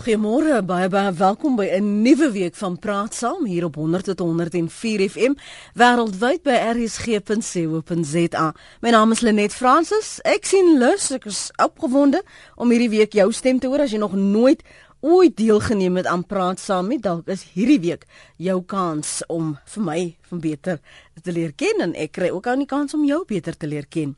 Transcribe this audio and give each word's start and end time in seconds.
Goeiemôre, 0.00 0.62
baie 0.64 0.88
baie 0.88 1.12
welkom 1.12 1.56
by 1.56 1.66
'n 1.76 2.00
nuwe 2.02 2.30
week 2.32 2.54
van 2.54 2.78
Praat 2.78 3.14
Saam 3.14 3.44
hier 3.44 3.64
op 3.64 3.74
100 3.74 4.04
tot 4.04 4.18
104 4.18 5.08
FM 5.10 5.34
wêreldwyd 5.74 6.42
by 6.42 6.56
rsg.co.za. 6.72 8.54
My 8.80 8.90
naam 8.90 9.10
is 9.10 9.20
Lenet 9.20 9.52
Fransis. 9.52 10.20
Ek 10.24 10.44
sien 10.44 10.78
lus, 10.78 11.10
ek 11.10 11.26
is 11.26 11.50
opgewonde 11.56 12.22
om 12.56 12.70
hierdie 12.70 12.88
week 12.88 13.12
jou 13.12 13.32
stem 13.32 13.58
te 13.58 13.66
hoor 13.66 13.80
as 13.80 13.90
jy 13.90 13.98
nog 13.98 14.12
nooit 14.12 14.62
ooit 15.00 15.36
deelgeneem 15.36 15.96
het 15.96 16.06
aan 16.06 16.26
praat 16.26 16.60
saam 16.60 16.90
met 16.92 17.02
dalk 17.02 17.28
is 17.32 17.46
hierdie 17.54 17.80
week 17.80 18.04
jou 18.36 18.58
kans 18.68 19.22
om 19.32 19.54
vir 19.72 19.82
my 19.82 20.00
van 20.28 20.40
beter 20.40 20.80
te 21.24 21.32
leer 21.32 21.52
ken 21.56 21.80
en 21.84 21.94
ek 21.96 22.12
kry 22.16 22.28
ook 22.32 22.46
aan 22.48 22.62
die 22.62 22.68
kans 22.68 22.94
om 22.96 23.06
jou 23.08 23.22
beter 23.28 23.56
te 23.56 23.68
leer 23.68 23.86
ken. 23.88 24.14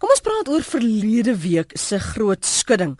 Kom 0.00 0.12
ons 0.12 0.24
praat 0.24 0.48
oor 0.52 0.64
verlede 0.64 1.36
week 1.40 1.72
se 1.76 1.98
groot 2.00 2.44
skudding. 2.44 2.96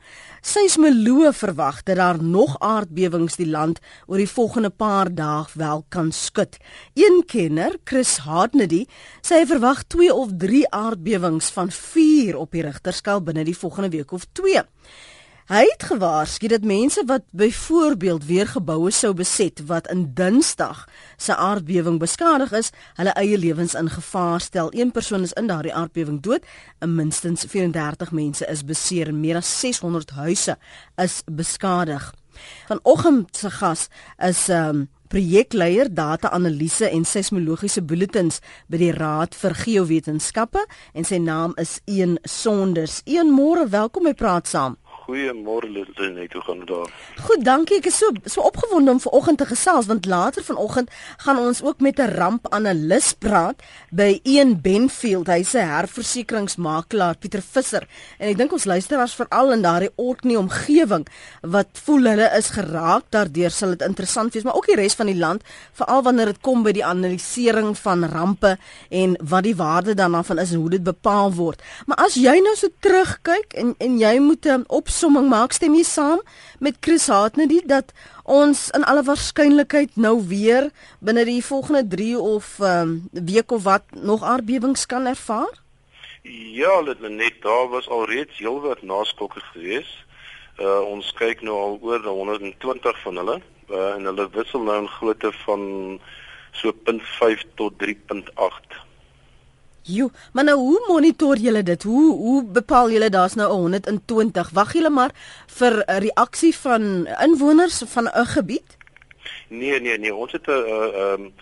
Seismoloë 0.46 1.32
verwag 1.34 1.80
dat 1.82 1.96
daar 1.98 2.20
nog 2.22 2.52
aardbewings 2.62 3.34
die 3.34 3.48
land 3.50 3.80
oor 4.06 4.20
die 4.22 4.29
volgende 4.30 4.71
paar 4.71 5.08
dae 5.11 5.40
wel 5.58 5.82
kan 5.90 6.12
skud. 6.14 6.61
Een 6.94 7.25
kenner, 7.26 7.75
Chris 7.82 8.12
Hardnedy, 8.22 8.85
sê 9.26 9.40
hy 9.40 9.48
verwag 9.50 9.82
2 9.90 10.12
of 10.14 10.36
3 10.38 10.62
aardbewings 10.71 11.50
van 11.50 11.72
4 11.74 12.38
op 12.38 12.54
die 12.54 12.62
Richterskaal 12.62 13.24
binne 13.26 13.43
die 13.48 13.57
volgende 13.58 13.90
week 13.90 14.14
of 14.14 14.29
2. 14.38 14.62
Hy 15.46 15.63
het 15.63 15.85
gewaarsku 15.86 16.49
dat 16.50 16.64
mense 16.67 17.05
wat 17.07 17.23
byvoorbeeld 17.31 18.25
weer 18.27 18.49
geboue 18.50 18.91
sou 18.91 19.13
beset 19.14 19.61
wat 19.67 19.86
in 19.86 20.09
Dinsdag 20.14 20.89
se 21.17 21.36
aardbewing 21.36 22.00
beskadig 22.03 22.50
is, 22.53 22.72
hulle 22.99 23.13
eie 23.14 23.39
lewens 23.39 23.77
in 23.79 23.86
gevaar 23.91 24.41
stel. 24.41 24.72
Een 24.75 24.91
persoon 24.91 25.22
is 25.22 25.36
in 25.39 25.46
daardie 25.46 25.75
aardbewing 25.75 26.19
dood 26.21 26.43
en 26.79 26.95
minstens 26.95 27.45
34 27.46 28.11
mense 28.11 28.46
is 28.46 28.64
beseer 28.64 29.07
en 29.07 29.21
meer 29.21 29.39
as 29.39 29.61
600 29.61 30.11
huise 30.11 30.59
is 30.96 31.22
beskadig. 31.31 32.11
Vanoggend 32.67 33.36
se 33.36 33.50
gas 33.50 33.89
is 34.19 34.48
'n 34.48 34.53
um, 34.53 34.58
ehm, 34.58 34.84
projekleier 35.08 35.94
data-analise 35.94 36.88
en 36.91 37.05
seismologiese 37.05 37.83
bulletins 37.83 38.41
by 38.66 38.77
die 38.77 38.92
Raad 38.92 39.34
vir 39.34 39.55
Geowetenskappe 39.55 40.66
en 40.92 41.05
sy 41.05 41.19
naam 41.22 41.53
is 41.55 41.81
Een 41.84 42.19
Sonders. 42.22 43.00
Een 43.05 43.31
môre, 43.31 43.69
welkom 43.69 44.03
by 44.03 44.14
Praat 44.14 44.48
Saam. 44.48 44.77
Goeiemôre 45.06 45.68
Lizzie, 45.70 46.28
hoe 46.32 46.42
gaan 46.42 46.58
dit 46.58 46.66
daar? 46.66 46.90
Goed, 47.22 47.44
dankie. 47.46 47.76
Ek 47.78 47.84
is 47.86 47.98
so 48.00 48.08
so 48.26 48.42
opgewonde 48.42 48.90
om 48.90 48.98
vanoggend 48.98 49.38
te 49.38 49.46
gesels 49.46 49.86
want 49.86 50.06
later 50.10 50.42
vanoggend 50.42 50.90
gaan 51.22 51.38
ons 51.38 51.60
ook 51.62 51.78
met 51.80 52.00
'n 52.02 52.10
rampanalis 52.18 53.12
praat 53.14 53.62
by 53.90 54.18
Ian 54.24 54.60
Benfield. 54.60 55.30
Hy's 55.30 55.54
'n 55.54 55.62
herversekeringsmakelaar, 55.62 57.18
Pieter 57.18 57.42
Visser. 57.42 57.86
En 58.18 58.28
ek 58.28 58.36
dink 58.36 58.52
ons 58.52 58.64
luisteraars 58.64 59.14
veral 59.14 59.52
in 59.52 59.62
daardie 59.62 59.92
Orkney 59.94 60.36
omgewing 60.36 61.06
wat 61.42 61.68
voel 61.72 62.02
hulle 62.04 62.30
is 62.36 62.50
geraak 62.50 63.04
daardeur 63.10 63.50
sal 63.50 63.68
dit 63.68 63.82
interessant 63.82 64.34
wees, 64.34 64.42
maar 64.42 64.56
ook 64.56 64.66
die 64.66 64.76
res 64.76 64.94
van 64.94 65.06
die 65.06 65.18
land, 65.18 65.42
veral 65.72 66.02
wanneer 66.02 66.26
dit 66.26 66.41
kom 66.41 66.62
by 66.62 66.72
die 66.72 66.84
analisering 66.84 67.78
van 67.78 68.04
rampe 68.04 68.58
en 68.91 69.16
wat 69.22 69.42
die 69.42 69.56
waarde 69.56 69.94
daarvan 69.94 70.38
is 70.38 70.52
en 70.52 70.58
hoe 70.58 70.70
dit 70.70 70.82
bepaal 70.82 71.32
word. 71.32 71.62
Maar 71.86 71.96
as 71.96 72.14
jy 72.14 72.41
nou 72.41 72.56
so 72.56 72.66
terugkyk 72.80 73.54
en 73.54 73.74
en 73.78 73.98
jy 73.98 74.18
moet 74.18 74.46
'n 74.46 74.64
op 74.66 74.88
opsomming 74.97 75.27
maak 75.28 75.52
stem 75.52 75.75
jy 75.77 75.83
saam 75.84 76.20
met 76.64 76.78
Chris 76.80 77.11
Hartnedy 77.12 77.58
dat 77.69 77.91
ons 78.25 78.70
in 78.72 78.84
alle 78.89 79.03
waarskynlikheid 79.05 79.98
nou 80.00 80.14
weer 80.30 80.70
binne 81.05 81.27
die 81.28 81.42
volgende 81.44 81.83
3 81.92 82.14
of 82.16 82.47
um, 82.64 82.94
week 83.12 83.53
of 83.53 83.66
wat 83.69 83.84
nog 83.92 84.25
aardbewings 84.25 84.86
kan 84.88 85.05
ervaar? 85.05 85.53
Ja, 86.56 86.80
dit 86.88 87.05
net 87.12 87.36
daar 87.44 87.69
was 87.75 87.91
alreeds 87.92 88.41
heelwat 88.41 88.80
naskokke 88.88 89.44
gewees. 89.53 89.92
Uh 90.56 90.80
ons 90.88 91.12
kyk 91.20 91.44
nou 91.44 91.58
al 91.60 91.78
oor 91.84 92.08
120 92.08 93.05
van 93.05 93.20
hulle 93.20 93.36
uh, 93.69 93.92
en 93.98 94.08
hulle 94.08 94.28
wissel 94.33 94.64
nou 94.64 94.78
in 94.86 94.92
grootte 94.97 95.34
van 95.44 96.00
so 96.56 96.72
0.5 96.88 97.44
tot 97.60 97.77
3.8. 97.84 98.85
Jo, 99.86 100.10
maar 100.32 100.44
nou 100.44 100.56
hoe 100.58 100.84
monitor 100.88 101.36
julle 101.36 101.62
dit? 101.62 101.82
Hoe 101.82 102.14
hoe 102.16 102.44
bepaal 102.44 102.91
julle 102.91 103.10
daar's 103.10 103.34
nou 103.34 103.52
120? 103.52 104.50
Wag 104.50 104.72
julle 104.72 104.91
maar 104.91 105.12
vir 105.47 105.84
'n 105.86 106.00
reaksie 106.00 106.56
van 106.56 107.06
inwoners 107.06 107.82
van 107.86 108.08
'n 108.08 108.26
gebied? 108.26 108.76
Nee, 109.48 109.80
nee, 109.80 109.98
nee, 109.98 110.14
ons 110.14 110.32
het 110.32 110.46
'n 110.46 110.50
ehm 110.50 111.20
um, 111.20 111.32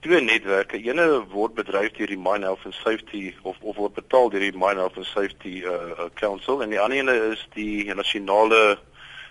twee 0.00 0.20
netwerke. 0.20 0.76
Eene 0.78 1.24
word 1.30 1.54
bedryf 1.54 1.92
deur 1.92 2.06
die 2.06 2.18
Mine 2.18 2.44
Health 2.44 2.64
and 2.64 2.74
Safety 2.74 3.34
of 3.42 3.56
of 3.60 3.76
word 3.76 3.94
betaal 3.94 4.28
deur 4.30 4.40
die 4.40 4.58
Mine 4.58 4.80
Health 4.82 4.96
and 4.96 5.06
Safety 5.06 5.62
uh, 5.64 6.08
Council 6.14 6.62
en 6.62 6.70
die 6.70 6.80
ander 6.80 6.98
ene 6.98 7.14
is 7.32 7.48
die 7.54 7.94
nasionale 7.94 8.78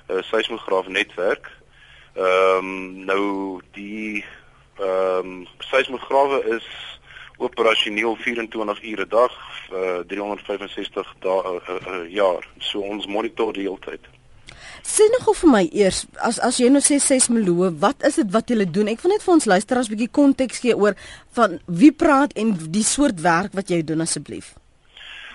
uh, 0.10 0.22
seismograaf 0.22 0.88
netwerk. 0.88 1.52
Ehm 2.16 2.58
um, 2.58 3.06
nou 3.06 3.62
die 3.72 4.26
ehm 4.80 5.18
um, 5.20 5.48
seismograwe 5.60 6.44
is 6.56 6.93
operasioneel 7.44 8.16
24 8.16 8.84
ure 8.92 9.06
'n 9.06 9.10
dag, 9.10 9.34
uh, 9.72 10.00
365 10.08 11.14
dae 11.20 11.42
'n 11.44 11.62
uh, 11.70 11.88
uh, 11.88 12.12
jaar. 12.12 12.48
So 12.58 12.80
ons 12.80 13.06
monitor 13.06 13.54
die 13.54 13.68
hele 13.68 13.80
tyd. 13.80 14.02
Sê 14.84 15.06
nog 15.12 15.36
vir 15.38 15.50
my 15.50 15.70
eers, 15.72 16.06
as 16.20 16.40
as 16.40 16.58
jy 16.60 16.68
nou 16.70 16.82
sê 16.84 16.98
seismoloë, 17.00 17.70
wat 17.80 18.04
is 18.04 18.16
dit 18.20 18.32
wat 18.32 18.50
julle 18.52 18.66
doen? 18.68 18.90
Ek 18.92 19.02
wil 19.04 19.14
net 19.14 19.24
vir 19.24 19.34
ons 19.34 19.46
luisteraars 19.46 19.88
'n 19.88 19.96
bietjie 19.96 20.12
konteks 20.12 20.60
gee 20.60 20.76
oor 20.76 20.96
van 21.32 21.60
wie 21.68 21.92
praat 21.92 22.34
en 22.34 22.52
die 22.72 22.84
soort 22.84 23.22
werk 23.22 23.54
wat 23.54 23.70
jy 23.70 23.84
doen 23.84 24.02
asseblief. 24.02 24.54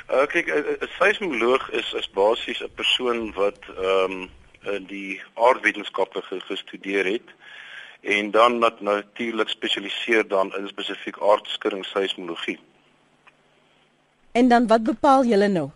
Uh 0.09 0.27
kyk, 0.27 0.49
'n 0.49 0.89
seismoloog 0.99 1.71
is 1.71 1.93
is 1.93 2.09
basies 2.13 2.61
'n 2.61 2.75
persoon 2.75 3.33
wat 3.33 3.61
ehm 3.77 4.13
um, 4.13 4.31
in 4.67 4.85
die 4.87 5.21
aardwetenskappe 5.35 6.23
gestudeer 6.23 7.05
het. 7.05 7.29
Uh 8.03 8.09
en 8.17 8.31
dan 8.31 8.59
nat 8.59 8.81
natuurlik 8.81 9.49
spesialiseer 9.49 10.29
dan 10.29 10.57
in 10.57 10.69
spesifiek 10.69 11.19
aardskudding 11.21 11.85
seismologie. 11.85 12.59
En 14.33 14.49
dan 14.49 14.67
wat 14.67 14.83
bepaal 14.83 15.25
julle 15.25 15.49
nou? 15.49 15.71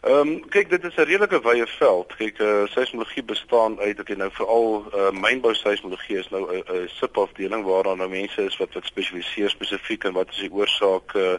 Ehm 0.00 0.28
um, 0.28 0.48
kyk 0.48 0.70
dit 0.70 0.84
is 0.84 0.96
'n 0.96 1.00
redelike 1.00 1.40
wye 1.42 1.66
veld. 1.66 2.16
Kyk 2.16 2.38
eh 2.38 2.46
uh, 2.46 2.66
seismologie 2.66 3.22
bestaan 3.22 3.78
uit 3.80 3.98
ek 3.98 4.16
nou 4.16 4.30
veral 4.32 4.84
eh 4.92 4.98
uh, 4.98 5.10
mynbou 5.10 5.54
seismologie 5.54 6.18
is 6.18 6.28
nou 6.28 6.42
'n 6.56 6.64
uh, 6.74 6.88
subafdeling 6.88 7.64
waar 7.64 7.82
daar 7.82 7.96
nou 7.96 8.08
mense 8.08 8.44
is 8.44 8.56
wat 8.56 8.74
wat 8.74 8.84
spesialiseer 8.84 9.50
spesifiek 9.50 10.04
in 10.04 10.12
wat 10.12 10.30
is 10.30 10.38
die 10.38 10.52
oorsaak 10.52 11.14
eh 11.14 11.38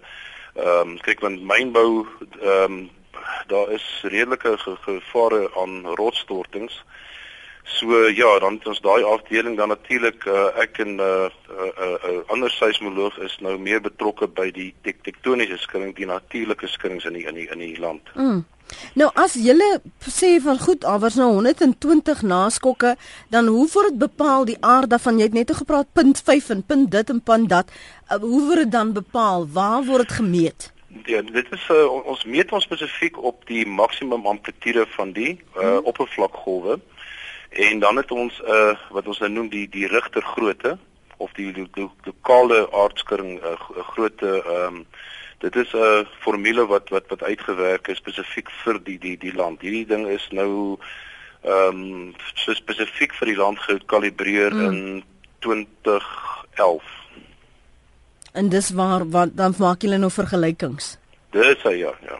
ehm 0.55 0.79
um, 0.79 0.97
kyk 0.99 1.19
want 1.19 1.41
mynbou 1.41 2.07
ehm 2.41 2.71
um, 2.71 2.89
daar 3.47 3.71
is 3.71 3.99
redelike 4.01 4.57
gevare 4.57 5.51
aan 5.55 5.85
rotsstortings. 5.85 6.83
Eh 7.65 7.73
So 7.83 8.07
ja, 8.07 8.39
dan 8.39 8.53
het 8.53 8.67
ons 8.67 8.81
daai 8.81 9.03
afdeling 9.03 9.57
dan 9.57 9.67
natuurlik 9.67 10.25
uh, 10.25 10.45
ek 10.61 10.77
en 10.77 10.95
'n 10.95 10.99
uh, 10.99 11.27
uh, 11.49 11.71
uh, 11.85 11.95
uh, 12.09 12.19
ander 12.27 12.51
seismoloog 12.51 13.17
is 13.17 13.37
nou 13.39 13.57
meer 13.57 13.81
betrokke 13.81 14.27
by 14.27 14.51
die 14.51 14.73
tek 14.81 15.03
tektoniese 15.03 15.57
skudding, 15.57 15.95
die 15.95 16.05
natuurlike 16.05 16.67
skuddings 16.67 17.05
in 17.05 17.13
die 17.13 17.25
in 17.27 17.35
die 17.35 17.47
in 17.51 17.59
die 17.59 17.79
land. 17.79 18.01
Mm. 18.15 18.45
Nou 18.93 19.09
as 19.15 19.33
jy 19.33 19.55
sê 19.99 20.39
van 20.41 20.59
goed, 20.59 20.85
al 20.85 20.99
was 20.99 21.15
nou 21.15 21.31
120 21.33 22.21
naskokke, 22.21 22.95
dan 23.29 23.47
hoe 23.47 23.67
word 23.73 23.89
dit 23.89 23.99
bepaal 23.99 24.45
die 24.45 24.57
aarde 24.61 24.99
van 24.99 25.17
jy 25.17 25.23
het 25.23 25.33
net 25.33 25.55
gepraat 25.55 25.87
punt 25.93 26.21
5 26.25 26.49
en 26.49 26.63
punt 26.63 26.91
dit 26.91 27.09
en 27.09 27.21
punt 27.21 27.49
dat, 27.49 27.71
uh, 28.11 28.17
hoe 28.17 28.45
word 28.47 28.63
dit 28.63 28.71
dan 28.71 28.93
bepaal? 28.93 29.47
Waar 29.47 29.83
word 29.83 30.07
dit 30.07 30.17
gemeet? 30.21 30.71
Ja, 31.05 31.21
dit 31.21 31.51
is 31.51 31.69
uh, 31.69 31.89
ons 31.89 32.23
meet 32.23 32.51
ons 32.51 32.63
spesifiek 32.63 33.17
op 33.17 33.45
die 33.45 33.65
maksimum 33.67 34.25
amplitude 34.27 34.85
van 34.95 35.11
die 35.11 35.39
uh, 35.57 35.63
mm. 35.63 35.85
oppervlakgolwe. 35.89 36.79
En 37.53 37.79
dan 37.79 37.95
het 37.95 38.11
ons 38.11 38.41
'n 38.41 38.49
uh, 38.51 38.75
wat 38.89 39.07
ons 39.07 39.19
nou 39.19 39.31
noem 39.31 39.49
die 39.49 39.69
die 39.69 39.87
rigter 39.87 40.21
grootte 40.21 40.77
of 41.17 41.31
die 41.31 41.67
lokale 42.03 42.71
aardskudding 42.71 43.39
'n 43.39 43.45
uh, 43.45 43.87
grootte 43.93 44.43
ehm 44.45 44.75
um, 44.75 44.85
dit 45.37 45.55
is 45.55 45.73
'n 45.73 45.77
uh, 45.77 46.05
formule 46.19 46.65
wat 46.65 46.89
wat 46.89 47.07
wat 47.07 47.23
uitgewerk 47.23 47.87
is 47.87 47.97
spesifiek 47.97 48.49
vir 48.63 48.83
die 48.83 48.99
die 48.99 49.17
die 49.17 49.35
land. 49.35 49.61
Hierdie 49.61 49.85
ding 49.85 50.07
is 50.07 50.27
nou 50.31 50.77
ehm 51.41 51.81
um, 51.81 52.15
so 52.33 52.53
spesifiek 52.53 53.13
vir 53.13 53.27
die 53.27 53.37
land 53.37 53.59
gekalibreer 53.59 54.53
mm. 54.53 54.65
in 54.71 55.03
2011. 55.39 56.83
En 58.33 58.49
dis 58.49 58.69
waar 58.69 59.09
wat 59.09 59.37
dan 59.37 59.53
maak 59.57 59.81
julle 59.81 59.97
nou 59.97 60.11
vergelykings? 60.11 60.97
Dis 61.29 61.61
hy 61.63 61.75
ja, 61.77 61.93
ja. 62.01 62.17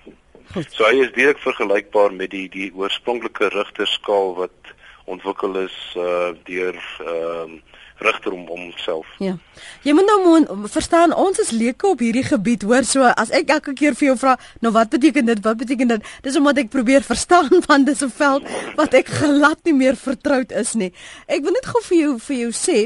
Goed. 0.54 0.70
So 0.70 0.86
hy 0.86 1.00
is 1.02 1.14
direk 1.16 1.40
vergelykbaar 1.42 2.14
met 2.14 2.30
die 2.30 2.50
die 2.50 2.70
oorspronklike 2.76 3.48
rigterskaal 3.48 4.36
wat 4.38 4.63
ontwikkel 5.06 5.64
is 5.66 5.78
uh 5.98 6.32
deur 6.44 6.78
ehm 7.00 7.60
uh, 7.60 7.62
regter 8.04 8.32
om 8.32 8.46
homself. 8.48 9.08
Ja. 9.18 9.38
Jy 9.84 9.94
moet 9.94 10.06
nou 10.06 10.18
moet 10.26 10.72
verstaan 10.72 11.14
ons 11.16 11.40
is 11.40 11.52
leuke 11.56 11.88
op 11.88 12.02
hierdie 12.04 12.26
gebied 12.26 12.66
hoor 12.68 12.84
so 12.88 13.08
as 13.08 13.32
ek 13.36 13.54
elke 13.54 13.74
keer 13.78 13.98
vir 13.98 14.12
jou 14.12 14.18
vra 14.20 14.36
nou 14.66 14.74
wat 14.76 14.92
beteken 14.94 15.30
dit 15.30 15.44
wat 15.46 15.60
beteken 15.62 15.94
dit 15.96 16.14
dis 16.26 16.38
omdat 16.40 16.64
ek 16.66 16.72
probeer 16.74 17.06
verstaan 17.06 17.62
van 17.68 17.86
dis 17.88 18.04
'n 18.04 18.12
veld 18.12 18.48
wat 18.80 18.94
ek 18.94 19.12
glad 19.22 19.60
nie 19.64 19.78
meer 19.78 19.96
vertroud 19.96 20.52
is 20.52 20.74
nie. 20.74 20.92
Ek 21.28 21.44
wil 21.44 21.56
net 21.56 21.66
gou 21.66 21.82
vir 21.90 21.98
jou 21.98 22.14
vir 22.20 22.38
jou 22.46 22.52
sê 22.52 22.80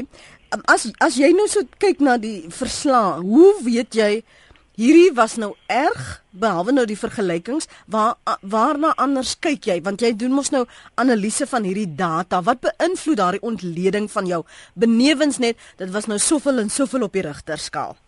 as 0.64 0.90
as 1.00 1.16
jy 1.16 1.32
nou 1.32 1.48
so 1.48 1.64
kyk 1.78 2.00
na 2.00 2.16
die 2.16 2.46
verslag, 2.48 3.20
hoe 3.20 3.54
weet 3.64 3.94
jy 3.94 4.22
hierdie 4.78 5.10
was 5.18 5.36
nou 5.36 5.52
erg 5.66 6.22
behalwe 6.30 6.72
nou 6.72 6.86
die 6.86 6.98
vergelykings 6.98 7.66
waar 7.90 8.16
waarna 8.40 8.94
anders 8.96 9.34
kyk 9.42 9.66
jy? 9.66 9.80
Want 9.82 10.00
jy 10.00 10.14
doen 10.16 10.36
mos 10.38 10.52
nou 10.54 10.64
analise 10.94 11.46
van 11.50 11.66
hierdie 11.66 11.88
data. 11.98 12.42
Wat 12.46 12.62
beïnvloed 12.62 13.18
daardie 13.18 13.42
ontleding 13.42 14.10
van 14.10 14.26
jou? 14.30 14.44
Benewens 14.74 15.42
net 15.42 15.58
dit 15.76 15.90
was 15.90 16.06
nou 16.06 16.18
soveel 16.18 16.62
en 16.62 16.70
soveel 16.70 17.08
op 17.08 17.12
die 17.12 17.26
rigterskaal 17.26 17.98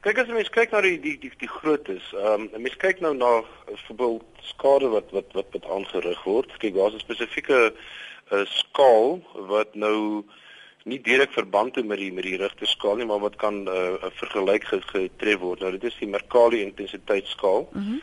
Kyk 0.00 0.16
as 0.16 0.30
jy 0.30 0.32
mens 0.32 0.48
kyk 0.48 0.70
na 0.72 0.80
die 0.80 0.94
die 0.96 1.18
die, 1.20 1.28
die 1.42 1.48
grootes, 1.60 2.06
ehm 2.16 2.46
um, 2.46 2.62
mens 2.64 2.76
kyk 2.80 3.02
nou 3.04 3.10
na 3.12 3.42
byvoorbeeld 3.66 4.38
skade 4.48 4.88
wat 4.94 5.10
wat 5.12 5.34
wat 5.36 5.50
wat 5.52 5.66
aangerig 5.74 6.22
word. 6.24 6.54
Kyk, 6.62 6.72
daar's 6.78 6.96
'n 6.96 7.04
spesifieke 7.04 7.58
uh, 7.68 8.46
skaal 8.48 9.20
wat 9.52 9.76
nou 9.76 10.24
nie 10.84 11.00
direk 11.00 11.32
verband 11.32 11.74
het 11.74 11.86
met 11.86 11.98
die 11.98 12.12
met 12.12 12.24
die 12.24 12.36
rigterskaal 12.36 12.96
nie, 12.96 13.06
maar 13.06 13.20
wat 13.20 13.36
kan 13.36 13.62
'n 13.62 13.68
uh, 13.68 14.10
vergelyk 14.22 14.64
getref 14.64 15.38
word. 15.38 15.60
Nou 15.60 15.72
dit 15.72 15.84
is 15.84 15.96
die 15.98 16.08
Mercalli 16.08 16.62
intensiteitsskaal. 16.62 17.68
Mm 17.72 18.00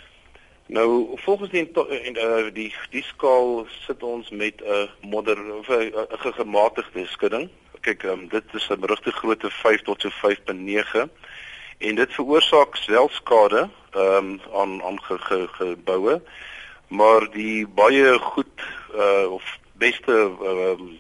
nou 0.68 1.08
volgens 1.16 1.50
die 1.50 1.72
en 1.90 2.18
uh, 2.18 2.54
die 2.54 2.74
die 2.90 3.04
skaal 3.04 3.68
sit 3.86 4.04
ons 4.04 4.30
met 4.30 4.62
'n 4.62 4.68
uh, 4.68 4.88
modder 5.02 5.54
of 5.54 5.68
'n 5.70 5.94
uh, 5.96 6.34
gematigde 6.34 7.06
skudding. 7.06 7.50
Kyk, 7.80 8.04
um, 8.04 8.28
dit 8.28 8.44
is 8.54 8.70
'n 8.70 8.80
berigte 8.80 9.12
grootte 9.12 9.50
5 9.50 9.82
tot 9.82 10.02
so 10.02 10.10
5.9 10.10 11.10
en 11.78 11.96
dit 11.96 12.14
veroorsaak 12.14 12.76
swelskade 12.76 13.70
ehm 13.92 14.16
um, 14.16 14.42
aan 14.54 14.84
aan 14.84 15.04
ge, 15.04 15.18
ge, 15.18 15.48
geboue 15.48 16.22
maar 16.88 17.32
die 17.32 17.68
baie 17.68 18.20
goed 18.20 18.62
uh, 18.96 19.32
of 19.32 19.58
beste 19.74 20.32
ehm 20.42 20.82
uh, 20.82 20.98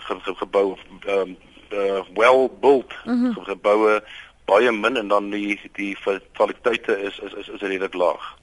ge, 0.00 0.20
ge, 0.20 0.34
gebou 0.34 0.76
ehm 1.06 1.20
um, 1.20 1.36
uh, 1.72 2.02
well 2.14 2.50
built 2.60 2.92
mm 3.04 3.22
-hmm. 3.22 3.44
geboue 3.44 4.02
baie 4.44 4.72
min 4.72 4.96
en 4.96 5.08
dan 5.08 5.30
die 5.30 5.60
die 5.72 5.96
fataliteite 5.96 7.00
is 7.00 7.18
is 7.18 7.32
is, 7.32 7.48
is 7.48 7.60
redelik 7.60 7.94
laag 7.94 8.34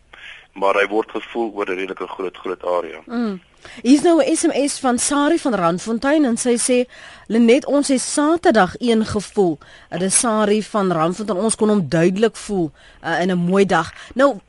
maar 0.54 0.76
hy 0.76 0.88
word 0.92 1.12
gevoel 1.12 1.52
oor 1.56 1.70
'n 1.70 1.78
redelike 1.80 2.08
groot 2.08 2.38
groot 2.38 2.64
area. 2.66 3.00
Mm. 3.06 3.42
Hier's 3.82 4.02
nou 4.02 4.20
'n 4.20 4.36
SMS 4.36 4.80
van 4.80 5.00
Sari 5.00 5.40
van 5.40 5.56
Randfontein 5.56 6.26
en 6.26 6.38
sy 6.38 6.56
sê 6.58 6.90
Lenet 7.28 7.66
ons 7.66 7.88
het 7.88 8.02
Saterdag 8.02 8.76
een 8.78 9.06
gevoel. 9.06 9.58
Dit 9.90 10.02
is 10.02 10.20
Sari 10.20 10.64
van 10.64 10.92
Randfontein 10.92 11.38
ons 11.38 11.56
kon 11.56 11.70
hom 11.70 11.90
duidelik 11.90 12.36
voel 12.36 12.72
uh, 13.04 13.22
in 13.22 13.32
'n 13.32 13.38
mooi 13.38 13.66
dag. 13.66 13.94
Nou 14.14 14.40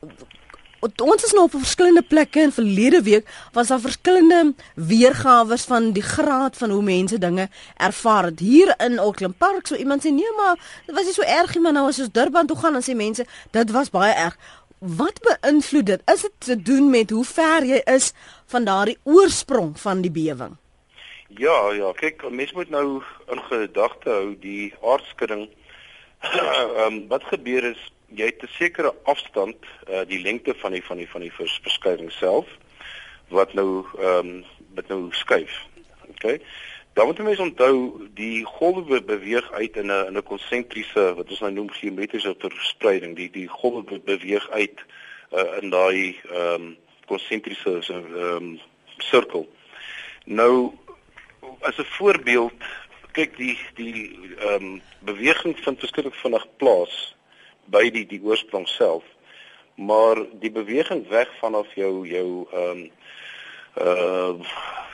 ons 0.83 1.23
is 1.23 1.33
nou 1.35 1.45
op 1.47 1.55
verskillende 1.55 2.01
plekke 2.01 2.41
en 2.41 2.51
verlede 2.51 3.01
week 3.03 3.29
was 3.55 3.67
daar 3.71 3.79
verskillende 3.79 4.53
weergawe 4.75 5.57
van 5.57 5.91
die 5.95 6.03
graad 6.03 6.57
van 6.57 6.69
hoe 6.69 6.81
mense 6.83 7.17
dinge 7.17 7.49
ervaar 7.77 8.23
het 8.23 8.39
hier 8.39 8.73
in 8.77 8.99
Auckland 8.99 9.37
Park. 9.37 9.67
So 9.67 9.75
iemand 9.75 10.03
sê 10.05 10.11
nee 10.11 10.33
maar 10.37 10.59
dit 10.85 10.95
was 10.95 11.05
nie 11.05 11.13
so 11.13 11.21
erg 11.21 11.53
nie 11.55 11.63
maar 11.63 11.73
nou 11.73 11.87
as 11.87 11.99
ons 11.99 12.11
Durban 12.11 12.47
toe 12.47 12.57
gaan 12.57 12.73
dan 12.73 12.85
sê 12.85 12.95
mense 12.95 13.25
dit 13.51 13.71
was 13.71 13.89
baie 13.89 14.13
erg. 14.13 14.37
Wat 14.79 15.21
beïnvloed 15.23 15.85
dit? 15.85 16.01
Is 16.11 16.21
dit 16.21 16.35
te 16.37 16.61
doen 16.61 16.89
met 16.89 17.09
hoe 17.09 17.23
ver 17.25 17.63
jy 17.63 17.79
is 17.87 18.11
van 18.51 18.65
daardie 18.67 18.97
oorsprong 19.03 19.79
van 19.79 20.01
die 20.03 20.11
bewing? 20.11 20.57
Ja, 21.27 21.71
ja, 21.71 21.91
kyk, 21.95 22.29
mens 22.29 22.51
moet 22.53 22.69
nou 22.69 23.01
in 23.31 23.39
gedagte 23.49 24.09
hou 24.09 24.35
die 24.39 24.73
aardskudding. 24.83 25.47
Ehm 26.23 26.83
um, 26.85 26.99
wat 27.07 27.23
gebeur 27.31 27.63
is 27.71 27.91
jy 28.15 28.25
het 28.25 28.43
'n 28.43 28.47
sekere 28.47 28.93
afstand, 29.03 29.57
uh, 29.89 30.01
die 30.07 30.21
lengte 30.21 30.53
van 30.57 30.71
die 30.71 30.83
van 30.83 30.97
die 30.97 31.09
van 31.09 31.21
die 31.21 31.33
verskuiving 31.33 32.11
self 32.11 32.47
wat 33.27 33.53
nou 33.53 33.85
ehm 33.99 34.27
um, 34.27 34.45
wat 34.75 34.87
nou 34.87 35.07
skuif. 35.11 35.65
OK. 36.07 36.39
Dan 36.93 37.05
moet 37.05 37.17
mense 37.17 37.41
onthou 37.41 38.07
die 38.13 38.45
golwe 38.45 39.01
beweeg 39.03 39.51
uit 39.51 39.75
in 39.75 39.85
'n 39.85 40.05
in 40.07 40.17
'n 40.17 40.23
konsentriese 40.23 41.13
wat 41.15 41.29
ons 41.29 41.39
nou 41.39 41.51
noem 41.51 41.69
geometriese 41.69 42.35
verspreiding. 42.37 43.15
Die 43.15 43.29
die 43.29 43.47
golwe 43.47 43.99
beweeg 43.99 44.49
uit 44.49 44.79
uh, 45.31 45.61
in 45.61 45.69
daai 45.69 46.19
ehm 46.29 46.61
um, 46.61 46.77
konsentriese 47.05 47.79
ehm 47.87 48.15
um, 48.15 48.59
sirkel. 48.97 49.49
Nou 50.25 50.71
as 51.59 51.77
'n 51.77 51.83
voorbeeld, 51.97 52.53
kyk 53.11 53.37
die 53.37 53.57
die 53.75 54.19
ehm 54.37 54.63
um, 54.63 54.81
beweging 54.99 55.57
vind 55.59 55.79
verskriklik 55.79 56.15
vinnig 56.15 56.47
plaas 56.57 57.12
by 57.65 57.89
die 57.89 58.05
die 58.05 58.21
oorsprong 58.23 58.67
self. 58.67 59.03
Maar 59.75 60.15
die 60.39 60.51
beweging 60.51 61.07
weg 61.09 61.29
vanaf 61.39 61.67
jou 61.75 62.07
jou 62.07 62.47
ehm 62.51 62.69
um, 62.69 62.89
uh 63.81 64.33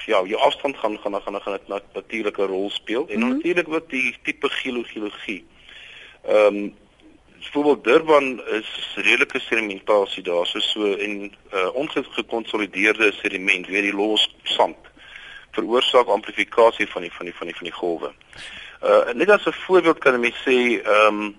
ja, 0.05 0.23
jou 0.25 0.39
afstand 0.41 0.77
gaan 0.77 0.99
gaan 0.99 1.21
gaan 1.21 1.41
gaan 1.41 1.59
'n 1.67 1.81
natuurlike 1.93 2.45
rol 2.45 2.69
speel 2.69 3.07
en 3.07 3.15
mm 3.15 3.21
-hmm. 3.21 3.35
natuurlik 3.35 3.73
ook 3.73 3.89
die 3.89 4.17
tipe 4.23 4.49
geologie. 4.49 5.45
Ehm 6.25 6.55
um, 6.55 6.75
byvoorbeeld 7.39 7.83
Durban 7.83 8.41
is 8.47 8.95
redelike 8.95 9.39
sedimentasie 9.39 10.23
daar 10.23 10.45
so 10.45 10.59
so 10.59 10.93
en 10.93 11.31
uh 11.53 11.75
ongekonsolideerde 11.75 13.11
sediment, 13.11 13.67
weer 13.67 13.81
die 13.81 13.93
los 13.93 14.35
sand 14.43 14.77
veroorsaak 15.51 16.07
amplifikasie 16.07 16.87
van 16.87 17.01
die 17.01 17.11
van 17.11 17.25
die 17.25 17.35
van 17.35 17.47
die 17.47 17.55
van 17.55 17.65
die 17.65 17.73
golwe. 17.73 18.11
Uh 18.83 19.13
net 19.13 19.29
as 19.29 19.45
'n 19.45 19.51
voorbeeld 19.51 19.97
kan 19.97 20.19
mens 20.19 20.35
sê 20.45 20.81
ehm 20.83 21.15
um, 21.15 21.35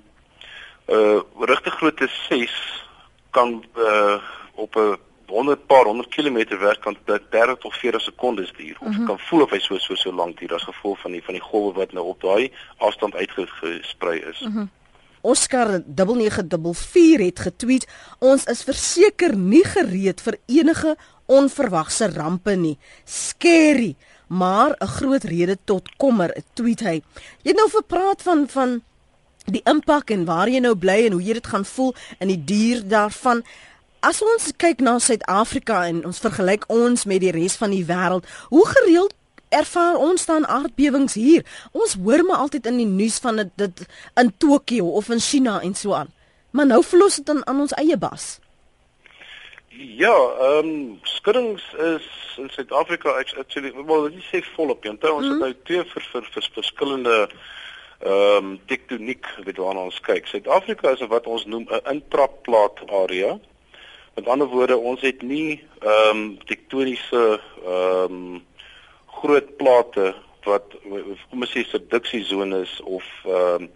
uh 0.90 1.20
regte 1.38 1.70
grootte 1.70 2.08
6 2.28 2.84
kan 3.30 3.64
uh 3.76 4.18
op 4.54 4.76
'n 4.76 4.98
100 5.30 5.66
paar 5.66 5.84
100 5.84 6.08
km 6.08 6.58
werk 6.58 6.80
kan 6.80 6.96
dit 7.04 7.22
30 7.30 7.58
tot 7.58 7.74
40 7.74 8.00
sekondes 8.00 8.52
duur. 8.52 8.76
Ons 8.80 8.90
mm 8.90 8.96
-hmm. 8.96 9.06
kan 9.06 9.18
voel 9.18 9.42
of 9.42 9.50
hy 9.50 9.58
so 9.58 9.78
so 9.78 9.94
so 9.94 10.12
lank 10.12 10.38
duur 10.38 10.54
as 10.54 10.62
gevolg 10.62 11.00
van 11.00 11.12
die 11.12 11.24
van 11.24 11.34
die 11.34 11.42
golwe 11.42 11.72
wat 11.72 11.92
nou 11.92 12.06
op 12.06 12.20
daai 12.20 12.52
afstand 12.76 13.14
uitgesprei 13.14 14.18
is. 14.18 14.40
Mm 14.40 14.52
-hmm. 14.52 14.70
Oscar 15.20 15.82
9944 15.86 17.24
het 17.24 17.40
getweet: 17.40 17.88
"Ons 18.18 18.44
is 18.44 18.62
verseker 18.62 19.36
nie 19.36 19.64
gereed 19.64 20.20
vir 20.20 20.38
enige 20.46 20.96
onverwagse 21.26 22.08
rampe 22.08 22.50
nie. 22.56 22.78
Scary, 23.04 23.96
maar 24.26 24.76
'n 24.78 24.86
groot 24.86 25.24
rede 25.24 25.58
tot 25.64 25.96
kommer," 25.96 26.36
tweet 26.52 26.80
hy. 26.80 27.02
Jy 27.42 27.50
het 27.50 27.56
nou 27.56 27.70
verpraat 27.70 28.22
van 28.22 28.48
van 28.48 28.82
die 29.46 29.62
impak 29.64 30.10
en 30.10 30.24
waar 30.24 30.48
jy 30.48 30.60
nou 30.60 30.74
bly 30.76 31.06
en 31.06 31.16
hoe 31.16 31.22
jy 31.22 31.38
dit 31.38 31.46
gaan 31.46 31.64
voel 31.64 31.94
in 32.18 32.28
die 32.32 32.40
duur 32.44 32.82
daarvan. 32.88 33.42
As 34.00 34.22
ons 34.24 34.52
kyk 34.56 34.80
na 34.80 34.98
Suid-Afrika 34.98 35.82
en 35.88 36.04
ons 36.08 36.20
vergelyk 36.24 36.64
ons 36.72 37.04
met 37.04 37.20
die 37.20 37.32
res 37.36 37.56
van 37.60 37.74
die 37.74 37.84
wêreld, 37.84 38.28
hoe 38.48 38.66
gereeld 38.66 39.14
ervaar 39.50 39.98
ons 40.00 40.24
dan 40.26 40.46
aardbewings 40.46 41.14
hier? 41.18 41.44
Ons 41.72 41.96
hoor 42.00 42.24
maar 42.24 42.46
altyd 42.46 42.70
in 42.70 42.78
die 42.80 42.88
nuus 42.88 43.18
van 43.20 43.42
dit, 43.42 43.50
dit 43.60 43.82
in 44.20 44.32
Tokio 44.38 44.94
of 45.00 45.10
in 45.10 45.20
China 45.20 45.60
en 45.60 45.74
so 45.74 45.92
aan. 45.96 46.12
Maar 46.50 46.66
nou 46.66 46.80
verlos 46.84 47.20
dit 47.20 47.26
dan 47.26 47.46
aan 47.46 47.60
ons 47.60 47.74
eie 47.78 47.96
bas. 47.96 48.38
Ja, 49.80 50.16
ehm 50.40 50.66
um, 50.66 50.98
skuddings 51.02 51.62
is 51.78 52.08
in 52.38 52.50
Suid-Afrika 52.50 53.10
actually 53.10 53.72
wel 53.86 54.10
dit 54.10 54.24
sê 54.28 54.42
volop. 54.54 54.84
Jy 54.84 54.90
onthou 54.90 55.12
ons 55.14 55.26
mm. 55.26 55.30
het 55.30 55.40
nou 55.40 55.54
twee 55.64 55.84
vir 55.92 56.06
vir, 56.12 56.26
vir 56.34 56.48
verskillende 56.56 57.16
ehm 58.00 58.44
um, 58.44 58.60
tektoniek 58.66 59.26
weet 59.44 59.56
waarna 59.60 59.82
ons 59.84 60.00
kyk. 60.00 60.26
Suid-Afrika 60.26 60.90
is 60.90 61.02
wat 61.06 61.26
ons 61.26 61.44
noem 61.44 61.66
'n 61.68 61.90
intrapplaat 61.90 62.80
area. 62.88 63.38
Met 64.14 64.28
ander 64.28 64.46
woorde, 64.46 64.76
ons 64.76 65.00
het 65.00 65.22
nie 65.22 65.60
ehm 65.80 66.16
um, 66.16 66.38
tektoniese 66.44 67.40
ehm 67.64 68.12
um, 68.12 68.46
groot 69.20 69.56
plate 69.56 70.14
wat 70.44 70.76
kom 71.30 71.44
ons 71.44 71.52
sê 71.52 71.64
subduksiezones 71.68 72.80
of 72.80 73.04
ehm 73.24 73.62
um, 73.62 73.70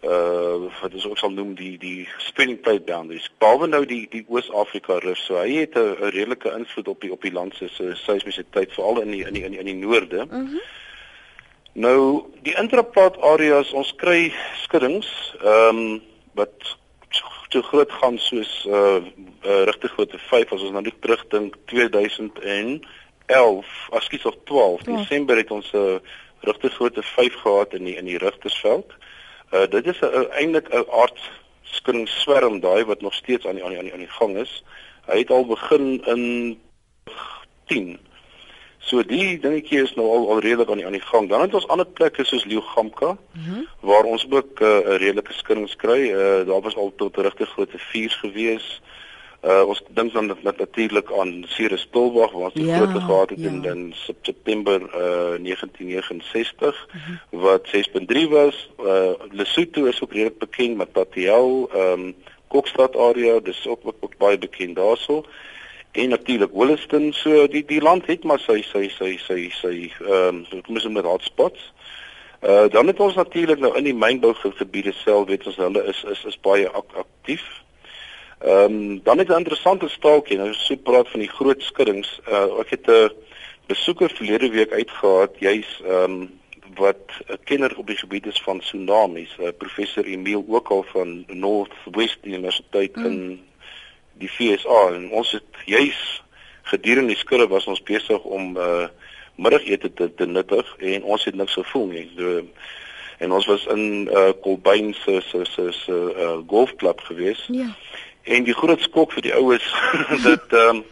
uh 0.00 0.70
wat 0.80 0.94
ons 0.96 1.06
ook 1.06 1.18
sal 1.18 1.30
noem 1.30 1.54
die 1.54 1.74
die 1.78 2.08
spinning 2.18 2.60
plate 2.60 2.86
boundaries. 2.88 3.28
Behalwe 3.38 3.66
nou 3.68 3.82
die 3.84 4.06
die 4.08 4.24
Oos-Afrika 4.28 4.96
rif, 5.04 5.18
so 5.18 5.36
hy 5.36 5.60
het 5.60 5.76
'n 5.76 6.08
redelike 6.16 6.52
invloed 6.56 6.88
op 6.88 7.00
die 7.00 7.12
op 7.12 7.22
die 7.22 7.32
land 7.32 7.54
se 7.54 7.68
seismisiteit 7.94 8.72
veral 8.72 9.00
in 9.00 9.10
die 9.10 9.26
in 9.26 9.34
die 9.34 9.44
in 9.44 9.50
die, 9.50 9.60
in 9.60 9.66
die 9.66 9.74
noorde. 9.74 10.24
Mm 10.24 10.46
-hmm. 10.46 10.60
Nou 11.72 12.24
die 12.42 12.54
intraplaat 12.58 13.18
areas 13.22 13.72
ons 13.72 13.94
kry 13.96 14.32
skuddings 14.62 15.10
ehm 15.40 15.76
um, 15.76 16.02
wat 16.38 16.78
te 17.50 17.62
groot 17.62 17.92
gaan 17.92 18.18
soos 18.18 18.66
uh, 18.68 18.74
uh 19.42 19.62
regtig 19.66 19.92
grootte 19.92 20.18
5 20.18 20.52
as 20.54 20.62
ons 20.62 20.70
nou 20.70 20.82
net 20.86 21.00
terugdink 21.02 21.56
2011 21.72 23.70
askies 23.98 24.24
of 24.24 24.36
12 24.44 24.86
ja. 24.86 24.96
Desember 24.96 25.36
het 25.36 25.50
ons 25.50 25.72
'n 25.72 25.76
uh, 25.76 25.98
regtig 26.46 26.74
grootte 26.74 27.02
5 27.02 27.34
gehad 27.34 27.74
in 27.74 27.84
die 27.84 27.96
in 27.96 28.04
die 28.04 28.18
Rigtersveld. 28.18 28.94
Uh 29.50 29.66
dit 29.66 29.86
is 29.86 30.00
'n 30.00 30.04
uh, 30.04 30.26
eintlik 30.38 30.68
'n 30.70 30.86
aard 30.90 31.18
skudding 31.62 32.08
swerm 32.08 32.60
daai 32.60 32.84
wat 32.84 33.00
nog 33.00 33.14
steeds 33.14 33.46
aan 33.46 33.54
die 33.54 33.64
aan 33.64 33.70
die 33.82 33.92
aan 33.92 34.06
die 34.06 34.16
gang 34.18 34.36
is. 34.36 34.62
Hy 35.06 35.18
het 35.18 35.30
al 35.30 35.46
begin 35.46 36.04
in 36.06 36.58
10 37.66 37.98
So 38.80 39.02
die 39.04 39.38
dingetjie 39.38 39.82
is 39.82 39.92
nou 39.94 40.06
al 40.08 40.28
al 40.34 40.40
redelik 40.40 40.70
aan 40.70 40.80
die 40.80 40.86
aan 40.86 40.96
die 40.96 41.04
gang. 41.04 41.28
Dan 41.28 41.40
het 41.44 41.54
ons 41.54 41.68
ander 41.68 41.86
plekke 41.86 42.24
soos 42.24 42.44
Leeugamka 42.44 43.10
mm 43.12 43.42
-hmm. 43.44 43.66
waar 43.80 44.04
ons 44.04 44.26
ook 44.30 44.60
eh, 44.60 44.66
'n 44.66 44.88
uh, 44.88 44.96
redelike 44.96 45.32
skuddings 45.32 45.76
kry. 45.76 46.00
Uh, 46.10 46.46
daar 46.46 46.60
was 46.60 46.76
al 46.76 46.92
tot 46.96 47.16
regte 47.16 47.46
groot 47.46 47.70
vuurs 47.76 48.14
gewees. 48.14 48.80
Uh, 49.44 49.62
ons 49.66 49.82
dink 49.88 50.12
dan 50.12 50.26
dat 50.26 50.56
natuurlik 50.56 51.12
aan 51.12 51.44
Ceres 51.48 51.86
Pilbag 51.86 52.32
waar 52.32 52.52
ons 52.52 52.54
ja, 52.54 52.76
groot 52.76 53.02
gehad 53.02 53.30
het 53.30 53.40
ja. 53.40 53.48
in, 53.48 53.64
in 53.64 53.94
September 54.22 54.80
uh, 54.80 55.44
1969 55.44 56.86
mm 56.92 57.00
-hmm. 57.00 57.40
wat 57.40 57.66
6.3 57.66 58.28
was. 58.28 58.70
Uh, 58.80 59.10
Lesotho 59.30 59.84
is 59.84 60.02
ook 60.02 60.12
redelik 60.12 60.38
bekend 60.38 60.76
met 60.76 60.94
Tatiel. 60.94 61.70
Ehm 61.72 62.00
um, 62.00 62.14
Kokstad 62.48 62.96
area, 62.96 63.40
dis 63.40 63.66
ook 63.66 63.80
ook, 63.82 63.96
ook 64.00 64.16
baie 64.16 64.38
bekend 64.38 64.76
daarso. 64.76 65.24
En 65.92 66.08
natuurlik 66.08 66.50
Williston, 66.52 67.12
so 67.12 67.46
die 67.46 67.64
die 67.64 67.80
land 67.82 68.06
het 68.06 68.24
maar 68.24 68.38
sy 68.38 68.60
sy 68.62 68.88
sy 68.94 69.16
sy 69.18 69.48
sy 69.60 69.74
ehm 70.06 70.44
um, 70.52 70.62
kom 70.62 70.76
ons 70.78 70.84
noem 70.86 71.00
dit 71.00 71.08
hotspots. 71.08 71.72
Uh 72.40 72.68
dan 72.70 72.86
het 72.86 73.00
ons 73.00 73.14
natuurlik 73.18 73.58
nou 73.58 73.72
in 73.76 73.84
die 73.84 73.96
mynbougebiede 73.96 74.92
self 74.92 75.26
weet 75.28 75.46
ons 75.50 75.58
hulle 75.58 75.82
is 75.90 76.04
is 76.12 76.22
is 76.30 76.38
baie 76.46 76.68
ak 76.68 76.94
aktief. 77.04 77.42
Ehm 78.38 78.76
um, 78.78 79.02
dan 79.02 79.18
het 79.18 79.28
'n 79.28 79.42
interessante 79.42 79.88
staaltjie 79.88 80.38
nou 80.38 80.54
so 80.54 80.76
praat 80.76 81.08
van 81.08 81.20
die 81.20 81.34
groot 81.38 81.62
skuddings. 81.62 82.20
Uh 82.28 82.60
ek 82.60 82.70
het 82.70 82.86
'n 82.86 83.10
besoeker 83.66 84.10
verlede 84.14 84.50
week 84.50 84.72
uitgehaat 84.72 85.34
jy's 85.38 85.82
ehm 85.84 86.04
um, 86.04 86.30
wat 86.74 87.06
'n 87.26 87.38
kenner 87.44 87.76
op 87.76 87.86
die 87.86 87.96
gebied 87.96 88.26
is 88.26 88.42
van 88.42 88.60
tsunamies, 88.60 89.36
uh, 89.40 89.48
professor 89.58 90.04
Emil 90.04 90.44
ook 90.48 90.68
al 90.68 90.82
van 90.82 91.24
Northwest 91.26 92.18
Universiteit 92.22 92.96
mm. 92.96 93.04
in 93.04 93.40
die 94.20 94.30
FSA 94.30 94.80
en 94.94 95.08
ons 95.10 95.32
het 95.36 95.62
juis 95.66 96.00
gedurende 96.70 97.14
die 97.14 97.20
skille 97.20 97.48
was 97.50 97.66
ons 97.70 97.82
besig 97.82 98.26
om 98.28 98.56
uh 98.56 98.88
middagete 99.40 99.88
te, 99.96 100.10
te 100.14 100.26
nuttig 100.28 100.68
en 100.84 101.04
ons 101.08 101.22
het 101.24 101.34
niks 101.34 101.54
gevoel 101.56 101.86
nie. 101.94 102.06
So 102.16 102.42
en 103.24 103.32
ons 103.32 103.46
was 103.48 103.64
in 103.72 104.08
uh 104.12 104.32
Kolbyn 104.44 104.92
se 104.94 105.20
se 105.30 105.44
se 105.48 105.70
se 105.72 105.98
uh 106.24 106.34
golfklub 106.46 107.00
gewees. 107.08 107.46
Ja. 107.48 107.70
En 108.22 108.44
die 108.44 108.54
groot 108.54 108.82
skok 108.84 109.14
vir 109.16 109.30
die 109.30 109.34
oues 109.34 109.66
dat 110.26 110.52
ehm 110.52 110.82
um, 110.82 110.84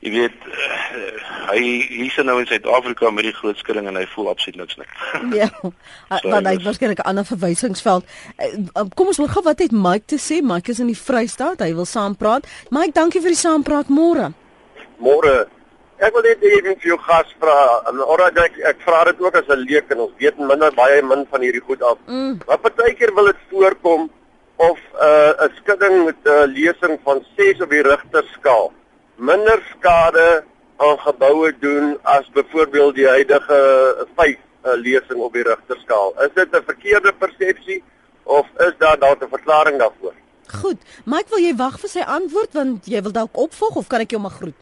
jy 0.00 0.10
weet 0.14 0.46
uh, 0.48 1.08
hy 1.50 1.60
hier's 1.90 2.16
nou 2.24 2.38
in 2.40 2.48
Suid-Afrika 2.48 3.10
met 3.12 3.26
die 3.28 3.34
groot 3.36 3.58
skudding 3.60 3.88
en 3.90 3.98
hy 4.00 4.06
voel 4.14 4.30
absoluut 4.32 4.62
niks 4.62 4.78
nie. 4.80 4.88
ja. 5.42 5.50
Want 5.62 6.48
hy 6.48 6.54
het 6.56 6.64
waarskynlik 6.64 7.02
'n 7.04 7.10
ander 7.12 7.28
verwysingsveld. 7.28 8.08
Uh, 8.38 8.86
kom 8.96 9.12
ons 9.12 9.20
hoor 9.20 9.32
gou 9.34 9.44
wat 9.44 9.60
het 9.60 9.72
Mike 9.76 10.08
te 10.14 10.20
sê. 10.20 10.40
Mike 10.42 10.72
is 10.72 10.80
in 10.80 10.88
die 10.92 10.98
Vrystaat. 10.98 11.60
Hy 11.60 11.74
wil 11.76 11.88
saampraat. 11.88 12.48
Mike, 12.70 12.96
dankie 12.96 13.20
vir 13.20 13.36
die 13.36 13.42
saampraat 13.44 13.92
môre. 13.92 14.32
Môre. 14.98 15.48
Ek 16.00 16.16
wil 16.16 16.24
net 16.24 16.40
even 16.48 16.80
vir 16.80 16.94
jou 16.94 16.98
gas 17.04 17.28
vra. 17.36 17.58
Alraai 17.92 18.32
ek 18.46 18.56
ek 18.72 18.80
vra 18.86 19.04
dit 19.04 19.20
ook 19.20 19.36
as 19.36 19.48
'n 19.52 19.60
leek 19.68 19.92
en 19.92 20.08
ons 20.08 20.16
weet 20.16 20.38
minder 20.38 20.72
baie 20.72 21.02
min 21.02 21.26
van 21.28 21.40
hierdie 21.44 21.60
goed 21.60 21.82
af. 21.82 21.98
Mm. 22.06 22.40
Wat 22.46 22.62
partykeer 22.62 23.12
wil 23.14 23.28
dit 23.28 23.40
voorkom 23.50 24.10
of 24.56 24.78
'n 24.80 25.44
uh, 25.44 25.48
skudding 25.60 26.04
met 26.04 26.16
'n 26.24 26.28
uh, 26.28 26.46
lesing 26.48 27.00
van 27.04 27.24
6 27.36 27.60
op 27.60 27.70
die 27.70 27.82
Richter 27.82 28.24
skaal 28.32 28.72
minder 29.20 29.60
skade 29.76 30.44
aan 30.80 30.98
geboue 30.98 31.52
doen 31.60 31.98
as 32.02 32.28
byvoorbeeld 32.32 32.94
die 32.94 33.08
huidige 33.08 33.58
5 34.16 34.36
uh, 34.36 34.72
lesing 34.80 35.20
op 35.20 35.36
die 35.36 35.44
rigterskaal. 35.44 36.14
Is 36.24 36.32
dit 36.34 36.56
'n 36.56 36.64
verkeerde 36.64 37.12
persepsie 37.12 37.82
of 38.24 38.46
is 38.56 38.74
daar 38.78 38.98
dalk 38.98 39.22
'n 39.22 39.28
verklaring 39.28 39.78
daarvoor? 39.78 40.14
Goed, 40.60 40.80
Mike, 41.04 41.28
wil 41.30 41.38
jy 41.38 41.54
wag 41.56 41.78
vir 41.80 41.88
sy 41.88 42.00
antwoord 42.00 42.52
want 42.52 42.86
jy 42.86 43.02
wil 43.02 43.12
dalk 43.12 43.36
opvolg 43.36 43.76
of 43.76 43.86
kan 43.86 44.00
ek 44.00 44.10
jou 44.10 44.20
maar 44.20 44.38
groet? 44.40 44.56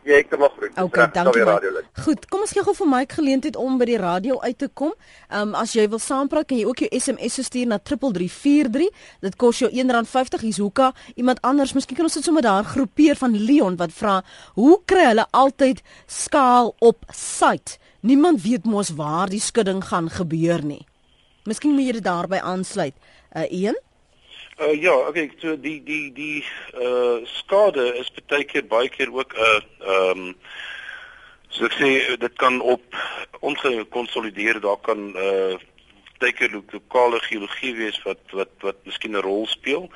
Ja, 0.00 0.16
ek 0.16 0.30
kom 0.32 0.40
groet. 0.48 0.72
Okay, 0.80 1.06
dankie. 1.12 1.82
Goed, 2.00 2.22
kom 2.32 2.40
ons 2.40 2.52
gee 2.56 2.62
gou 2.64 2.72
vir 2.78 2.88
my 2.88 3.00
geleentheid 3.08 3.56
om 3.60 3.76
by 3.80 3.84
die 3.90 3.98
radio 4.00 4.38
uit 4.40 4.56
te 4.58 4.70
kom. 4.72 4.94
Ehm 5.28 5.50
um, 5.50 5.58
as 5.60 5.74
jy 5.76 5.84
wil 5.92 6.00
saampraat, 6.00 6.48
kan 6.48 6.56
jy 6.56 6.64
ook 6.68 6.80
jou 6.86 6.88
SMS 6.96 7.36
stuur 7.50 7.68
na 7.68 7.78
3343. 7.78 8.88
Dit 9.26 9.36
kos 9.36 9.60
jou 9.60 9.68
R1.50 9.68 10.46
hier's 10.46 10.60
hoeka. 10.62 10.92
Iemand 11.20 11.42
anders, 11.44 11.74
miskien 11.76 11.98
kan 11.98 12.08
ons 12.08 12.16
dit 12.16 12.24
sommer 12.24 12.44
daar 12.46 12.64
groepeer 12.64 13.20
van 13.20 13.36
Leon 13.36 13.76
wat 13.76 13.92
vra, 13.92 14.22
"Hoe 14.54 14.80
kry 14.86 15.04
hulle 15.12 15.26
altyd 15.30 15.82
skaal 16.06 16.74
op 16.78 17.04
site? 17.12 17.76
Niemand 18.00 18.42
weet 18.42 18.64
mos 18.64 18.90
waar 18.96 19.28
die 19.28 19.40
skudding 19.40 19.84
gaan 19.84 20.08
gebeur 20.08 20.64
nie." 20.64 20.86
Miskien 21.44 21.74
moet 21.74 21.86
jy 21.86 21.92
dit 21.92 22.04
daarby 22.04 22.36
aansluit. 22.36 22.94
Uh 23.36 23.44
een 23.50 23.76
Uh 24.60 24.80
ja, 24.80 24.92
okay, 24.92 25.30
so 25.38 25.56
die 25.56 25.78
die 25.84 26.12
die 26.12 26.44
uh 26.76 27.24
skade 27.24 27.94
is 27.96 28.10
baie 28.28 28.44
keer 28.44 28.66
baie 28.68 28.90
keer 28.92 29.08
ook 29.08 29.32
'n 29.32 29.40
uh, 29.40 29.60
ehm 29.92 30.18
um, 30.18 30.34
so 31.48 31.64
ek 31.64 31.76
sê 31.78 32.16
dit 32.24 32.34
kan 32.36 32.60
op 32.60 32.84
ongekonsolideer 33.40 34.60
daar 34.60 34.76
kan 34.76 35.16
uh 35.16 35.56
baie 36.18 36.32
keer 36.32 36.52
lokale 36.52 37.20
geologie 37.20 37.72
wees 37.74 38.02
wat 38.04 38.20
wat 38.36 38.52
wat 38.60 38.84
miskien 38.84 39.16
'n 39.16 39.24
rol 39.24 39.46
speel. 39.46 39.88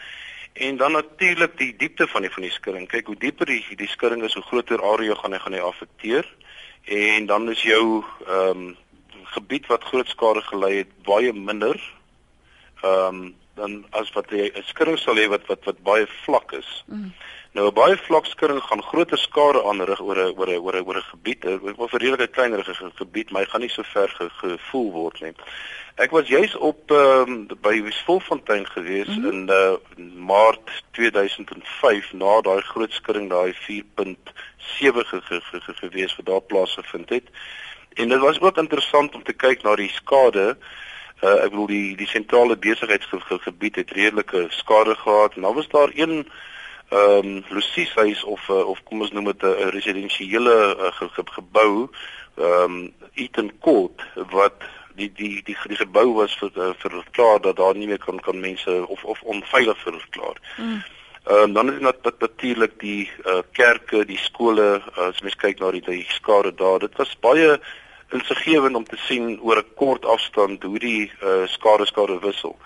En 0.52 0.76
dan 0.76 0.92
natuurlik 0.92 1.58
die 1.58 1.76
diepte 1.76 2.08
van 2.08 2.22
die 2.22 2.30
van 2.30 2.42
die 2.42 2.56
skudding. 2.56 2.88
Kyk 2.88 3.06
hoe 3.06 3.20
dieper 3.20 3.46
die 3.46 3.64
die 3.76 3.88
skudding 3.88 4.22
is, 4.22 4.34
hoe 4.34 4.48
groter 4.48 4.82
area 4.82 5.14
gaan 5.14 5.32
hy 5.32 5.38
gaan 5.38 5.52
hy 5.52 5.60
affekteer. 5.60 6.24
En 6.84 7.26
dan 7.26 7.50
is 7.50 7.62
jou 7.62 8.04
ehm 8.26 8.48
um, 8.48 8.76
gebied 9.24 9.66
wat 9.66 9.84
groot 9.84 10.08
skade 10.08 10.40
gelei 10.40 10.76
het 10.76 11.02
baie 11.02 11.32
minder. 11.32 11.76
Ehm 12.80 13.14
um, 13.14 13.43
dan 13.54 13.84
as 13.90 14.12
wat 14.12 14.30
jy 14.30 14.50
'n 14.50 14.62
skudding 14.66 14.98
sal 14.98 15.16
hê 15.16 15.28
wat 15.28 15.46
wat 15.46 15.64
wat 15.64 15.82
baie 15.82 16.06
vlak 16.24 16.52
is. 16.52 16.84
Mm. 16.86 17.12
Nou 17.54 17.68
'n 17.68 17.74
baie 17.74 17.96
vlak 17.96 18.26
skudding 18.26 18.62
gaan 18.62 18.82
groter 18.82 19.18
skade 19.18 19.62
aanrig 19.62 20.00
oor 20.00 20.18
'n 20.18 20.34
oor 20.38 20.48
'n 20.48 20.58
oor 20.58 20.76
'n 20.76 20.86
oor 20.86 20.96
'n 20.96 21.10
gebied, 21.12 21.44
of 21.76 21.92
'n 21.92 22.02
redelike 22.02 22.26
kleinerige 22.26 22.90
gebied, 22.94 23.30
maar 23.30 23.42
hy 23.42 23.48
gaan 23.50 23.60
nie 23.60 23.70
so 23.70 23.82
ver 23.82 24.08
ge, 24.08 24.30
gevoel 24.30 24.90
word 24.92 25.20
nie. 25.20 25.32
Ek 25.94 26.10
was 26.10 26.26
juis 26.26 26.56
op 26.56 26.90
um, 26.90 27.46
by 27.62 27.82
Wiesvolfontein 27.82 28.66
gewees 28.66 29.06
mm 29.06 29.22
-hmm. 29.22 29.30
in 29.30 29.48
uh, 29.50 29.76
Maart 30.16 30.84
2005 30.90 32.12
na 32.12 32.40
daai 32.40 32.60
groot 32.60 32.92
skudding 32.92 33.30
daai 33.30 33.52
4.7 33.52 35.06
ge, 35.06 35.20
ge, 35.20 35.40
ge, 35.40 35.60
ge, 35.60 35.74
gewees 35.74 36.16
wat 36.16 36.26
daar 36.26 36.40
plaasgevind 36.40 37.08
het. 37.08 37.30
En 37.94 38.08
dit 38.08 38.18
was 38.18 38.40
ook 38.40 38.56
interessant 38.58 39.14
om 39.14 39.22
te 39.22 39.32
kyk 39.32 39.62
na 39.62 39.76
die 39.76 39.90
skade 39.90 40.56
uh, 41.24 41.44
ek 41.44 41.52
bedoel 41.54 41.70
die 41.72 41.96
die 41.96 42.10
sentrale 42.10 42.56
besigheidsgebied 42.56 43.80
het 43.80 43.94
redelike 43.96 44.46
skade 44.50 44.94
gehad. 45.00 45.36
Nou 45.36 45.54
was 45.54 45.68
daar 45.68 45.92
een 45.94 46.24
ehm 46.90 47.26
um, 47.26 47.44
losieshuis 47.48 48.24
of 48.24 48.48
uh, 48.48 48.66
of 48.68 48.82
kom 48.84 49.00
ons 49.00 49.12
noem 49.12 49.32
dit 49.32 49.42
'n 49.42 49.70
residensiële 49.76 50.56
uh, 50.76 50.92
ge, 50.92 51.08
ge, 51.08 51.22
gebou 51.38 51.88
ehm 52.36 52.62
um, 52.62 52.92
Eaton 53.14 53.52
Court 53.60 54.02
wat 54.30 54.62
die 54.94 55.12
die 55.12 55.42
die 55.44 55.56
die 55.68 55.76
gebou 55.76 56.12
was 56.14 56.36
vir 56.38 56.50
uh, 56.56 56.70
verklaar 56.78 57.40
dat 57.40 57.56
daar 57.56 57.74
nie 57.74 57.86
meer 57.86 57.98
kan 57.98 58.20
kan 58.20 58.40
mense 58.40 58.86
of 58.86 59.04
of 59.04 59.22
onveilig 59.22 59.78
verklaar. 59.82 60.38
Mm. 60.56 60.82
Ehm 61.24 61.42
um, 61.42 61.52
dan 61.52 61.72
is 61.72 61.94
dit 62.02 62.20
natuurlik 62.20 62.80
die 62.80 63.10
uh, 63.24 63.38
kerke, 63.52 64.04
die 64.04 64.18
skole, 64.18 64.82
uh, 64.96 65.08
as 65.08 65.20
mens 65.20 65.36
kyk 65.36 65.58
na 65.58 65.70
die, 65.70 65.80
die 65.80 66.06
skade 66.08 66.54
daar. 66.54 66.78
Dit 66.78 66.96
was 66.96 67.16
baie 67.20 67.60
insiggewend 68.12 68.76
om 68.76 68.84
te 68.84 68.96
sien 68.96 69.40
oor 69.40 69.58
'n 69.58 69.74
kort 69.76 70.04
afstand 70.04 70.62
hoe 70.62 70.78
die 70.78 71.12
uh, 71.22 71.46
skade 71.46 71.86
skade 71.86 72.18
wissel. 72.20 72.56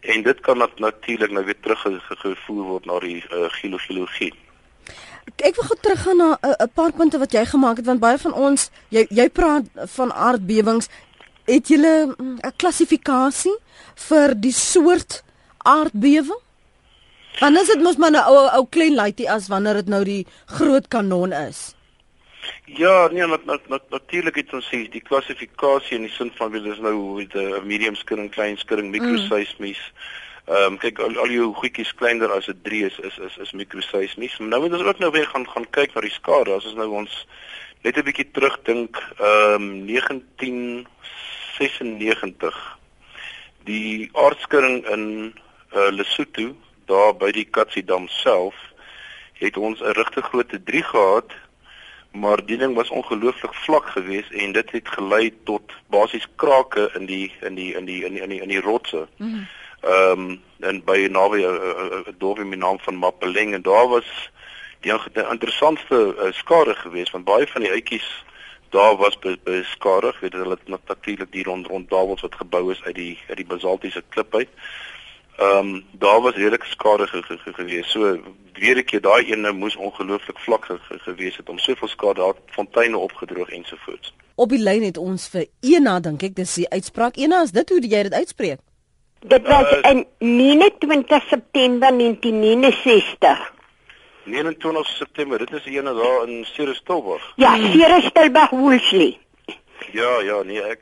En 0.00 0.22
dit 0.22 0.40
kan 0.40 0.58
nat 0.58 0.78
natuurlik 0.78 1.30
nou 1.30 1.44
weer 1.44 1.60
teruggevoer 1.60 2.64
word 2.64 2.84
na 2.84 2.98
die 2.98 3.24
uh, 3.32 3.48
geologie. 3.50 4.34
Ek 5.36 5.54
wil 5.54 5.64
gou 5.64 5.78
teruggaan 5.80 6.16
na 6.16 6.38
'n 6.42 6.54
uh, 6.62 6.66
paar 6.74 6.92
punte 6.92 7.18
wat 7.18 7.32
jy 7.32 7.44
gemaak 7.44 7.76
het 7.76 7.86
want 7.86 8.00
baie 8.00 8.18
van 8.18 8.32
ons 8.32 8.70
jy 8.88 9.06
jy 9.10 9.28
praat 9.28 9.64
van 9.74 10.12
aardbewings 10.12 10.88
het 11.46 11.68
jy 11.68 11.76
'n 11.76 12.14
mm, 12.18 12.38
klassifikasie 12.56 13.56
vir 13.94 14.34
die 14.34 14.52
soort 14.52 15.22
aardbewing? 15.58 16.40
Want 17.40 17.58
is 17.58 17.66
dit 17.66 17.82
mos 17.82 17.96
maar 17.96 18.10
'n 18.10 18.24
ou 18.26 18.48
ou 18.58 18.66
klein 18.70 18.94
laaitjie 18.94 19.30
as 19.30 19.48
wanneer 19.48 19.74
dit 19.74 19.88
nou 19.88 20.04
die 20.04 20.26
groot 20.46 20.88
kanon 20.88 21.32
is? 21.32 21.77
Ja, 22.64 23.08
nee, 23.08 23.26
nat, 23.26 23.44
nat, 23.44 23.68
nat, 23.68 23.90
natuurlik 23.90 24.36
het 24.36 24.52
ons 24.52 24.68
sê 24.68 24.88
die 24.92 25.00
klassifikasie 25.00 25.96
in 25.96 26.02
die 26.06 26.12
sin 26.12 26.30
van 26.36 26.52
wie 26.52 26.62
dis 26.62 26.78
nou 26.84 27.16
met 27.16 27.34
'n 27.34 27.66
medium 27.66 27.96
skudding, 27.96 28.30
klein 28.30 28.56
skudding, 28.56 28.90
mikroseismies. 28.90 29.80
Ehm 30.48 30.72
um, 30.72 30.78
kyk 30.78 30.98
al, 30.98 31.18
al 31.18 31.28
jou 31.28 31.54
goedjies 31.54 31.94
kleiner 31.94 32.32
as 32.32 32.48
'n 32.48 32.60
3 32.62 32.84
is 32.84 32.98
is 32.98 33.18
is, 33.18 33.36
is 33.36 33.52
mikroseismies. 33.52 34.38
Nou 34.38 34.60
moet 34.60 34.72
ons 34.72 34.82
ook 34.82 34.98
nou 34.98 35.10
weer 35.10 35.26
gaan 35.26 35.48
gaan 35.48 35.70
kyk 35.70 35.94
na 35.94 36.00
die 36.00 36.10
skade. 36.10 36.52
As 36.52 36.64
ons 36.64 36.74
nou 36.74 36.90
ons 36.90 37.26
net 37.82 37.96
'n 37.96 38.04
bietjie 38.04 38.30
terugdink, 38.30 38.96
ehm 39.18 39.54
um, 39.54 39.86
1996 39.86 42.78
die 43.64 44.10
aardskudding 44.12 44.88
in 44.88 45.34
uh, 45.74 45.88
Lesotho 45.90 46.56
daar 46.86 47.16
by 47.16 47.32
die 47.32 47.44
Katsidam 47.44 48.08
self 48.08 48.54
het 49.38 49.56
ons 49.56 49.80
'n 49.80 49.92
regte 50.00 50.22
groot 50.22 50.58
3 50.64 50.82
gehad 50.82 51.32
maar 52.12 52.44
die 52.46 52.56
ding 52.56 52.74
was 52.74 52.90
ongelooflik 52.90 53.54
vlak 53.54 53.88
geweest 53.88 54.30
en 54.32 54.52
dit 54.52 54.70
het 54.70 54.88
gelei 54.88 55.32
tot 55.44 55.72
basies 55.86 56.26
krake 56.36 56.90
in 56.94 57.06
die 57.06 57.32
in 57.40 57.54
die 57.54 57.74
in 57.74 57.84
die 57.84 58.04
in 58.04 58.14
die 58.14 58.22
in 58.22 58.28
die, 58.28 58.40
in 58.40 58.48
die 58.48 58.60
rotse. 58.60 59.06
Mhm. 59.16 59.46
Ehm 59.80 60.20
mm 60.20 60.30
um, 60.30 60.42
en 60.58 60.82
by 60.84 61.06
naby 61.10 61.38
'n 61.38 61.44
uh, 61.44 61.54
uh, 61.54 61.98
uh, 61.98 62.12
dorpie 62.18 62.44
met 62.44 62.58
naam 62.58 62.78
van 62.80 62.96
Mapeleng 62.96 63.54
en 63.54 63.62
daar 63.62 63.88
was 63.88 64.30
die, 64.80 64.92
die 65.12 65.28
interessantste 65.30 66.14
uh, 66.18 66.32
skade 66.32 66.74
geweest 66.74 67.12
want 67.12 67.24
baie 67.24 67.46
van 67.46 67.62
die 67.62 67.70
uitjies 67.70 68.24
daar 68.68 68.96
was 68.96 69.18
beskadig, 69.44 70.20
weet 70.20 70.32
hulle 70.32 70.58
het 70.64 70.86
natuurlik 70.86 71.32
die 71.32 71.44
rond 71.44 71.66
rond 71.66 71.90
daar 71.90 72.06
wat 72.06 72.34
gebou 72.34 72.72
is 72.72 72.82
uit 72.82 72.94
die 72.94 73.18
uit 73.28 73.36
die 73.36 73.46
basaltiese 73.46 74.02
klip 74.08 74.34
uit. 74.34 74.48
Ehm 75.38 75.58
um, 75.58 75.84
daar 75.92 76.20
was 76.20 76.34
redelik 76.34 76.64
skade 76.64 77.06
ge 77.06 77.22
ge 77.22 77.38
ge 77.38 77.52
gewees. 77.52 77.90
So 77.90 78.18
weer 78.52 78.76
'n 78.76 78.84
keer 78.84 79.00
daai 79.00 79.32
een 79.32 79.40
nou 79.40 79.54
moes 79.54 79.76
ongelooflik 79.76 80.38
vlak 80.38 80.64
ge 80.64 80.78
ge 80.78 80.98
gewees 80.98 81.36
het 81.36 81.48
om 81.48 81.58
soveel 81.58 81.88
skade 81.88 82.20
daar 82.20 82.34
fonteine 82.46 82.98
opgedroog 82.98 83.48
ensovoorts. 83.48 84.14
Op 84.34 84.48
die 84.48 84.58
lyn 84.58 84.82
het 84.82 84.96
ons 84.96 85.28
vir 85.28 85.46
Ena 85.60 86.00
dink 86.00 86.22
ek 86.22 86.34
dis 86.34 86.54
die 86.54 86.68
uitspraak. 86.70 87.16
Ena, 87.16 87.42
is 87.42 87.50
dit 87.50 87.68
hoe 87.68 87.80
jy 87.80 88.02
dit 88.02 88.12
uitspreek? 88.12 88.58
Dit 89.20 89.46
was 89.46 89.72
uh, 89.72 89.90
in 89.90 90.06
29 90.18 91.22
September 91.28 91.88
1969. 91.98 93.52
29 94.24 94.86
September, 94.86 95.38
dit 95.38 95.52
is 95.52 95.64
die 95.64 95.78
ene 95.78 95.94
daar 95.94 96.28
in 96.28 96.44
Cerestilburg. 96.44 97.32
Ja, 97.36 97.56
Cerestilburg 97.56 98.50
Woolsley. 98.50 99.18
Ja, 99.92 100.20
ja, 100.20 100.42
nee, 100.42 100.62
ek 100.62 100.80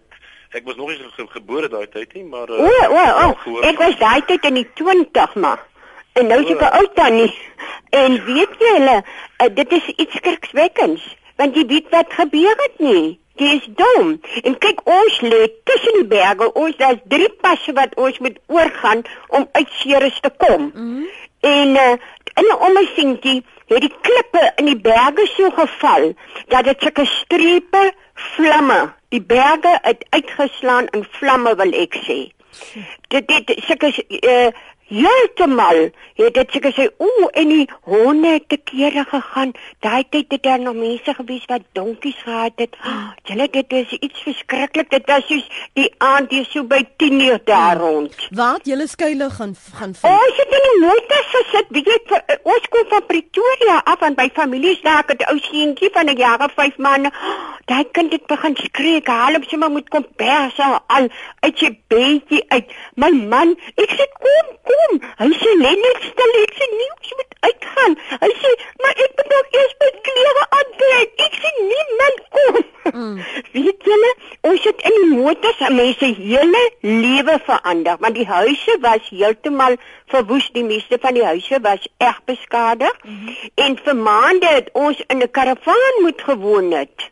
ek 0.56 0.64
was 0.64 0.76
nog 0.76 0.88
nie 0.88 1.10
ge 1.16 1.26
gebore 1.28 1.68
daai 1.68 1.86
tyd 1.92 2.14
nie, 2.16 2.24
maar 2.24 2.48
uh, 2.48 2.60
O, 2.64 2.70
o, 3.00 3.34
o. 3.52 3.60
Ek 3.68 3.78
was 3.82 3.98
daai 4.00 4.22
tyd 4.28 4.44
in 4.48 4.60
die 4.62 4.68
20 4.80 5.34
maar. 5.44 5.60
En 6.16 6.30
nou 6.32 6.40
is 6.40 6.52
ek 6.54 6.64
oud 6.64 6.94
tannie. 6.96 7.28
En 7.92 8.16
weet 8.24 8.56
jy 8.62 8.72
hulle, 8.78 8.96
uh, 9.04 9.48
dit 9.58 9.76
is 9.76 9.92
iets 9.96 10.16
skrikwekkends, 10.16 11.04
want 11.36 11.56
jy 11.56 11.66
weet 11.68 11.92
wat 11.92 12.16
gebeur 12.16 12.56
het 12.64 12.80
nie. 12.80 13.18
Dit 13.36 13.60
is 13.60 13.66
dom. 13.76 14.14
En 14.48 14.56
kyk 14.64 14.80
ons 14.88 15.18
lê 15.20 15.42
tussen 15.68 15.98
die 16.00 16.08
berge. 16.08 16.48
Ons 16.56 16.78
daar's 16.80 17.02
drie 17.04 17.28
passe 17.44 17.74
wat 17.76 17.92
ons 18.00 18.18
moet 18.24 18.38
oorgaan 18.48 19.04
om 19.28 19.44
uit 19.52 19.74
Ceres 19.82 20.20
te 20.24 20.32
kom. 20.40 20.70
Mm 20.72 20.72
-hmm. 20.72 21.04
En 21.40 21.68
uh, 21.68 21.92
in 22.40 22.48
'n 22.48 22.60
omsienkie 22.68 23.44
het 23.74 23.80
die 23.80 23.94
klippe 24.00 24.52
in 24.56 24.70
die 24.70 24.80
berge 24.80 25.26
so 25.34 25.50
geval 25.50 26.12
dat 26.52 26.64
dit 26.64 26.82
sulke 26.82 27.06
strepe 27.06 27.92
vlamme, 28.14 28.92
die 29.08 29.22
berge 29.22 29.78
het 29.82 30.06
uitgeslaan 30.10 30.86
in 30.96 31.06
vlamme 31.18 31.54
wil 31.56 31.72
ek 31.72 31.98
sê. 32.06 32.18
Dit 33.12 33.28
dit 33.28 33.52
sulke 33.66 33.92
uh, 34.08 34.48
Heeltemal 34.86 35.88
het 36.14 36.34
dit 36.34 36.52
seker 36.54 36.72
sê 36.76 36.84
o 37.02 37.28
en 37.34 37.48
die 37.50 37.64
honde 37.90 38.36
het 38.36 38.44
te 38.48 38.56
kere 38.70 39.02
gegaan. 39.10 39.52
Daai 39.82 40.04
tyd 40.08 40.30
het 40.30 40.42
daar 40.44 40.60
nog 40.62 40.76
mense 40.78 41.14
gewees 41.14 41.44
wat 41.50 41.64
donkies 41.74 42.20
gehad 42.22 42.52
het. 42.62 42.76
Oh, 42.86 43.08
Julle 43.26 43.48
dit 43.50 43.72
is 43.72 43.96
iets 43.98 44.22
verskriklik. 44.22 44.90
Dit 44.90 45.08
was 45.10 45.26
soos 45.26 45.48
die 45.74 45.88
aand 45.98 46.30
hier 46.30 46.46
so 46.52 46.62
by 46.62 46.84
10 47.02 47.20
uur 47.20 47.40
daar 47.44 47.80
rond. 47.82 48.14
Wat 48.30 48.62
julle 48.70 48.86
skuile 48.86 49.30
gaan 49.30 49.56
gaan 49.72 49.94
vind? 49.94 50.12
Ons 50.12 50.38
het 50.42 50.54
in 50.60 50.68
die 50.68 50.78
motor 50.84 51.26
gesit. 51.32 51.74
Weet 51.74 51.90
jy 51.90 51.98
vir, 52.12 52.38
ons 52.54 52.70
kom 52.76 52.86
van 52.94 53.06
Pretoria 53.10 53.80
af 53.90 54.06
en 54.06 54.14
by 54.14 54.28
families 54.38 54.80
daar 54.86 55.02
het 55.06 55.26
'n 55.26 55.30
ou 55.34 55.38
seentjie 55.50 55.90
van 55.92 56.06
'n 56.06 56.16
jaar 56.16 56.44
of 56.46 56.54
5 56.54 56.78
maande. 56.78 57.10
Oh, 57.10 57.58
daai 57.64 57.84
kind 57.90 58.12
het 58.12 58.26
begin 58.26 58.56
skree. 58.56 59.02
Haal 59.04 59.32
hom 59.34 59.42
sommer 59.42 59.70
moet 59.70 59.88
kom 59.88 60.06
perse 60.16 60.62
al 60.62 61.08
uit 61.40 61.58
sy 61.58 61.70
bedjie 61.88 62.44
uit. 62.48 62.70
My 62.94 63.10
man, 63.10 63.56
ek 63.74 63.90
sê 63.90 64.06
kom, 64.22 64.46
kom 64.62 64.75
kom. 64.76 65.00
Hy 65.20 65.28
sê 65.40 65.52
net 65.62 66.06
stil, 66.10 66.32
ek 66.42 66.54
sê 66.58 66.68
nie 66.72 66.88
ons 66.94 67.12
moet 67.18 67.36
uitgaan. 67.48 67.96
Hy 68.22 68.30
sê, 68.42 68.52
maar 68.82 69.02
ek 69.04 69.18
moet 69.18 69.34
nog 69.34 69.58
eers 69.60 69.74
my 69.82 69.90
klere 70.08 70.44
aantrek. 70.58 71.24
Ek 71.26 71.38
sê 71.42 71.52
nie 71.58 71.86
man 72.00 72.20
kom. 72.36 72.60
Mm. 72.92 73.16
Weet 73.56 73.88
julle, 73.90 74.12
ons 74.50 74.68
het 74.68 74.84
in 74.90 74.98
die 75.00 75.08
motors 75.14 75.64
aan 75.68 75.78
mense 75.80 76.12
hele 76.20 76.62
lewe 76.86 77.38
verander, 77.48 77.98
want 78.04 78.18
die 78.18 78.28
huise 78.28 78.78
was 78.84 79.10
heeltemal 79.10 79.78
verwoes. 80.12 80.48
Die 80.54 80.66
meeste 80.66 81.00
van 81.02 81.18
die 81.18 81.26
huise 81.26 81.60
was 81.66 81.90
erg 81.98 82.22
beskadig. 82.30 82.94
Mm 83.02 83.18
-hmm. 83.18 83.50
En 83.66 83.78
vir 83.84 83.96
maande 83.96 84.54
het 84.60 84.72
ons 84.72 85.02
in 85.08 85.22
'n 85.22 85.30
karavaan 85.30 86.02
moet 86.02 86.22
gewoon 86.30 86.72
het 86.72 87.10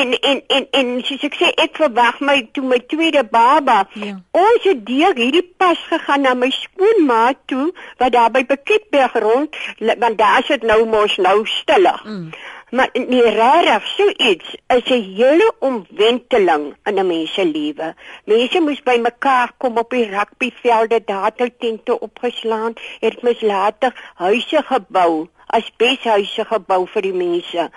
en 0.00 0.20
en 0.20 0.42
en 0.46 0.66
en 0.70 0.88
soos 1.06 1.22
ek 1.28 1.36
sê 1.38 1.50
ek 1.64 1.78
verwag 1.78 2.18
my 2.28 2.36
toe 2.56 2.64
my 2.66 2.80
tweede 2.90 3.22
baba. 3.36 3.76
Ja. 4.00 4.16
Ons 4.34 4.66
het 4.66 4.80
deur 4.88 5.14
hierdie 5.18 5.44
pas 5.60 5.78
gegaan 5.90 6.26
na 6.26 6.34
my 6.38 6.50
skoonma 6.54 7.20
toe 7.50 7.68
wat 8.02 8.14
daar 8.16 8.32
by 8.34 8.42
Beketberg 8.48 9.14
rond 9.26 9.54
want 9.78 10.18
daar 10.18 10.42
is 10.42 10.50
dit 10.54 10.66
nou 10.66 10.80
mos 10.90 11.16
nou 11.22 11.38
stiller. 11.46 12.00
Mm. 12.04 12.32
Maar 12.74 12.90
nie 13.06 13.22
rarig 13.36 13.86
so 13.86 14.08
iets 14.30 14.56
is 14.76 14.90
'n 14.90 15.04
hele 15.18 15.52
omwenteling 15.58 16.64
in 16.84 16.98
'n 16.98 17.06
mens 17.06 17.34
se 17.34 17.44
lewe. 17.44 17.94
Mense 18.24 18.60
moes 18.60 18.82
by 18.82 18.96
mekaar 18.98 19.52
kom 19.58 19.78
op 19.78 19.90
die 19.90 20.08
rugbyvelde, 20.10 21.02
daar 21.04 21.32
het 21.36 21.58
tente 21.58 22.00
opgeslaan, 22.00 22.72
het 23.00 23.22
mens 23.22 23.40
later 23.40 23.92
huise 24.14 24.62
gebou 24.62 25.28
as 25.46 25.72
beshuise 25.76 26.44
gebou 26.44 26.86
vir 26.86 27.02
die 27.02 27.14
mense. 27.14 27.70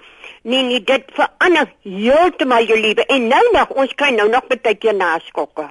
Nee 0.47 0.63
nee, 0.63 0.83
dit 0.83 1.03
verander 1.11 1.67
heeltemal 1.83 2.63
jou 2.63 2.79
lewe 2.79 3.03
en 3.05 3.27
nou 3.27 3.41
nog 3.51 3.73
ons 3.83 3.93
kry 3.99 4.13
nou 4.15 4.29
nog 4.31 4.45
baie 4.47 4.75
keer 4.79 4.95
naskokke. 4.95 5.65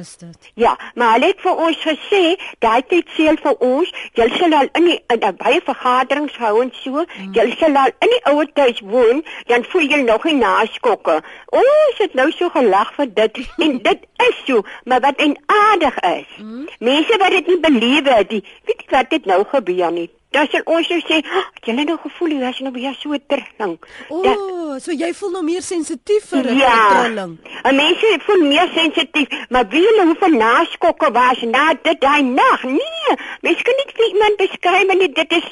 Is 0.00 0.14
dit? 0.16 0.46
Ja, 0.54 0.72
maar 0.94 1.12
hulle 1.12 1.26
het 1.34 1.42
vir 1.44 1.58
ons 1.66 1.82
gesê, 1.84 2.20
daai 2.64 2.80
tyd 2.88 3.10
seel 3.12 3.36
vir 3.42 3.58
ons, 3.66 3.90
jy 4.16 4.28
sal 4.38 4.56
al 4.56 4.70
in 4.80 4.88
die 4.88 4.96
in 5.12 5.26
baie 5.42 5.60
vergaderings 5.66 6.38
hou 6.40 6.54
en 6.62 6.72
so, 6.78 7.04
mm. 7.04 7.34
jy 7.36 7.44
sal 7.60 7.76
al 7.76 7.92
in 8.06 8.14
die 8.14 8.22
ouer 8.32 8.48
huis 8.62 8.80
woon, 8.94 9.20
dan 9.52 9.68
voel 9.74 9.84
jy 9.92 10.00
nog 10.06 10.24
nie 10.30 10.38
naskokke. 10.40 11.18
Ons 11.60 12.00
het 12.00 12.16
nou 12.16 12.30
so 12.32 12.48
gelag 12.56 12.96
vir 12.96 13.12
dit 13.20 13.42
en 13.68 13.78
dit 13.90 14.08
is 14.30 14.40
so, 14.46 14.64
maar 14.88 15.04
wat 15.04 15.20
en 15.20 15.36
aardig 15.58 16.00
is. 16.14 16.34
Mm. 16.40 16.64
Mense 16.88 17.20
wat 17.26 17.36
dit 17.36 17.52
nie 17.52 17.60
beleef 17.68 18.12
het, 18.16 18.36
weet 18.64 18.84
jy 18.88 18.92
wat 18.96 19.12
dit 19.12 19.28
nou 19.34 19.42
gebeur 19.52 19.92
nie. 20.00 20.08
Dan 20.32 20.48
sal 20.50 20.62
ons 20.64 20.88
nou 20.88 21.00
sê, 21.00 21.18
oh, 21.20 21.44
"Jy 21.64 21.74
het 21.76 21.88
nou 21.88 21.98
gevoel 22.02 22.28
jy 22.28 22.40
was 22.40 22.60
nou 22.60 22.72
weer 22.72 22.94
so 22.94 23.16
trilling." 23.26 23.78
O, 24.08 24.22
oh, 24.22 24.78
so 24.78 24.92
jy 24.92 25.12
voel 25.14 25.30
nou 25.30 25.42
meer 25.44 25.62
sensitief 25.62 26.24
vir 26.30 26.46
'n 26.50 26.56
ja, 26.58 26.78
trilling. 26.88 27.38
Ja. 27.62 27.72
Mense 27.72 28.18
voel 28.26 28.46
meer 28.48 28.68
sensitief, 28.74 29.28
maar 29.50 29.68
wie 29.68 29.84
hulle 29.86 30.06
hoe 30.06 30.16
van 30.18 30.36
naskokke 30.36 31.12
was 31.12 31.42
na 31.42 31.74
dit 31.82 32.00
daai 32.00 32.22
nag? 32.22 32.62
Nee, 32.62 33.16
mens 33.40 33.62
kan 33.62 33.74
nie 33.76 33.92
vir 33.94 34.06
iemand 34.06 34.36
beskryf 34.36 34.94
nie, 34.98 35.12
dit 35.12 35.32
is 35.32 35.48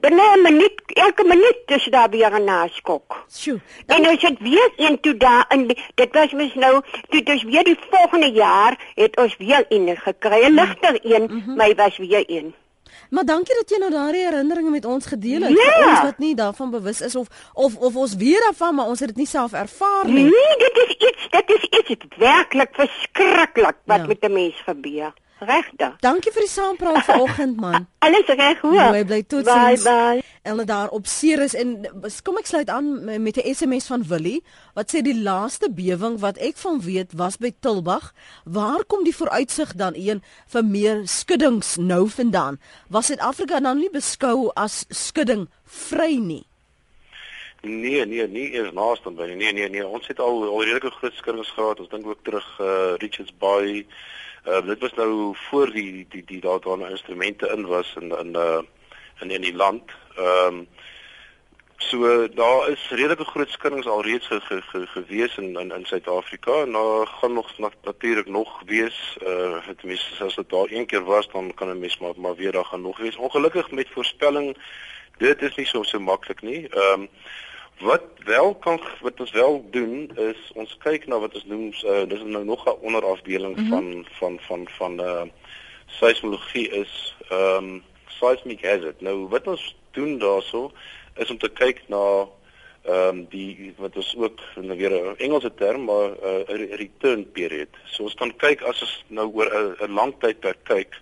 binne 0.00 0.24
'n 0.36 0.42
minuut, 0.42 0.82
elke 0.86 1.24
minuut 1.24 1.62
is 1.66 1.84
daar 1.84 2.10
weer 2.10 2.32
'n 2.40 2.44
naskok. 2.44 3.24
Sjoe. 3.30 3.60
En 3.86 4.08
ons 4.08 4.22
het 4.22 4.38
weer 4.38 4.70
een 4.76 5.00
toe 5.00 5.16
daar 5.16 5.44
in 5.48 5.62
dit 5.94 6.10
was 6.12 6.32
mens 6.32 6.54
nou, 6.54 6.82
toe 7.08 7.22
dis 7.22 7.42
weer 7.42 7.64
die 7.64 7.78
volgende 7.90 8.30
jaar 8.32 8.78
het 8.94 9.16
ons 9.16 9.36
weer 9.36 9.64
een 9.68 9.96
gekry, 9.96 10.44
'n 10.44 10.54
ligter 10.54 10.98
een, 11.02 11.22
mm 11.22 11.42
-hmm. 11.44 11.56
my 11.56 11.74
was 11.74 11.96
weer 11.96 12.24
een. 12.26 12.54
Maar 13.10 13.24
dankie 13.24 13.54
dat 13.54 13.70
jy 13.70 13.78
nou 13.78 13.90
daardie 13.90 14.24
herinneringe 14.24 14.70
met 14.70 14.84
ons 14.84 15.06
gedeel 15.06 15.42
het. 15.42 15.56
Ja. 15.58 15.90
Ons 15.90 16.00
wat 16.00 16.18
nie 16.18 16.34
daarvan 16.34 16.70
bewus 16.70 17.00
is 17.00 17.16
of 17.16 17.26
of 17.52 17.76
of 17.76 17.96
ons 17.96 18.16
weet 18.16 18.40
daarvan 18.40 18.74
maar 18.74 18.86
ons 18.86 19.00
het 19.00 19.08
dit 19.08 19.16
nie 19.16 19.26
self 19.26 19.52
ervaar 19.52 20.06
nie. 20.06 20.24
Nee, 20.24 20.56
dit 20.58 20.80
is 20.86 20.96
iets, 21.08 21.28
dit 21.30 21.50
is 21.58 21.88
iets 21.88 22.06
werklik 22.16 22.70
verskriklik 22.72 23.76
wat 23.84 24.00
ja. 24.02 24.06
met 24.06 24.24
'n 24.24 24.32
mens 24.32 24.62
gebeur. 24.66 25.12
Regtig. 25.38 25.96
Dankie 26.00 26.30
vir 26.32 26.44
die 26.44 26.50
saampraat 26.50 27.04
vanoggend 27.08 27.58
man. 27.60 27.88
Alles 28.06 28.28
reg 28.30 28.60
hoor. 28.62 28.78
Mooi 28.94 29.04
bly 29.04 29.22
totsiens. 29.26 29.82
Bye 29.82 30.20
bye. 30.20 30.22
Hulle 30.44 30.64
daar 30.68 30.92
op 30.94 31.08
Ceres 31.10 31.56
en 31.58 31.72
kom 32.22 32.38
ek 32.38 32.46
sluit 32.46 32.70
aan 32.70 33.04
met 33.22 33.40
'n 33.40 33.54
SMS 33.54 33.88
van 33.90 34.04
Willie 34.06 34.44
wat 34.74 34.94
sê 34.94 35.02
die 35.02 35.16
laaste 35.16 35.70
bewing 35.72 36.20
wat 36.20 36.38
ek 36.38 36.56
van 36.56 36.80
weet 36.80 37.12
was 37.12 37.36
by 37.36 37.50
Tilbag. 37.60 38.12
Waar 38.44 38.84
kom 38.86 39.04
die 39.04 39.16
vooruitsig 39.16 39.74
dan 39.74 39.94
een 39.96 40.22
vir 40.46 40.64
meer 40.64 41.02
skuddings 41.08 41.76
nou 41.76 42.08
vandaan? 42.08 42.60
Was 42.88 43.06
Suid-Afrika 43.06 43.60
dan 43.60 43.78
nie 43.78 43.90
beskou 43.90 44.50
as 44.54 44.84
skudding 44.88 45.48
vry 45.64 46.16
nie? 46.16 46.46
Nee, 47.62 48.04
nee, 48.06 48.26
nie 48.28 48.52
eers 48.52 48.72
naaste 48.72 49.10
by 49.10 49.26
nie. 49.26 49.36
Nee, 49.36 49.52
nee, 49.52 49.68
nee. 49.68 49.86
Ons 49.86 50.06
het 50.06 50.20
al 50.20 50.44
al 50.44 50.64
redelike 50.64 50.90
groot 50.90 51.14
skuddings 51.14 51.50
gehad. 51.50 51.80
Ons 51.80 51.88
dink 51.88 52.06
ook 52.06 52.22
terug 52.22 52.60
uh 52.60 52.94
Richards 53.00 53.32
Bay 53.38 53.86
Uh, 54.46 54.66
dit 54.66 54.80
was 54.80 54.94
nou 54.94 55.36
voor 55.36 55.70
die 55.70 56.06
die 56.08 56.24
die 56.24 56.40
daar 56.40 56.60
daar 56.60 56.90
instrumente 56.90 57.48
in 57.48 57.66
was 57.66 57.94
in 58.00 58.18
in 58.18 58.34
uh 58.36 58.60
in 59.20 59.30
in 59.30 59.40
die 59.40 59.54
land. 59.54 59.82
Ehm 60.16 60.46
um, 60.46 60.68
so 61.76 62.28
daar 62.28 62.68
is 62.68 62.88
redelike 62.88 63.24
groot 63.24 63.50
skuddings 63.50 63.86
alreeds 63.86 64.26
ge, 64.26 64.40
ge, 64.40 64.62
ge, 64.62 64.86
gewees 64.86 65.36
in 65.36 65.56
in 65.56 65.72
in 65.72 65.86
Suid-Afrika 65.86 66.52
en 66.52 66.72
daar 66.72 67.06
gaan 67.06 67.32
nog 67.32 67.58
natuurlik 67.82 68.28
nog 68.28 68.62
wees. 68.66 69.16
Uh 69.22 69.66
het 69.66 69.82
mense 69.82 70.24
as 70.24 70.34
dit 70.34 70.50
daar 70.50 70.70
een 70.70 70.86
keer 70.86 71.04
was 71.04 71.28
dan 71.28 71.54
kan 71.54 71.70
'n 71.70 71.78
mens 71.78 71.98
maar 71.98 72.12
maar 72.16 72.34
weer 72.34 72.52
daar 72.52 72.64
gaan 72.64 72.82
nog 72.82 72.98
wees. 72.98 73.16
Ongelukkig 73.16 73.70
met 73.70 73.88
voorspelling 73.90 74.56
dit 75.18 75.42
is 75.42 75.54
nie 75.54 75.66
so 75.66 75.82
so 75.82 76.00
maklik 76.00 76.42
nie. 76.42 76.68
Ehm 76.68 77.00
um, 77.00 77.08
Wat 77.80 78.02
wel 78.24 78.54
kan 78.54 78.80
wat 79.00 79.20
ons 79.20 79.30
wel 79.30 79.66
doen 79.70 80.10
is 80.16 80.50
ons 80.54 80.76
kyk 80.78 81.06
na 81.06 81.18
wat 81.18 81.34
ons 81.34 81.44
noem 81.44 81.72
uh, 81.84 82.04
dis 82.08 82.22
nou 82.22 82.44
nog 82.44 82.66
'n 82.66 82.78
onderafdeling 82.80 83.56
mm 83.56 83.70
-hmm. 83.70 83.70
van 83.70 84.06
van 84.18 84.38
van 84.40 84.68
van 84.68 85.00
uh 85.00 85.22
seismologie 85.86 86.68
is 86.70 87.16
ehm 87.28 87.64
um, 87.64 87.82
seismic 88.06 88.64
hazard. 88.64 89.00
Nou 89.00 89.28
wat 89.28 89.46
ons 89.46 89.76
doen 89.90 90.18
daarso 90.18 90.72
is 91.14 91.30
om 91.30 91.38
te 91.38 91.48
kyk 91.48 91.82
na 91.88 92.28
ehm 92.84 93.08
um, 93.08 93.26
die 93.28 93.74
wat 93.76 93.96
ons 93.96 94.14
ook 94.16 94.40
nou 94.54 94.78
weer 94.78 94.92
'n 94.92 95.16
Engelse 95.16 95.54
term 95.54 95.84
maar 95.84 96.10
'n 96.10 96.50
uh, 96.50 96.76
return 96.76 97.30
period. 97.32 97.68
So 97.84 98.02
ons 98.02 98.14
kan 98.14 98.36
kyk 98.36 98.62
as 98.62 98.82
ons 98.82 99.04
nou 99.06 99.32
oor 99.34 99.76
'n 99.80 99.92
lang 99.92 100.14
tydperk 100.18 100.64
kyk 100.64 101.00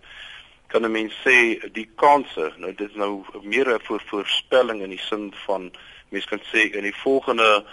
kan 0.72 0.85
'n 0.85 0.90
mens 0.90 1.14
sê 1.24 1.37
die 1.72 1.88
kanse 1.94 2.52
nou 2.56 2.74
dit 2.74 2.88
is 2.88 2.96
nou 2.96 3.24
meer 3.42 3.68
'n 3.74 3.80
voor, 3.82 4.02
voorspelling 4.06 4.82
in 4.82 4.90
die 4.90 5.04
sin 5.11 5.35
van 5.46 5.70
mens 6.12 6.29
kan 6.31 6.40
sê 6.53 6.68
in 6.70 6.87
die 6.87 6.96
volgende 7.03 7.64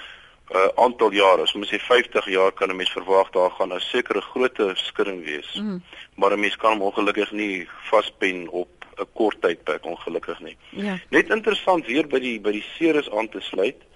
uh, 0.49 0.67
aantal 0.75 1.13
jare, 1.13 1.45
as 1.45 1.54
mens 1.54 1.71
sê 1.71 1.80
50 1.80 2.30
jaar 2.34 2.52
kan 2.52 2.69
'n 2.69 2.75
mens 2.75 2.91
verwag 2.91 3.30
daar 3.36 3.52
gaan 3.52 3.73
'n 3.73 3.80
sekere 3.80 4.21
groot 4.21 4.58
skudding 4.73 5.23
wees. 5.25 5.54
Mm. 5.56 5.84
Maar 6.15 6.32
'n 6.32 6.39
mens 6.39 6.56
kan 6.56 6.71
hom 6.71 6.82
ongelukkig 6.82 7.32
nie 7.32 7.67
vaspen 7.91 8.47
op 8.49 8.69
'n 8.99 9.08
kort 9.13 9.41
tydperk 9.41 9.86
ongelukkig 9.86 10.39
nie. 10.39 10.58
Ja. 10.69 10.97
Net 11.10 11.30
interessant 11.30 11.86
weer 11.86 12.08
by 12.08 12.19
die 12.19 12.39
by 12.39 12.52
die 12.52 12.65
Ceres 12.75 13.10
aan 13.12 13.30
te 13.30 13.39
sluit. 13.39 13.88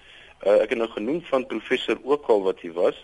Uh, 0.44 0.60
ek 0.62 0.74
het 0.74 0.78
nou 0.78 0.90
genoem 0.90 1.22
van 1.30 1.46
professor 1.46 1.98
Ookal 2.04 2.42
wat 2.42 2.60
hy 2.60 2.72
was. 2.72 2.96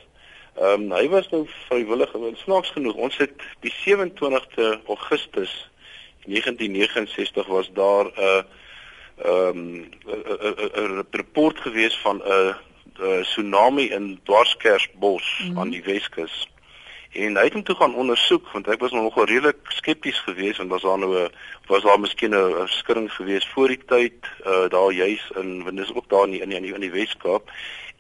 Ehm 0.61 0.91
um, 0.91 0.93
hy 0.93 1.09
was 1.09 1.29
nou 1.31 1.45
vrywillig, 1.69 2.15
snaaks 2.43 2.73
genoeg. 2.77 2.95
Ons 2.95 3.17
het 3.17 3.33
die 3.61 3.73
27de 3.73 4.81
Augustus 4.87 5.71
1969 6.27 7.47
was 7.47 7.71
daar 7.73 8.05
'n 8.05 8.21
uh, 8.21 8.43
ehm 9.25 9.59
um, 9.59 9.89
'n 10.77 11.07
rapport 11.11 11.61
gewees 11.61 11.97
van 11.99 12.23
'n 12.25 12.55
tsunami 13.23 13.91
in 13.91 14.21
Dwarskersbos 14.25 15.27
mm 15.45 15.59
aan 15.59 15.71
die 15.71 15.83
Weskus. 15.83 16.49
En 17.11 17.37
hy 17.37 17.45
het 17.45 17.53
hom 17.53 17.63
toe 17.67 17.75
gaan 17.75 17.95
ondersoek 17.95 18.51
want 18.53 18.69
ek 18.71 18.81
was 18.81 18.93
nog 18.95 19.03
nogal 19.03 19.27
redelik 19.27 19.73
skepties 19.75 20.19
geweest 20.19 20.57
want 20.63 20.71
was 20.71 20.83
daar 20.83 20.99
nou 20.99 21.17
'n 21.19 21.33
was 21.67 21.83
daar 21.83 22.01
miskien 22.01 22.35
'n 22.35 22.69
skudding 22.69 23.13
geweest 23.13 23.49
voor 23.49 23.69
die 23.69 23.85
tyd 23.87 24.15
uh, 24.47 24.69
daar 24.69 24.93
juis 24.93 25.31
in 25.35 25.65
want 25.65 25.77
dis 25.77 25.95
ook 25.95 26.09
daar 26.09 26.25
in 26.25 26.31
die, 26.31 26.41
in 26.41 26.49
die, 26.49 26.75
in 26.75 26.81
die 26.81 26.91
Weskaap. 26.91 27.51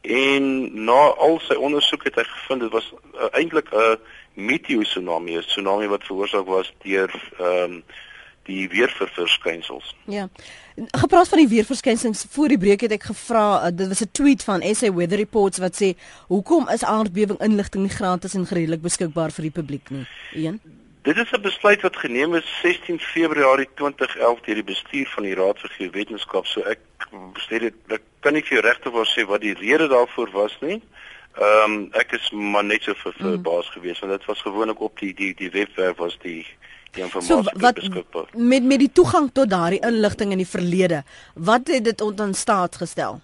En 0.01 0.45
na 0.85 1.01
al 1.27 1.41
sy 1.43 1.55
ondersoek 1.55 2.05
het 2.05 2.15
hy 2.15 2.25
gevind 2.25 2.61
dit 2.61 2.71
was 2.71 2.93
uh, 3.15 3.27
eintlik 3.31 3.69
'n 3.75 3.99
meteor 4.35 4.85
tsunami, 4.85 5.37
'n 5.37 5.43
tsunami 5.43 5.87
wat 5.87 6.05
veroorsaak 6.05 6.47
was 6.47 6.73
deur 6.83 7.11
ehm 7.39 7.73
um, 7.73 7.85
die 8.49 8.69
weerverskynsels. 8.69 9.95
Ja. 10.05 10.29
Gepraat 10.91 11.29
van 11.29 11.39
die 11.39 11.49
weerverskynsels 11.49 12.27
voor 12.31 12.49
die 12.49 12.59
breek 12.59 12.81
het 12.87 12.93
ek 12.97 13.09
gevra, 13.11 13.47
uh, 13.67 13.71
dit 13.75 13.89
was 13.89 14.03
'n 14.03 14.11
tweet 14.13 14.43
van 14.45 14.63
SA 14.75 14.93
Weather 14.93 15.19
Reports 15.19 15.59
wat 15.59 15.83
sê, 15.83 15.95
"Hoekom 16.29 16.69
is 16.69 16.85
aardbewing 16.85 17.41
inligting 17.41 17.83
nie 17.83 17.97
gratis 17.97 18.35
en 18.35 18.47
redelik 18.51 18.83
beskikbaar 18.83 19.31
vir 19.31 19.43
die 19.43 19.57
publiek 19.61 19.91
nie?" 19.91 20.07
Een. 20.33 20.61
Dit 21.03 21.17
is 21.17 21.31
'n 21.33 21.41
besluit 21.41 21.81
wat 21.81 21.97
geneem 21.97 22.35
is 22.35 22.61
16 22.63 22.99
Februarie 22.99 23.69
2011 23.75 24.41
deur 24.41 24.55
die 24.55 24.65
bestuur 24.65 25.09
van 25.09 25.23
die 25.23 25.35
Raad 25.35 25.59
vir 25.59 25.71
Geowetenskap. 25.71 26.47
So 26.47 26.61
ek 26.61 26.79
sê 27.49 27.59
dit 27.59 27.75
ek 27.89 28.03
kan 28.21 28.33
nie 28.33 28.43
vir 28.43 28.59
jou 28.59 28.61
regte 28.61 28.91
wou 28.91 29.05
sê 29.05 29.27
wat 29.27 29.41
die 29.41 29.55
rede 29.55 29.89
daarvoor 29.89 30.31
was 30.31 30.57
nie. 30.61 30.83
Ehm 31.39 31.73
um, 31.73 31.89
ek 31.93 32.13
is 32.13 32.31
maar 32.31 32.65
net 32.65 32.83
so 32.83 32.95
verbaas 32.95 33.67
mm. 33.67 33.73
geweest 33.73 34.01
want 34.01 34.13
dit 34.13 34.25
was 34.25 34.41
gewoonlik 34.41 34.81
op 34.81 34.99
die 34.99 35.15
die 35.15 35.35
die 35.35 35.51
webwerf 35.51 35.97
was 35.97 36.19
die 36.19 36.47
die 36.97 37.03
informasie 37.03 37.51
so, 37.53 37.61
wat, 37.63 37.75
beskikbaar. 37.81 38.29
Met 38.35 38.63
met 38.65 38.79
die 38.79 38.93
toegang 38.93 39.31
tot 39.33 39.51
daardie 39.51 39.83
inligting 39.87 40.33
in 40.33 40.43
die 40.43 40.49
verlede, 40.49 41.03
wat 41.35 41.69
het 41.69 41.85
dit 41.85 42.01
ontan 42.01 42.35
staat 42.35 42.77
gestel? 42.77 43.21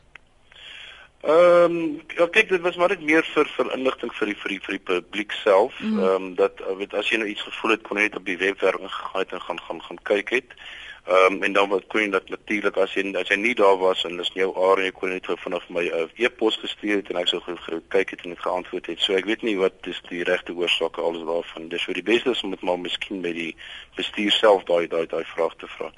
Ehm 1.27 1.77
um, 1.77 2.01
ja, 2.17 2.27
kyk 2.31 2.49
dit 2.49 2.61
was 2.63 2.77
maar 2.77 2.95
net 2.95 3.03
meer 3.03 3.27
vir 3.35 3.49
vir 3.57 3.73
inligting 3.75 4.13
vir 4.15 4.33
die 4.33 4.39
vir 4.43 4.55
die 4.55 4.61
vir 4.67 4.79
die 4.79 4.85
publiek 4.93 5.33
self. 5.43 5.79
Mhm. 5.81 5.99
Ehm 5.99 6.23
mm 6.23 6.27
um, 6.31 6.35
dat 6.35 6.65
weet 6.79 6.95
as 6.95 7.11
jy 7.11 7.23
nou 7.23 7.29
iets 7.29 7.43
gevoel 7.43 7.77
het 7.77 7.83
kon 7.83 7.97
jy 7.97 8.09
net 8.09 8.17
op 8.17 8.27
die 8.27 8.39
webwerf 8.39 8.81
ingegaan 8.81 9.21
het 9.25 9.33
en 9.33 9.41
gaan 9.41 9.61
gaan 9.69 9.83
gaan 9.83 10.03
kyk 10.03 10.35
het. 10.41 10.51
Ehm 10.57 10.86
um, 11.09 11.43
en 11.43 11.53
dan 11.53 11.69
wat 11.69 11.87
kon 11.87 12.11
dat 12.11 12.29
natuurlik 12.29 12.77
as 12.77 12.95
jy 12.95 13.05
as 13.19 13.29
jy 13.29 13.39
nie 13.41 13.55
daar 13.55 13.79
was 13.79 14.05
en 14.05 14.17
dis 14.17 14.31
jou 14.35 14.49
area 14.71 14.91
kon 14.91 15.13
jy 15.13 15.21
net 15.21 15.43
vanaf 15.43 15.69
my 15.69 15.85
uh, 15.87 16.07
e-pos 16.17 16.59
gestuur 16.63 17.01
het 17.01 17.11
en 17.11 17.21
ek 17.21 17.31
sou 17.31 17.41
gekyk 17.45 18.15
het 18.15 18.25
en 18.25 18.35
het 18.35 18.43
geantwoord 18.43 18.91
het. 18.91 19.01
So 19.01 19.15
ek 19.19 19.29
weet 19.31 19.47
nie 19.47 19.57
wat 19.61 19.87
is 19.91 20.01
die 20.11 20.25
regte 20.27 20.55
oorsake 20.57 21.01
alles 21.01 21.25
daarvan. 21.27 21.71
Dis 21.73 21.87
vir 21.87 22.01
die 22.01 22.07
beste 22.07 22.35
om 22.43 22.55
dit 22.55 22.67
maar 22.67 22.81
miskien 22.81 23.23
by 23.23 23.33
die 23.37 23.53
bestuur 23.97 24.35
self 24.35 24.67
daai 24.71 24.87
daai 24.91 25.07
daai 25.07 25.25
vraag 25.35 25.57
te 25.63 25.71
vra. 25.77 25.93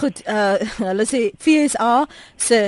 Goed, 0.00 0.22
uh 0.26 0.56
hulle 0.90 1.06
sê 1.08 1.28
FSA 1.38 2.06
se 2.36 2.62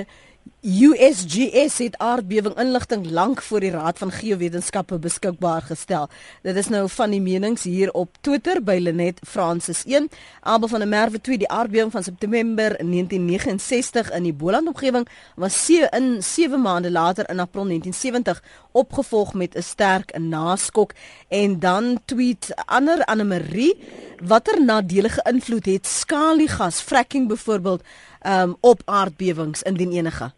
USGS 0.62 1.78
het 1.78 1.98
aardbewing 1.98 2.54
inligting 2.58 3.10
lank 3.10 3.42
voor 3.42 3.60
die 3.60 3.70
Raad 3.70 3.98
van 3.98 4.12
Geowetenskappe 4.12 4.98
beskikbaar 4.98 5.62
gestel. 5.62 6.08
Dit 6.42 6.56
is 6.56 6.68
nou 6.68 6.84
van 6.88 7.10
die 7.10 7.20
menings 7.20 7.62
hier 7.62 7.90
op 7.92 8.14
Twitter 8.20 8.62
by 8.62 8.78
Lenet 8.78 9.18
Francis 9.26 9.82
1. 9.84 10.06
Abel 10.40 10.68
van 10.68 10.78
der 10.78 10.88
Merwe 10.88 11.20
tweet 11.20 11.42
die 11.42 11.48
aardbewing 11.48 11.90
van 11.90 12.02
September 12.02 12.76
1969 12.78 14.12
in 14.12 14.22
die 14.22 14.32
Boland 14.32 14.68
omgewing 14.70 15.08
was 15.34 15.64
se 15.66 15.88
in 15.90 16.22
7 16.22 16.62
maande 16.62 16.90
later 16.90 17.30
in 17.30 17.40
April 17.40 17.66
1970 17.66 18.42
opgevolg 18.72 19.34
met 19.34 19.56
'n 19.56 19.62
sterk 19.62 20.18
naskok 20.18 20.92
en 21.28 21.58
dan 21.58 22.00
tweet 22.04 22.54
ander 22.66 23.04
Anne 23.04 23.24
Marie 23.24 23.76
watter 24.22 24.64
nadelige 24.64 25.20
invloed 25.32 25.66
het 25.66 25.86
skaliegas 25.86 26.80
fracking 26.80 27.28
byvoorbeeld 27.28 27.82
um, 28.26 28.56
op 28.60 28.82
aardbewings 28.84 29.62
indien 29.62 29.92
enige 29.92 30.32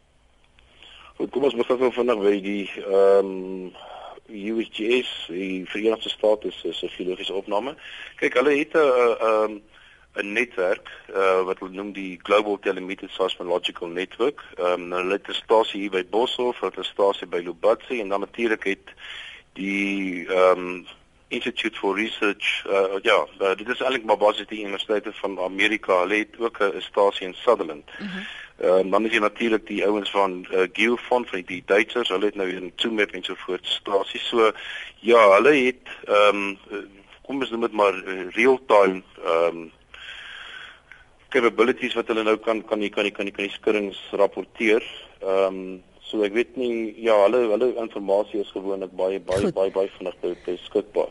Goed, 1.16 1.30
kom 1.30 1.44
ons 1.46 1.54
begin 1.54 1.92
vandag 1.92 2.18
by 2.18 2.38
die 2.42 2.70
ehm 2.82 3.26
um, 3.26 3.74
USGS, 4.24 5.10
die 5.28 5.66
Verenigde 5.68 6.08
State 6.08 6.48
se 6.50 6.88
geologiese 6.88 7.32
opname. 7.36 7.74
Kyk, 8.16 8.34
hulle 8.40 8.56
het 8.56 8.74
'n 8.74 9.14
ehm 9.28 9.54
'n 10.14 10.32
netwerk 10.32 10.90
uh, 11.10 11.42
wat 11.42 11.58
hulle 11.58 11.74
noem 11.74 11.92
die 11.92 12.18
Global 12.22 12.58
Telemeter 12.58 13.10
Seismological 13.10 13.88
Network. 13.88 14.42
Ehm 14.56 14.82
um, 14.82 14.92
hulle 14.92 15.12
het 15.12 15.28
'n 15.28 15.32
stasie 15.32 15.80
hier 15.80 15.90
by 15.90 16.04
Boshoff, 16.10 16.60
hulle 16.60 16.72
het 16.74 16.80
'n 16.80 16.92
stasie 16.92 17.26
by 17.26 17.40
Lubatsi 17.44 18.00
en 18.00 18.08
dan 18.08 18.20
natuurlik 18.20 18.64
het 18.64 18.88
die 19.52 20.26
ehm 20.26 20.58
um, 20.58 20.86
Institute 21.34 21.78
for 21.78 21.96
Research 21.96 22.64
uh, 22.66 22.98
ja, 23.02 23.18
uh, 23.40 23.54
dit 23.56 23.68
is 23.68 23.80
eintlik 23.80 24.04
maar 24.04 24.20
basies 24.20 24.48
die 24.50 24.62
Universiteit 24.62 25.08
van 25.20 25.38
Amerika. 25.40 26.00
Hulle 26.04 26.22
het 26.24 26.38
ook 26.38 26.62
'n 26.62 26.80
stasie 26.80 27.26
in 27.26 27.34
Sutherland. 27.34 27.90
Mm 27.98 28.06
-hmm. 28.06 28.26
Uh, 28.62 28.90
dan 28.90 29.06
is 29.06 29.12
jy 29.12 29.18
natuurlik 29.18 29.66
die 29.66 29.82
ouens 29.82 30.10
van 30.10 30.46
uh, 30.52 30.68
Geofond 30.72 31.28
van 31.28 31.42
die 31.46 31.62
Duitsers, 31.66 32.08
hulle 32.08 32.28
het 32.30 32.36
nou 32.38 32.46
weer 32.46 32.62
'n 32.62 32.72
Zoom-app 32.76 33.10
en 33.10 33.24
so 33.24 33.34
voort 33.34 33.66
stasie. 33.66 34.20
So 34.20 34.52
ja, 35.00 35.30
hulle 35.34 35.54
het 35.54 35.88
ehm 36.04 36.56
um, 36.70 36.88
kom 37.22 37.40
ons 37.40 37.50
noem 37.50 37.60
dit 37.60 37.72
maar 37.72 37.94
uh, 37.94 38.30
real-time 38.30 39.02
ehm 39.24 39.56
um, 39.56 39.72
capabilities 41.28 41.94
wat 41.94 42.06
hulle 42.06 42.22
nou 42.22 42.36
kan 42.36 42.64
kan 42.64 42.78
nie 42.78 42.90
kan 42.90 43.02
nie 43.02 43.12
kan 43.12 43.24
nie 43.24 43.34
kan 43.34 43.44
die 43.44 43.52
skuddings 43.52 43.98
rapporteer. 44.12 44.82
Ehm 45.20 45.58
um, 45.58 45.82
so 46.14 46.22
ek 46.22 46.35
weet 46.37 46.57
nie 46.57 46.94
ja, 47.03 47.16
hulle 47.24 47.40
hulle 47.50 47.72
inligting 47.74 48.42
is 48.44 48.53
gewoonlik 48.55 48.92
baie 48.94 49.18
baie 49.18 49.50
baie 49.53 49.70
baie 49.74 49.90
vinnig 49.96 50.14
beskikbaar. 50.46 51.11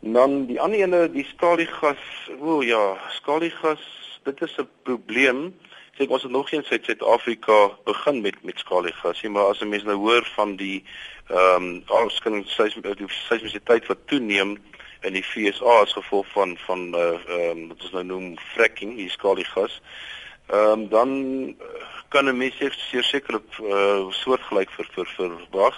Dan 0.00 0.46
die 0.46 0.60
ander 0.60 0.80
ene, 0.80 1.00
die 1.12 1.24
skaliegas, 1.24 2.00
o 2.40 2.62
ja, 2.64 2.96
skaliegas, 3.18 3.82
dit 4.24 4.40
is 4.42 4.56
'n 4.58 4.68
probleem 4.88 5.52
sê 5.96 6.06
ons 6.08 6.22
het 6.22 6.32
nog 6.32 6.48
geen 6.48 6.64
Suid-Afrika 6.64 7.70
begin 7.84 8.20
met 8.20 8.36
met 8.44 8.58
skaliegas 8.58 9.22
nie, 9.22 9.30
maar 9.30 9.52
as 9.52 9.60
'n 9.60 9.68
mens 9.68 9.84
nou 9.84 9.96
hoor 9.96 10.24
van 10.36 10.56
die 10.56 10.84
ehm 11.28 11.64
um, 11.64 11.82
afskenning 11.86 12.44
seismisiteit 13.28 13.86
wat 13.86 14.06
toeneem 14.06 14.56
in 15.00 15.12
die 15.12 15.22
FSA 15.22 15.80
as 15.80 15.92
gevolg 15.92 16.26
van 16.32 16.56
van 16.66 16.94
uh 16.94 17.18
ehm 17.28 17.50
um, 17.50 17.68
wat 17.68 17.82
ons 17.82 17.92
nou 17.92 18.04
noem 18.04 18.38
fracking, 18.38 18.96
die 18.96 19.10
skaliegas. 19.10 19.80
Ehm 20.46 20.70
um, 20.70 20.88
dan 20.88 21.10
kan 22.16 22.28
'n 22.28 22.36
mens 22.36 22.56
sekerlik 23.12 23.58
uh 23.60 24.08
soortgelyk 24.10 24.70
vir 24.76 24.88
vir 24.94 25.08
verwag. 25.16 25.76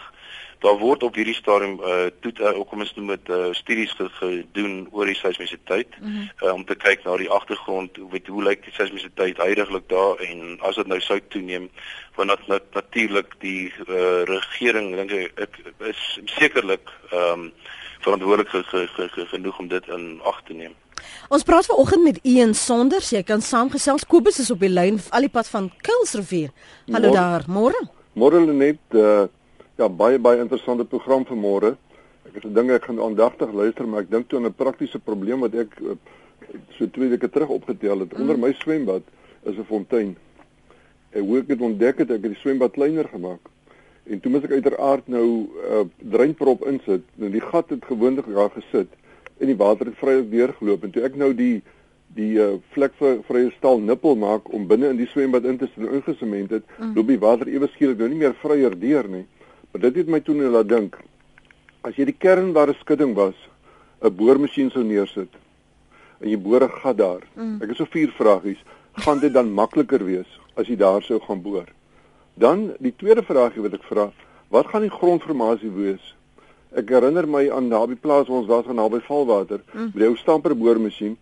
Daar 0.59 0.79
word 0.79 1.03
op 1.03 1.15
hierdie 1.15 1.35
stadium 1.35 1.81
uh 1.81 2.07
toet 2.21 2.39
uh, 2.41 2.59
ook 2.59 2.73
om 2.73 2.81
ons 2.81 2.95
noem 2.95 3.09
dit 3.15 3.29
uh 3.29 3.49
studies 3.53 3.95
gedoen 4.21 4.89
oor 4.91 5.07
die 5.07 5.19
seismisiteit 5.19 5.91
mm 6.01 6.07
-hmm. 6.07 6.31
uh, 6.43 6.53
om 6.53 6.65
te 6.65 6.75
kyk 6.75 7.05
na 7.05 7.17
die 7.17 7.31
agtergrond 7.31 7.99
weet 8.11 8.27
hoe 8.27 8.43
lyk 8.43 8.65
die 8.65 8.77
seismisiteit 8.79 9.37
heidaglik 9.37 9.89
daar 9.89 10.17
en 10.29 10.59
as 10.61 10.75
dit 10.75 10.87
nou 10.87 11.01
sou 11.01 11.21
toeneem 11.29 11.71
want 12.15 12.29
nat, 12.29 12.47
nat, 12.47 12.63
natuurlik 12.73 13.35
die 13.39 13.73
uh, 13.89 14.23
regering 14.23 14.95
dink 14.95 15.11
ek 15.35 15.59
is 15.79 16.21
sekerlik 16.25 16.87
ehm 17.11 17.33
um, 17.33 17.53
verantwoordelik 17.99 18.49
ge, 18.49 18.63
ge, 18.95 19.09
ge, 19.09 19.27
genoeg 19.27 19.59
om 19.59 19.69
dit 19.69 19.89
in 19.89 20.21
ag 20.23 20.43
te 20.47 20.53
neem. 20.53 20.75
Ons 21.29 21.43
praat 21.43 21.67
vanoggend 21.67 22.03
met 22.05 22.19
Ian 22.23 22.55
Sonders. 22.55 23.11
Jy 23.11 23.23
kan 23.23 23.41
saamgesels. 23.41 24.07
Kobus 24.07 24.39
is 24.39 24.51
op 24.51 24.61
die 24.61 24.73
lyn 24.73 25.01
al 25.11 25.21
die 25.21 25.33
pad 25.33 25.49
van 25.49 25.71
Kuilsrivier. 25.83 26.51
Hallo 26.93 27.13
daar, 27.13 27.45
môre. 27.47 27.89
Môre 28.15 28.41
net 28.47 28.79
uh 28.95 29.29
Ja, 29.79 29.87
baie 29.87 30.19
baie 30.19 30.41
interessante 30.43 30.83
program 30.91 31.23
vir 31.23 31.37
môre. 31.39 31.69
Ek 32.27 32.33
het 32.35 32.47
gedink 32.49 32.73
ek 32.75 32.89
gaan 32.89 32.97
aandagtig 32.99 33.53
luister, 33.55 33.87
maar 33.87 34.03
ek 34.03 34.09
dink 34.11 34.27
toe 34.27 34.41
aan 34.41 34.49
'n 34.49 34.59
praktiese 34.59 34.99
probleem 34.99 35.45
wat 35.47 35.55
ek 35.55 35.77
eh, 35.79 35.95
so 36.75 36.89
twee 36.91 37.09
weke 37.09 37.31
terug 37.31 37.49
opgetel 37.49 38.01
het. 38.03 38.11
Mm. 38.13 38.21
Onder 38.21 38.39
my 38.39 38.53
swembad 38.59 39.05
is 39.47 39.55
'n 39.55 39.69
fontein. 39.69 40.17
En 41.15 41.23
hoe 41.23 41.39
ek 41.39 41.47
dit 41.49 41.61
ontdek 41.61 41.99
het, 41.99 42.11
ek 42.11 42.23
het 42.27 42.35
die 42.35 42.43
swembad 42.43 42.73
kleiner 42.73 43.07
gemaak. 43.09 43.39
En 44.11 44.21
toe 44.21 44.33
moet 44.33 44.45
ek 44.45 44.59
uiteraard 44.59 45.07
nou 45.07 45.47
'n 45.47 45.49
uh, 45.71 45.85
dreinprop 46.11 46.67
insit. 46.67 47.05
Nou 47.15 47.31
die 47.31 47.41
gat 47.41 47.71
het 47.71 47.85
gewoonlik 47.85 48.27
daar 48.27 48.51
gesit 48.51 48.91
en 49.39 49.47
die 49.47 49.57
water 49.57 49.87
het 49.87 49.99
vrylik 50.01 50.31
deurgeloop 50.31 50.85
en 50.85 50.91
toe 50.95 51.05
ek 51.09 51.17
nou 51.17 51.33
die 51.35 51.63
die 52.17 52.39
uh, 52.41 52.57
vlek 52.75 52.95
vir 52.99 53.19
vrye 53.29 53.51
stal 53.59 53.83
nippel 53.85 54.17
maak 54.17 54.49
om 54.55 54.65
binne 54.67 54.89
in 54.93 55.01
die 55.01 55.09
swembad 55.13 55.45
in 55.45 55.59
te 55.61 55.69
sit 55.69 55.85
en 55.85 55.99
ingesement 56.01 56.55
het, 56.57 56.65
mm. 56.79 56.95
loop 56.97 57.11
die 57.13 57.21
water 57.21 57.51
ewe 57.53 57.69
skielik 57.75 58.01
nou 58.01 58.09
nie 58.09 58.23
meer 58.23 58.35
vryer 58.43 58.75
deur 58.81 59.09
nie. 59.13 59.27
Maar 59.71 59.83
dit 59.85 60.01
het 60.01 60.09
my 60.09 60.21
toe 60.25 60.35
net 60.35 60.51
laat 60.55 60.71
dink. 60.71 60.97
As 61.85 61.99
jy 62.01 62.09
die 62.09 62.17
kern 62.17 62.55
waar 62.57 62.73
'n 62.73 62.81
skudding 62.81 63.15
was, 63.15 63.37
'n 64.03 64.15
boormasjien 64.17 64.71
sou 64.71 64.83
neersit 64.83 65.37
en 66.21 66.29
jy 66.31 66.39
boor 66.39 66.65
'n 66.65 66.81
gat 66.83 66.97
daar. 66.97 67.23
Mm. 67.37 67.63
Ek 67.63 67.69
het 67.69 67.77
so 67.77 67.85
vier 67.85 68.11
vragies. 68.17 68.59
Gaan 68.93 69.21
dit 69.21 69.33
dan 69.33 69.53
makliker 69.53 70.05
wees 70.05 70.41
as 70.57 70.67
jy 70.67 70.77
daar 70.77 71.03
sou 71.03 71.21
gaan 71.21 71.43
boor? 71.43 71.67
Dan 72.35 72.75
die 72.79 72.95
tweede 72.97 73.23
vragie 73.23 73.63
wat 73.63 73.75
ek 73.75 73.85
vra, 73.85 74.13
wat 74.49 74.67
gaan 74.67 74.83
die 74.83 74.91
grondformasie 74.91 75.71
wees? 75.71 76.15
Ek 76.77 76.91
herinner 76.93 77.27
my 77.27 77.51
aan 77.51 77.69
naby 77.69 77.97
plaas 77.97 78.29
waar 78.29 78.43
ons 78.43 78.49
was 78.51 78.67
aan 78.67 78.77
naby 78.77 79.01
valwater, 79.07 79.63
mm. 79.73 79.91
met 79.95 80.05
jou 80.05 80.17
stamper 80.17 80.55
boormasjien. 80.57 81.17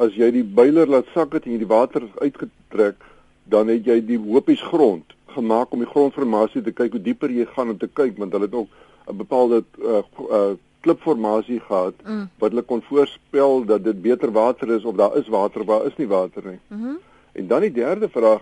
As 0.00 0.14
jy 0.16 0.30
die 0.32 0.44
builer 0.44 0.88
laat 0.88 1.10
sak 1.12 1.34
het 1.36 1.46
en 1.46 1.52
jy 1.52 1.58
die 1.64 1.68
water 1.68 2.06
uitgetrek, 2.20 2.96
dan 3.44 3.68
het 3.68 3.86
jy 3.86 4.00
die 4.06 4.18
hoopies 4.18 4.62
grond 4.62 5.12
gemaak 5.32 5.72
om 5.72 5.80
die 5.80 5.88
grondformasie 5.88 6.62
te 6.62 6.72
kyk 6.76 6.92
hoe 6.96 7.02
dieper 7.02 7.32
jy 7.32 7.46
gaan 7.54 7.72
om 7.72 7.78
te 7.80 7.88
kyk 7.88 8.18
want 8.20 8.34
hulle 8.36 8.48
het 8.48 8.54
ook 8.54 8.68
'n 9.08 9.16
bepaalde 9.16 9.64
uh, 9.80 10.02
uh, 10.28 10.52
klipformasie 10.80 11.60
gehad 11.60 11.94
mm. 12.04 12.28
wat 12.38 12.50
hulle 12.52 12.62
kon 12.62 12.82
voorspel 12.82 13.64
dat 13.64 13.84
dit 13.84 14.02
beter 14.02 14.30
water 14.32 14.68
is 14.76 14.84
of 14.84 14.96
daar 14.96 15.16
is 15.16 15.28
water 15.28 15.64
waar 15.64 15.86
is 15.86 15.96
nie 15.96 16.06
water 16.06 16.42
nie. 16.44 16.60
Mm 16.68 16.98
en 17.32 17.46
dan 17.46 17.60
die 17.60 17.72
derde 17.72 18.08
vraag 18.08 18.40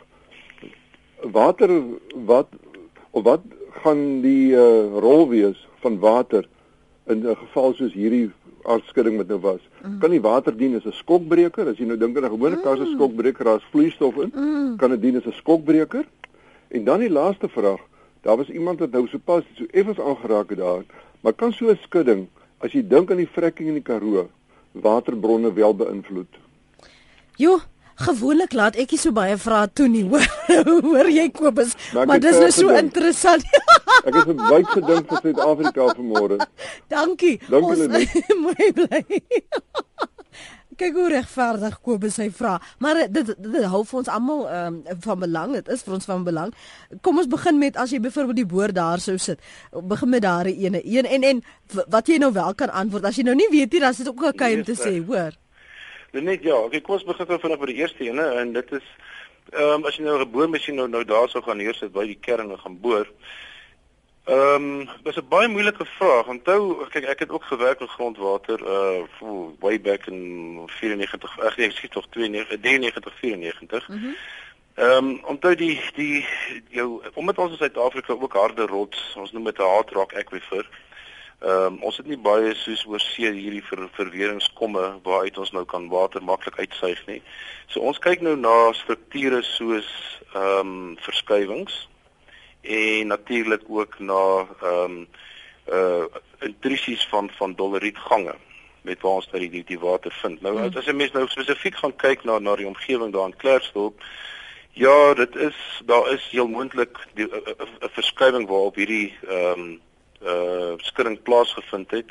water 1.20 1.82
wat 2.26 2.48
of 3.10 3.22
wat 3.22 3.40
gaan 3.82 4.20
die 4.20 4.52
uh, 4.52 4.98
rol 4.98 5.28
wees 5.28 5.68
van 5.80 5.98
water 5.98 6.48
in 7.06 7.26
'n 7.26 7.36
geval 7.36 7.74
soos 7.74 7.92
hierdie 7.92 8.30
aardskudding 8.62 9.16
wat 9.16 9.28
nou 9.28 9.40
was. 9.40 9.60
Mm. 9.82 9.98
Kan 9.98 10.10
die 10.10 10.20
water 10.20 10.56
dien 10.56 10.76
as 10.76 10.84
'n 10.84 10.92
skokbreker? 10.92 11.68
As 11.68 11.78
jy 11.78 11.86
nou 11.86 11.96
dink 11.96 12.16
aan 12.16 12.24
'n 12.24 12.36
gewone 12.36 12.60
kar 12.60 12.76
se 12.76 12.84
mm. 12.84 12.94
skokbreker, 12.94 13.44
daar's 13.44 13.64
vloeistof 13.70 14.16
in, 14.16 14.32
mm. 14.34 14.76
kan 14.76 14.90
dit 14.90 15.02
dien 15.02 15.16
as 15.16 15.26
'n 15.26 15.32
skokbreker? 15.32 16.04
En 16.68 16.84
dan 16.84 17.00
die 17.00 17.10
laaste 17.10 17.48
vraag. 17.48 17.80
Daar 18.22 18.36
was 18.36 18.50
iemand 18.50 18.78
wat 18.78 18.90
nou 18.90 19.06
sopas 19.08 19.44
so 19.54 19.64
effens 19.70 20.00
aangeraak 20.00 20.50
het 20.50 20.58
daar, 20.58 20.84
maar 21.20 21.32
kan 21.32 21.52
so 21.52 21.70
'n 21.70 21.78
skudding, 21.82 22.28
as 22.58 22.72
jy 22.72 22.86
dink 22.86 23.10
aan 23.10 23.16
die 23.16 23.28
vrekking 23.28 23.68
in 23.68 23.74
die 23.74 23.82
Karoo, 23.82 24.28
waterbronne 24.72 25.52
wel 25.52 25.74
beïnvloed? 25.74 26.38
Jo, 27.36 27.58
Gewoonlik 28.00 28.52
laat 28.56 28.76
ek 28.80 28.94
nie 28.94 29.00
so 29.00 29.12
baie 29.12 29.36
vrae 29.40 29.68
toe 29.76 29.88
nie, 29.92 30.04
hoor. 30.10 30.24
hoor 30.84 31.10
jy 31.12 31.26
Kobus? 31.36 31.74
Maar, 31.94 32.06
maar 32.06 32.22
dis 32.22 32.38
nou 32.40 32.50
so 32.50 32.68
gedink. 32.70 32.88
interessant. 32.88 33.44
ek 34.08 34.14
het 34.22 34.36
baie 34.40 34.64
gedink 34.72 35.10
vir 35.12 35.24
Suid-Afrika 35.26 35.90
vanmôre. 35.98 36.40
Dankie. 36.92 37.36
Dankie 37.50 38.34
mooi 38.44 38.70
bly. 38.76 39.02
Kyk 40.80 40.94
hoe 40.96 41.10
regverdig 41.12 41.74
Kobus 41.84 42.14
sy 42.16 42.30
vra. 42.32 42.54
Maar 42.80 43.02
dit 43.02 43.18
dit, 43.18 43.34
dit 43.52 43.66
hou 43.68 43.82
vir 43.84 43.98
ons 44.00 44.08
almal 44.08 44.46
um, 44.48 44.78
van 45.04 45.18
belang. 45.20 45.52
Dit 45.58 45.68
is 45.74 45.84
vir 45.84 45.98
ons 45.98 46.08
van 46.08 46.24
belang. 46.24 46.54
Kom 47.04 47.20
ons 47.20 47.28
begin 47.28 47.60
met 47.60 47.76
as 47.76 47.92
jy 47.92 48.00
byvoorbeeld 48.00 48.40
die 48.40 48.48
boord 48.48 48.78
daar 48.78 49.02
sou 49.04 49.18
sit. 49.20 49.44
Begin 49.92 50.08
met 50.14 50.24
daare 50.24 50.54
ene. 50.56 50.80
Een 50.88 51.04
en 51.04 51.26
en 51.34 51.42
wat 51.92 52.08
jy 52.08 52.16
nou 52.22 52.32
wel 52.32 52.56
kan 52.56 52.72
antwoord. 52.72 53.10
As 53.12 53.20
jy 53.20 53.26
nou 53.28 53.36
nie 53.36 53.50
weet 53.52 53.76
nie, 53.76 53.84
dan 53.84 53.92
is 53.92 54.00
dit 54.00 54.08
ook 54.08 54.24
okay 54.32 54.54
om 54.56 54.64
te 54.64 54.78
sê, 54.78 54.96
hoor. 55.04 55.36
Net 56.12 56.42
ja, 56.42 56.56
ek 56.72 56.82
kom 56.82 56.96
ons 56.96 57.06
begin 57.06 57.26
gou 57.26 57.38
vinnig 57.38 57.60
by 57.60 57.66
die 57.70 57.80
eerste 57.82 58.04
ene 58.04 58.24
en 58.40 58.52
dit 58.52 58.72
is 58.72 58.86
ehm 59.50 59.80
um, 59.80 59.86
as 59.86 59.96
jy 59.96 60.04
nou 60.04 60.18
'n 60.18 60.30
boormasjien 60.30 60.76
nou 60.76 60.88
nou 60.88 61.04
daar 61.04 61.28
sou 61.28 61.42
gaan 61.42 61.56
neersit 61.56 61.92
by 61.92 62.06
die 62.06 62.18
kern 62.20 62.50
en 62.50 62.58
gaan 62.58 62.80
boor. 62.80 63.06
Ehm 64.26 64.66
um, 64.80 64.88
dis 65.02 65.16
'n 65.16 65.28
baie 65.28 65.48
moeilike 65.48 65.84
vraag. 65.84 66.26
Onthou, 66.26 66.86
kyk 66.90 67.04
ek 67.04 67.18
het 67.18 67.30
ook 67.30 67.44
gewerk 67.44 67.80
in 67.80 67.88
grondwater 67.88 68.60
uh 68.60 69.02
way 69.60 69.80
back 69.80 70.06
in 70.06 70.60
94 70.66 71.40
ag 71.40 71.56
nee, 71.56 71.66
ek 71.66 71.76
skiet 71.76 71.92
tog 71.92 72.06
92 72.10 72.60
93 72.60 73.14
94. 73.20 73.88
Mhm. 73.88 73.98
Mm 73.98 74.16
Ehm 74.80 75.06
um, 75.06 75.24
onthou 75.24 75.54
die 75.54 75.80
die 75.94 76.26
jou 76.68 77.02
omdat 77.14 77.38
ons 77.38 77.50
in 77.50 77.56
Suid-Afrika 77.56 78.12
ook 78.12 78.32
harde 78.32 78.66
rots, 78.66 79.14
ons 79.16 79.32
noem 79.32 79.44
dit 79.44 79.58
'n 79.58 79.62
hard 79.62 79.90
rock 79.90 80.14
aquifer. 80.14 80.68
Ehm 81.40 81.66
um, 81.66 81.76
ons 81.88 81.96
het 81.96 82.06
nie 82.06 82.18
baie 82.20 82.52
soos 82.54 82.82
oor 82.84 83.00
see 83.00 83.30
hierdie 83.32 83.62
ver, 83.64 83.86
verweringskomme 83.96 84.82
waaruit 85.06 85.38
ons 85.40 85.52
nou 85.56 85.64
kan 85.64 85.88
water 85.88 86.20
maklik 86.22 86.58
uitsuig 86.58 87.00
nie. 87.06 87.22
So 87.72 87.80
ons 87.80 87.98
kyk 87.98 88.20
nou 88.20 88.34
na 88.36 88.72
strukture 88.76 89.40
soos 89.42 89.88
ehm 90.34 90.74
um, 90.74 90.98
verskuiwings 91.00 91.86
en 92.60 93.08
natuurlik 93.14 93.64
ook 93.68 93.98
na 93.98 94.22
ehm 94.44 94.84
um, 94.84 95.06
uh 95.72 96.04
intrusies 96.44 97.06
van 97.08 97.30
van 97.38 97.54
dolerietgange 97.54 98.34
met 98.82 99.00
waar 99.00 99.20
ons 99.20 99.30
nou 99.32 99.48
die 99.48 99.64
die 99.64 99.80
water 99.80 100.12
vind. 100.22 100.40
Nou 100.40 100.56
hmm. 100.58 100.76
as 100.76 100.86
'n 100.86 100.96
mens 100.96 101.12
nou 101.12 101.28
spesifiek 101.28 101.76
gaan 101.76 101.96
kyk 101.96 102.24
na 102.24 102.38
na 102.38 102.56
die 102.56 102.66
omgewing 102.66 103.12
daar 103.12 103.32
in 103.32 103.36
Klerksdorp 103.36 104.04
Ja, 104.72 105.14
dit 105.14 105.36
is 105.36 105.82
daar 105.84 106.12
is 106.12 106.28
heel 106.30 106.48
moontlik 106.48 106.98
'n 107.14 107.28
verskuiwing 107.96 108.48
waarop 108.48 108.74
hierdie 108.74 109.16
ehm 109.28 109.60
um, 109.60 109.80
uh 110.22 110.72
skudding 110.76 111.22
plaasgevind 111.22 111.90
het. 111.90 112.10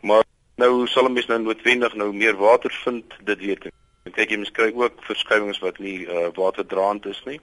Maar 0.00 0.24
nou 0.56 0.86
sal 0.86 1.04
'n 1.08 1.12
mens 1.12 1.26
nou 1.26 1.40
noodwendig 1.42 1.94
nou 1.94 2.12
meer 2.12 2.36
water 2.36 2.70
vind, 2.84 3.04
dit 3.24 3.38
weet 3.38 3.64
ek. 3.66 3.72
En 4.02 4.12
kyk 4.12 4.30
jy 4.30 4.36
mens 4.36 4.50
kry 4.50 4.72
ook 4.74 5.02
verskuiwings 5.04 5.58
wat 5.58 5.78
nie 5.78 6.06
uh 6.06 6.28
waterdraand 6.34 7.06
is 7.06 7.22
nie. 7.24 7.40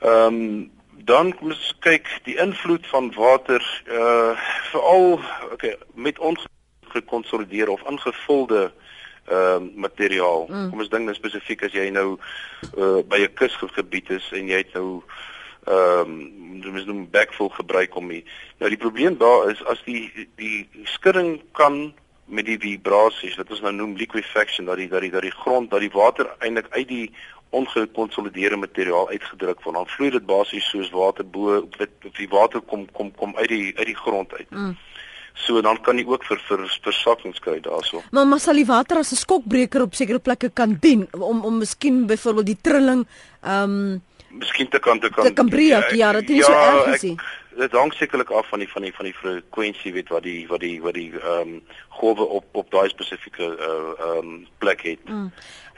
Ehm 0.00 0.34
um, 0.34 0.72
dan 1.04 1.34
kom 1.34 1.50
ons 1.50 1.74
kyk 1.80 2.08
die 2.24 2.36
invloed 2.36 2.86
van 2.86 3.12
water 3.14 3.62
uh 3.86 4.38
veral 4.70 5.20
okay 5.52 5.76
met 5.94 6.18
ongekonsolideerde 6.18 7.70
of 7.70 7.88
ingevulde 7.90 8.72
ehm 9.24 9.62
uh, 9.62 9.76
materiaal. 9.76 10.46
Mm. 10.48 10.70
Kom 10.70 10.78
ons 10.78 10.88
dink 10.88 11.04
nou 11.04 11.14
spesifiek 11.14 11.62
as 11.62 11.72
jy 11.72 11.88
nou 11.90 12.18
uh 12.76 13.00
by 13.08 13.24
'n 13.24 13.34
kusgebied 13.34 14.10
is 14.10 14.30
en 14.32 14.48
jy 14.48 14.56
het 14.56 14.72
nou 14.74 15.02
ehm 15.64 16.00
um, 16.00 16.43
mens 16.74 16.86
noem 16.88 17.04
backfill 17.10 17.52
gebruik 17.56 17.96
om 17.96 18.08
die 18.12 18.24
nou 18.62 18.70
die 18.72 18.80
probleem 18.86 19.18
daar 19.18 19.50
is 19.50 19.62
as 19.72 19.82
die 19.88 20.28
die 20.40 20.66
skudding 20.96 21.38
kan 21.52 21.92
met 22.24 22.46
die 22.48 22.58
vibrasies 22.58 23.36
wat 23.36 23.50
ons 23.52 23.60
nou 23.64 23.72
noem 23.76 23.96
liquefaction 24.00 24.66
dat 24.70 24.80
die 24.80 24.88
dat 24.88 25.04
die 25.04 25.10
dat 25.10 25.26
die 25.26 25.38
grond 25.44 25.70
dat 25.70 25.84
die 25.84 25.92
water 25.92 26.30
eintlik 26.38 26.70
uit 26.72 26.88
die 26.88 27.06
ongekonsolideerde 27.54 28.56
materiaal 28.56 29.10
uitgedruk 29.10 29.62
word 29.64 29.78
dan 29.78 29.92
vloei 29.96 30.10
dit 30.14 30.26
basies 30.26 30.70
soos 30.72 30.90
water 30.94 31.26
bo 31.36 31.60
dit 31.78 32.10
die 32.18 32.30
water 32.32 32.62
kom 32.72 32.86
kom 32.96 33.12
kom 33.20 33.36
uit 33.36 33.50
die 33.52 33.70
uit 33.76 33.88
die 33.92 34.00
grond 34.00 34.34
uit. 34.34 34.50
Mm. 34.50 34.74
So 35.44 35.60
dan 35.66 35.80
kan 35.82 35.98
jy 35.98 36.06
ook 36.06 36.24
vir 36.28 36.40
vir 36.48 36.64
versakkings 36.86 37.42
kry 37.42 37.58
daarso. 37.62 38.02
Maar 38.14 38.26
maar 38.30 38.42
sal 38.42 38.60
die 38.60 38.68
water 38.70 38.98
as 39.02 39.12
'n 39.12 39.22
skokbreker 39.22 39.82
op 39.82 39.94
sekere 39.94 40.18
plekke 40.18 40.50
kan 40.50 40.76
dien 40.80 41.06
om 41.12 41.44
om 41.44 41.58
miskien 41.58 42.06
byvoorbeeld 42.06 42.46
die 42.46 42.60
trilling 42.62 43.06
ehm 43.42 43.62
um, 43.70 44.02
miskien 44.38 44.68
te 44.68 44.78
kan 44.78 45.00
te 45.00 45.10
kan 45.10 45.24
te 45.24 45.32
kan 45.32 45.48
breek 45.48 45.90
ja 45.98 46.12
dit 46.12 46.30
is 46.30 46.46
ja, 46.46 46.50
so 46.50 46.52
erg 46.52 47.02
is 47.02 47.16
dit 47.56 47.72
hang 47.78 47.92
sekerlik 47.94 48.30
af 48.30 48.48
van 48.48 48.58
die 48.58 48.70
van 48.70 48.82
die 48.82 48.94
van 48.94 49.08
die 49.08 49.14
frekwensie 49.14 49.92
weet 49.92 50.10
wat 50.14 50.26
die 50.26 50.40
wat 50.48 50.60
die 50.60 50.80
wat 50.82 50.98
die 50.98 51.10
ehm 51.20 51.54
um, 51.54 51.62
golwe 52.00 52.26
op 52.38 52.60
op 52.62 52.70
daai 52.70 52.88
spesifieke 52.88 53.46
uh, 53.46 53.68
ehm 53.68 54.08
uh, 54.08 54.18
um, 54.18 54.46
plek 54.58 54.82
het 54.82 55.08
mm. 55.08 55.30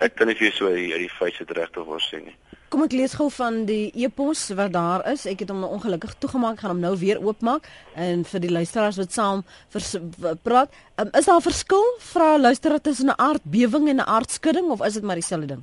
ek 0.07 0.17
kan 0.17 0.31
nie 0.31 0.39
vir 0.41 0.53
so 0.53 0.73
uit 0.73 0.99
die 1.05 1.13
feite 1.19 1.47
regte 1.61 1.85
voor 1.85 2.03
sê 2.11 2.23
nie 2.25 2.37
Kom 2.67 2.83
ek 2.83 2.97
lees 2.99 3.13
gou 3.15 3.29
van 3.31 3.61
die 3.69 3.93
e-pos 3.95 4.49
wat 4.59 4.73
daar 4.75 5.05
is. 5.07 5.23
Ek 5.31 5.45
het 5.45 5.53
hom 5.53 5.61
nou 5.63 5.69
ongelukkig 5.77 6.17
toegemaak, 6.19 6.59
gaan 6.59 6.73
hom 6.75 6.81
nou 6.83 6.97
weer 6.99 7.21
oopmaak 7.23 7.69
en 7.95 8.25
vir 8.27 8.43
die 8.43 8.51
luisteraars 8.51 8.99
wat 8.99 9.15
saam 9.15 9.45
praat, 10.43 10.75
um, 10.99 11.13
is 11.15 11.31
daar 11.31 11.39
'n 11.39 11.47
verskil 11.47 11.87
vra 12.11 12.35
luisteraar 12.39 12.83
tussen 12.83 13.07
'n 13.07 13.21
aardbewing 13.29 13.89
en 13.89 14.03
'n 14.03 14.11
aardskudding 14.17 14.67
of 14.71 14.83
is 14.83 14.95
dit 14.95 15.03
maar 15.03 15.15
dieselfde 15.15 15.47
ding? 15.47 15.63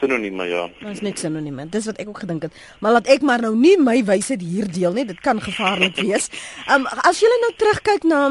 Sinonieme 0.00 0.46
ja. 0.48 0.62
Dit 0.80 0.96
is 0.96 1.02
niks 1.04 1.24
sinonieme. 1.24 1.68
Dis 1.72 1.86
wat 1.90 2.00
ek 2.02 2.08
ook 2.08 2.22
gedink 2.24 2.46
het. 2.48 2.56
Maar 2.80 2.98
laat 2.98 3.10
ek 3.12 3.24
maar 3.26 3.44
nou 3.44 3.52
nie 3.56 3.76
my 3.80 3.98
wysheid 4.08 4.42
hier 4.44 4.68
deel 4.72 4.96
nie. 4.96 5.06
Dit 5.08 5.20
kan 5.24 5.40
gevaarlik 5.40 6.00
wees. 6.06 6.30
Ehm 6.66 6.86
um, 6.86 7.04
as 7.08 7.20
jy 7.22 7.30
nou 7.44 7.52
terugkyk 7.60 8.08
na 8.08 8.22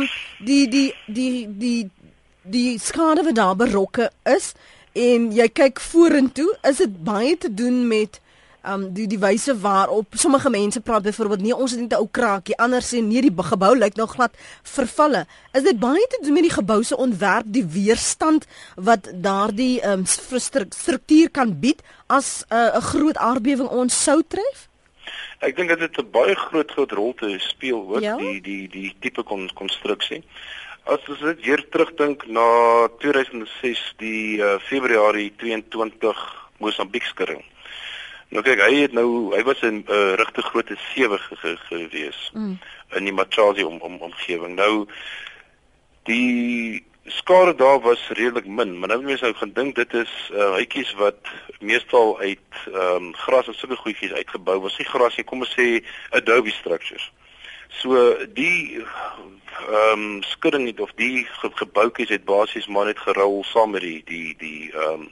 die 0.45 0.65
die 0.71 0.89
die 1.07 1.47
die 1.47 1.89
die 2.49 2.79
skade 2.81 3.23
wat 3.27 3.37
daar 3.37 3.55
berokke 3.55 4.09
is 4.25 4.53
en 4.97 5.29
jy 5.35 5.45
kyk 5.53 5.79
vorentoe, 5.79 6.49
is 6.65 6.81
dit 6.81 6.95
baie 7.05 7.37
te 7.37 7.51
doen 7.53 7.87
met 7.87 8.19
um 8.73 8.85
die 8.93 9.07
die 9.07 9.19
wyse 9.19 9.55
waarop 9.61 10.15
sommige 10.15 10.49
mense 10.49 10.81
praat 10.81 11.03
byvoorbeeld 11.03 11.41
nee 11.41 11.55
ons 11.55 11.71
het 11.71 11.79
net 11.79 11.93
'n 11.93 12.01
ou 12.01 12.07
kraakie 12.11 12.57
ander 12.57 12.81
sê 12.81 13.01
nee 13.03 13.21
die 13.21 13.33
gebou 13.51 13.75
lyk 13.77 13.95
nou 13.95 14.07
glad 14.07 14.31
vervalle 14.63 15.25
is 15.53 15.63
dit 15.63 15.79
baie 15.79 16.07
te 16.09 16.19
doen 16.23 16.33
met 16.33 16.43
die 16.43 16.57
gebou 16.57 16.83
se 16.83 16.97
ontwerp 16.97 17.45
die 17.47 17.65
weerstand 17.65 18.47
wat 18.75 19.09
daardie 19.13 19.81
um 19.85 20.05
struktuur 20.05 21.29
kan 21.29 21.59
bied 21.59 21.81
as 22.07 22.45
uh, 22.49 22.57
'n 22.57 22.77
uh, 22.77 22.81
groot 22.81 23.17
aardbewing 23.17 23.69
ons 23.69 24.03
sou 24.03 24.21
tref 24.27 24.67
Ek 25.39 25.55
dink 25.55 25.69
dit 25.69 25.79
het 25.79 25.97
'n 25.97 26.11
baie 26.11 26.35
groot 26.35 26.71
groot 26.71 26.91
rol 26.91 27.13
te 27.13 27.35
speel 27.39 27.81
hoor 27.85 28.01
ja? 28.01 28.17
die 28.17 28.41
die 28.41 28.67
die 28.67 28.95
tipe 28.99 29.23
kon 29.23 29.49
konstruksie 29.53 30.23
As 30.89 31.05
ons 31.05 31.19
dit 31.21 31.43
hier 31.45 31.61
terugdink 31.69 32.23
na 32.33 32.87
2006 33.03 33.81
die 34.01 34.39
uh, 34.41 34.55
Februarie 34.65 35.27
22 35.37 36.21
Mosambiek 36.63 37.05
skudding. 37.05 37.43
Nou 38.29 38.43
kyk, 38.45 38.61
hy 38.61 38.83
het 38.83 38.93
nou 38.93 39.33
hy 39.33 39.41
was 39.43 39.61
in 39.65 39.81
'n 39.81 39.85
uh, 39.89 39.95
eh, 39.95 40.13
regte 40.21 40.41
groot 40.41 40.69
sewe 40.93 41.17
ge 41.17 41.57
gewees 41.69 42.29
mm. 42.33 42.59
in 42.97 43.03
die 43.03 43.13
Machazi 43.13 43.63
om, 43.63 43.81
om, 43.81 43.97
omgewing. 43.97 44.55
Nou 44.55 44.85
die 46.03 46.83
skade 47.05 47.55
daar 47.55 47.79
was 47.79 48.09
redelik 48.09 48.45
min, 48.45 48.79
maar 48.79 48.89
nou 48.89 49.01
mense 49.01 49.23
nou 49.23 49.33
gaan 49.33 49.53
dink 49.53 49.75
dit 49.75 49.93
is 49.93 50.29
uh, 50.33 50.51
huitjies 50.51 50.93
wat 50.93 51.17
meestal 51.59 52.19
uit 52.19 52.53
ehm 52.65 53.09
um, 53.09 53.15
gras 53.15 53.47
en 53.47 53.53
sulke 53.53 53.75
goedjies 53.75 54.13
uitgebou 54.13 54.59
was. 54.61 54.77
Nie 54.77 54.87
gras 54.87 55.15
nie, 55.17 55.25
kom 55.25 55.41
ons 55.41 55.55
sê 55.57 55.83
adobe 56.09 56.51
structures. 56.51 57.11
So 57.81 58.13
die 58.33 58.85
ehm 59.67 59.93
um, 59.93 60.23
skudding 60.23 60.67
het 60.67 60.79
of 60.79 60.91
die 60.95 61.25
ge 61.25 61.49
gebouetjies 61.53 62.09
het 62.09 62.25
basies 62.25 62.67
maar 62.67 62.85
net 62.85 62.99
gerol 62.99 63.43
saam 63.43 63.71
met 63.71 63.81
die 63.81 64.03
die 64.05 64.35
die 64.37 64.71
ehm 64.73 65.01
um, 65.01 65.09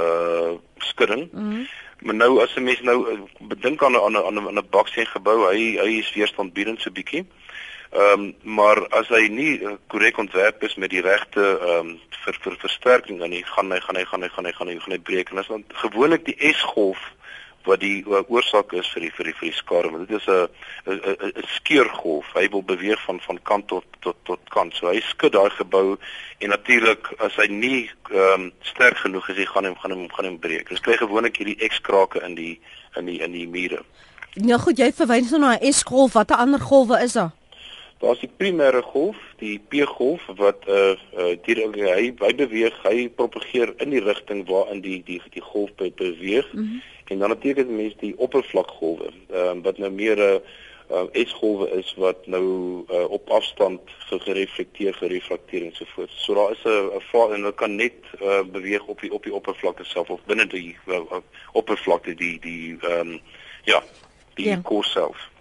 uh 0.00 0.52
skudding. 0.78 1.28
Mm 1.32 1.50
-hmm. 1.50 1.66
Maar 2.04 2.14
nou 2.14 2.42
as 2.42 2.54
'n 2.54 2.62
mens 2.62 2.80
nou 2.80 2.98
bedink 3.40 3.82
aan 3.82 3.92
'n 3.92 4.04
aan 4.04 4.12
'n 4.12 4.46
aan 4.46 4.58
'n 4.58 4.68
baksteen 4.70 5.06
gebou, 5.06 5.48
hy 5.48 5.78
hy 5.84 5.92
is 5.98 6.12
weerstandbiedend 6.12 6.80
so 6.80 6.90
bietjie. 6.90 7.24
Ehm 7.94 8.20
um, 8.20 8.34
maar 8.42 8.88
as 8.88 9.08
hy 9.08 9.28
nie 9.30 9.60
uh, 9.60 9.72
korrek 9.86 10.18
ontwerp 10.18 10.62
is 10.62 10.74
met 10.74 10.90
die 10.90 11.00
regte 11.00 11.58
ehm 11.62 11.88
um, 11.88 12.00
vir 12.24 12.36
vir 12.42 12.56
versterking 12.58 13.18
dan 13.18 13.30
nie 13.30 13.44
gaan 13.44 13.70
hy 13.72 13.80
gaan 13.80 13.96
hy 13.96 14.04
gaan 14.04 14.22
hy 14.22 14.28
gaan 14.28 14.44
hy 14.44 14.52
gaan 14.52 14.68
hy 14.68 14.78
gaan 14.78 14.92
hy 14.96 14.98
breek 14.98 15.30
en 15.30 15.38
as 15.38 15.50
dan 15.52 15.64
gewoonlik 15.68 16.24
die 16.24 16.52
S-golf 16.52 17.00
wat 17.64 17.80
die 17.80 18.04
uh, 18.06 18.20
oorsaak 18.28 18.72
is 18.72 18.88
vir 18.92 19.06
die 19.06 19.10
vir 19.16 19.28
die 19.30 19.34
vir 19.38 19.48
die 19.48 19.56
skade 19.56 19.90
want 19.92 20.08
dit 20.08 20.18
is 20.18 20.26
'n 20.28 20.48
'n 20.86 21.46
skeurgolf. 21.56 22.26
Hy 22.34 22.48
wil 22.48 22.62
beweeg 22.62 23.00
van 23.04 23.20
van 23.20 23.38
kant 23.42 23.68
tot 23.68 23.84
tot 24.00 24.16
tot 24.24 24.40
kant. 24.48 24.74
So 24.74 24.88
hy 24.88 25.00
skud 25.00 25.32
daai 25.32 25.50
gebou 25.50 25.96
en 26.38 26.48
natuurlik 26.48 27.12
as 27.18 27.36
hy 27.36 27.46
nie 27.46 27.90
ehm 28.10 28.40
um, 28.40 28.52
sterk 28.62 28.96
genoeg 28.96 29.28
is 29.28 29.36
hy 29.36 29.46
gaan 29.46 29.64
hom 29.64 29.76
gaan 29.76 29.92
hom 29.92 30.08
gaan 30.08 30.24
hom 30.24 30.38
breek. 30.38 30.68
Dis 30.68 30.80
kry 30.80 30.96
gewoonlik 30.96 31.36
hierdie 31.36 31.68
X-krake 31.68 32.20
in 32.24 32.34
die 32.34 32.60
in 32.96 33.06
die 33.06 33.20
in 33.20 33.32
die 33.32 33.48
mure. 33.48 33.84
Nou 34.34 34.58
goed 34.58 34.78
jy 34.78 34.92
verwys 34.92 35.30
nou 35.30 35.40
na 35.40 35.56
'n 35.56 35.72
S-golf. 35.72 36.12
Watter 36.12 36.36
ander 36.36 36.60
golwe 36.60 37.02
is 37.02 37.12
daar 37.12 37.32
Daar's 38.04 38.20
die 38.20 38.30
primêre 38.36 38.82
golf, 38.84 39.16
die 39.40 39.58
P-golf 39.68 40.26
wat 40.36 40.66
uh 40.68 40.92
uh 41.16 41.36
die 41.46 41.54
hy 41.56 42.10
hy 42.20 42.34
beweeg, 42.36 42.76
hy 42.84 43.08
propageer 43.08 43.72
in 43.80 43.94
die 43.94 44.02
rigting 44.04 44.44
waarin 44.48 44.82
die 44.84 44.98
die 45.06 45.20
die 45.32 45.42
golf 45.42 45.72
beweeg. 45.78 46.52
Mm 46.52 46.60
-hmm. 46.60 46.82
En 47.08 47.18
dan 47.18 47.28
natuurlik 47.28 47.66
die 47.66 47.76
mens 47.76 47.96
die 48.00 48.12
oppervlakgolwe, 48.16 49.08
ehm 49.30 49.58
uh, 49.58 49.62
wat 49.64 49.78
nou 49.78 49.90
meer 49.90 50.16
'n 50.16 50.20
uh, 50.20 50.40
uh, 50.90 51.24
S-golwe 51.26 51.70
is 51.70 51.94
wat 51.96 52.26
nou 52.26 52.84
uh, 52.90 53.04
op 53.08 53.30
afstand 53.30 53.80
gereflekteer, 54.08 54.94
gerefrakteer 54.94 55.64
en 55.64 55.74
so 55.74 55.84
voort. 55.94 56.10
So 56.10 56.34
daar 56.34 56.50
is 56.52 56.64
'n 56.64 56.96
'n 56.96 57.00
vlak 57.00 57.30
en 57.30 57.42
dit 57.42 57.54
kan 57.54 57.74
net 57.74 57.92
uh, 58.22 58.42
beweeg 58.52 58.86
op 58.86 59.00
die 59.00 59.12
op 59.12 59.22
die 59.22 59.34
oppervlakte 59.34 59.84
self 59.84 60.10
of 60.10 60.20
binne 60.26 60.46
die 60.46 60.76
uh, 60.86 61.00
oppervlakte 61.52 62.14
die 62.14 62.38
die 62.40 62.76
ehm 62.80 63.08
um, 63.08 63.20
ja, 63.64 63.82
die 64.34 64.48
ja. 64.48 64.60
core 64.62 64.86
self. 64.86 65.32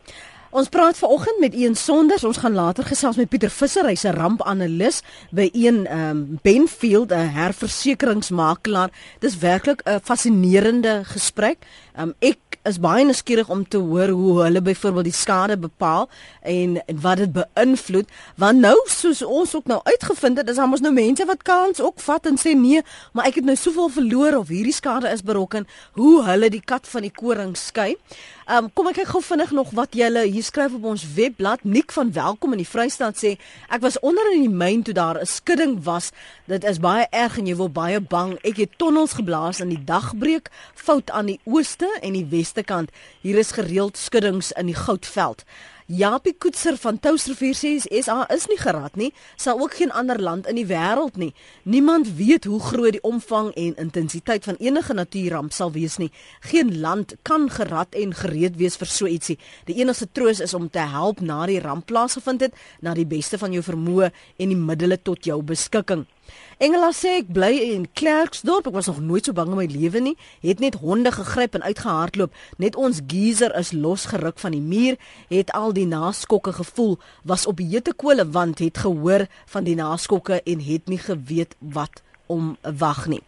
Ons 0.53 0.69
praat 0.69 0.97
vanoggend 1.01 1.39
met 1.41 1.55
Ian 1.57 1.73
Sonders. 1.75 2.23
Ons 2.23 2.37
gaan 2.37 2.53
later 2.53 2.85
gesels 2.85 3.17
met 3.17 3.29
Pieter 3.29 3.49
Visser, 3.49 3.87
hy's 3.89 4.03
'n 4.05 4.13
rampanalis 4.13 5.01
by 5.31 5.49
een 5.53 5.87
ehm 5.87 6.09
um, 6.09 6.39
Benfield, 6.43 7.09
'n 7.09 7.33
herversekeringsmakelaar. 7.33 8.89
Dis 9.19 9.37
werklik 9.37 9.81
'n 9.81 9.99
fascinerende 10.03 11.01
gesprek. 11.03 11.57
Um, 11.93 12.15
ek 12.25 12.57
is 12.65 12.79
baie 12.81 13.03
nuuskierig 13.05 13.49
om 13.53 13.61
te 13.67 13.77
hoor 13.77 14.09
hoe 14.15 14.43
hulle 14.43 14.61
byvoorbeeld 14.65 15.09
die 15.09 15.13
skade 15.13 15.57
bepaal 15.61 16.07
en, 16.41 16.79
en 16.87 17.01
wat 17.03 17.19
dit 17.21 17.33
beïnvloed 17.35 18.09
want 18.39 18.63
nou 18.63 18.73
soos 18.89 19.21
ons 19.21 19.53
ook 19.55 19.67
nou 19.69 19.77
uitgevind 19.83 20.39
het 20.41 20.49
is 20.49 20.57
daar 20.61 20.71
mos 20.71 20.81
nou 20.81 20.93
mense 20.95 21.27
wat 21.29 21.43
kans 21.45 21.81
ook 21.83 22.01
vat 22.01 22.25
en 22.31 22.39
sê 22.41 22.55
nee 22.57 22.81
maar 23.11 23.27
ek 23.29 23.41
het 23.41 23.49
nou 23.49 23.57
soveel 23.59 23.91
verloor 23.97 24.39
of 24.39 24.53
hierdie 24.53 24.73
skade 24.73 25.11
is 25.11 25.21
berokken 25.27 25.67
hoe 25.99 26.23
hulle 26.25 26.49
die 26.49 26.63
kat 26.65 26.89
van 26.89 27.05
die 27.05 27.13
koring 27.13 27.53
skei 27.59 27.91
Um, 28.43 28.65
kom 28.75 28.89
ek 28.89 28.97
kyk 28.99 29.07
gou 29.13 29.21
vinnig 29.23 29.53
nog 29.55 29.69
wat 29.71 29.93
julle 29.95 30.25
hier 30.27 30.43
skryf 30.43 30.73
op 30.75 30.83
ons 30.91 31.05
webblad. 31.15 31.61
Nik 31.63 31.93
van 31.95 32.09
Welkom 32.11 32.51
in 32.51 32.59
die 32.59 32.67
Vrystaat 32.67 33.15
sê 33.15 33.37
ek 33.71 33.79
was 33.85 33.95
onder 34.03 34.27
in 34.33 34.43
die 34.43 34.51
myn 34.51 34.83
toe 34.83 34.93
daar 34.93 35.15
'n 35.21 35.25
skudding 35.25 35.77
was. 35.85 36.11
Dit 36.51 36.63
is 36.67 36.79
baie 36.83 37.07
erg 37.11 37.37
en 37.37 37.47
jy 37.47 37.55
word 37.55 37.73
baie 37.73 38.01
bang. 38.01 38.35
Ek 38.43 38.57
het 38.57 38.77
tonnels 38.77 39.13
geblaas 39.13 39.61
in 39.61 39.69
die 39.69 39.83
dagbreek 39.85 40.51
fout 40.75 41.09
aan 41.11 41.25
die 41.25 41.39
ooste 41.45 41.82
en 42.01 42.13
die 42.17 42.27
weste 42.31 42.63
kant. 42.63 42.91
Hier 43.21 43.37
is 43.37 43.53
gereeld 43.55 43.97
skuddings 43.97 44.51
in 44.59 44.69
die 44.71 44.77
Goudveld. 44.77 45.43
Japie 45.91 46.31
Koetser 46.39 46.77
van 46.79 46.95
Touwsrivier 47.03 47.57
sê 47.59 47.73
SA 47.83 48.23
is 48.31 48.45
nie 48.47 48.57
gerad 48.57 48.95
nie, 48.95 49.09
sal 49.35 49.59
ook 49.59 49.75
geen 49.75 49.91
ander 49.91 50.21
land 50.21 50.47
in 50.47 50.55
die 50.55 50.67
wêreld 50.69 51.17
nie. 51.19 51.33
Niemand 51.67 52.07
weet 52.15 52.47
hoe 52.47 52.59
groot 52.63 52.95
die 52.95 53.03
omvang 53.03 53.51
en 53.59 53.75
intensiteit 53.83 54.47
van 54.47 54.55
enige 54.63 54.95
natuurramp 54.95 55.51
sal 55.51 55.73
wees 55.75 55.99
nie. 55.99 56.09
Geen 56.47 56.79
land 56.79 57.17
kan 57.27 57.49
gerad 57.51 57.99
en 57.99 58.15
gereed 58.15 58.55
wees 58.61 58.79
vir 58.79 58.87
so 58.87 59.11
ietsie. 59.11 59.37
Die 59.67 59.75
enigste 59.83 60.07
troos 60.07 60.39
is 60.39 60.55
om 60.55 60.69
te 60.69 60.87
help 60.87 61.19
na 61.19 61.43
die 61.51 61.59
ramp 61.59 61.85
plaasgevind 61.91 62.47
het, 62.47 62.55
na 62.79 62.95
die 62.95 63.05
beste 63.05 63.37
van 63.37 63.51
jou 63.51 63.63
vermoë 63.63 64.13
en 64.39 64.55
die 64.55 64.59
middele 64.59 64.97
tot 64.97 65.27
jou 65.27 65.41
beskikking. 65.43 66.07
Engela 66.63 66.91
sê 66.93 67.17
ek 67.19 67.31
bly 67.33 67.51
in 67.73 67.87
Klerksdorp. 67.97 68.67
Ek 68.69 68.75
was 68.77 68.87
nog 68.87 69.01
nooit 69.01 69.25
so 69.25 69.33
bang 69.33 69.49
in 69.51 69.57
my 69.57 69.65
lewe 69.67 69.99
nie. 69.99 70.13
Het 70.45 70.61
net 70.63 70.77
honde 70.83 71.11
gegryp 71.11 71.57
en 71.57 71.65
uitgehardloop. 71.65 72.31
Net 72.57 72.75
ons 72.75 73.01
geyser 73.07 73.55
is 73.59 73.73
losgeruk 73.73 74.39
van 74.39 74.55
die 74.55 74.61
muur. 74.61 74.95
Het 75.33 75.51
al 75.51 75.73
die 75.73 75.87
naskokke 75.89 76.53
gevoel. 76.53 76.99
Was 77.23 77.47
op 77.49 77.59
hete 77.59 77.93
kole 77.93 78.29
want 78.29 78.63
het 78.63 78.77
gehoor 78.85 79.27
van 79.45 79.67
die 79.67 79.75
naskokke 79.75 80.41
en 80.43 80.63
het 80.63 80.87
nie 80.87 81.01
geweet 81.01 81.57
wat 81.59 82.01
om 82.31 82.55
wag 82.61 83.07
nie. 83.07 83.21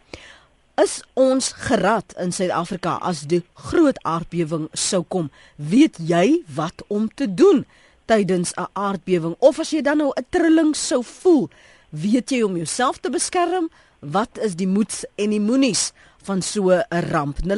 Is 0.76 1.00
ons 1.16 1.52
gerad 1.56 2.12
in 2.20 2.32
Suid-Afrika 2.36 2.98
as 3.00 3.22
die 3.30 3.42
groot 3.68 3.96
aardbewing 4.04 4.66
sou 4.76 5.02
kom? 5.08 5.30
Weet 5.56 5.96
jy 5.96 6.42
wat 6.52 6.84
om 6.92 7.08
te 7.08 7.28
doen 7.34 7.64
tydens 8.04 8.52
'n 8.54 8.68
aardbewing 8.72 9.36
of 9.38 9.58
as 9.58 9.70
jy 9.70 9.80
dan 9.82 9.96
nou 9.96 10.12
'n 10.14 10.26
trilling 10.30 10.76
sou 10.76 11.02
voel? 11.04 11.48
Weet 11.96 12.28
jy 12.30 12.42
om 12.44 12.56
jouself 12.58 12.98
te 13.00 13.10
beskerm? 13.10 13.70
Wat 14.00 14.38
is 14.44 14.54
die 14.58 14.66
moeds 14.68 15.04
en 15.16 15.30
die 15.32 15.40
moenies 15.40 15.92
van 16.26 16.42
so 16.42 16.70
'n 16.70 16.84
ramp? 17.10 17.38
0891104553 17.44 17.48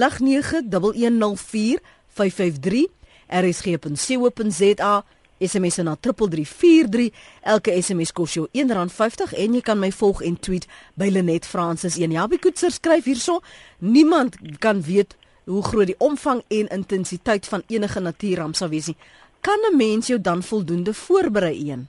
rsg.co.za 3.26 5.04
SMS 5.40 5.76
na 5.76 5.96
3343 6.00 7.10
elke 7.42 7.82
SMS 7.82 8.12
kos 8.12 8.34
jou 8.34 8.48
R1.50 8.52 9.32
en 9.38 9.54
jy 9.54 9.60
kan 9.60 9.78
my 9.78 9.92
volg 9.92 10.22
en 10.22 10.40
tweet 10.40 10.66
by 10.94 11.08
Lenet 11.08 11.46
Francis 11.46 11.98
1 11.98 12.10
Jabie 12.10 12.38
Koetser 12.38 12.70
skryf 12.70 13.04
hierso 13.04 13.40
niemand 13.78 14.36
kan 14.58 14.82
weet 14.82 15.16
hoe 15.44 15.62
groot 15.62 15.86
die 15.86 15.98
omvang 15.98 16.42
en 16.48 16.68
intensiteit 16.68 17.46
van 17.46 17.62
enige 17.66 18.00
natuurramp 18.00 18.56
sal 18.56 18.68
wees 18.68 18.86
nie 18.86 18.96
kan 19.40 19.58
'n 19.70 19.76
mens 19.76 20.06
jou 20.06 20.20
dan 20.20 20.42
voldoende 20.42 20.94
voorberei 20.94 21.70
een 21.70 21.88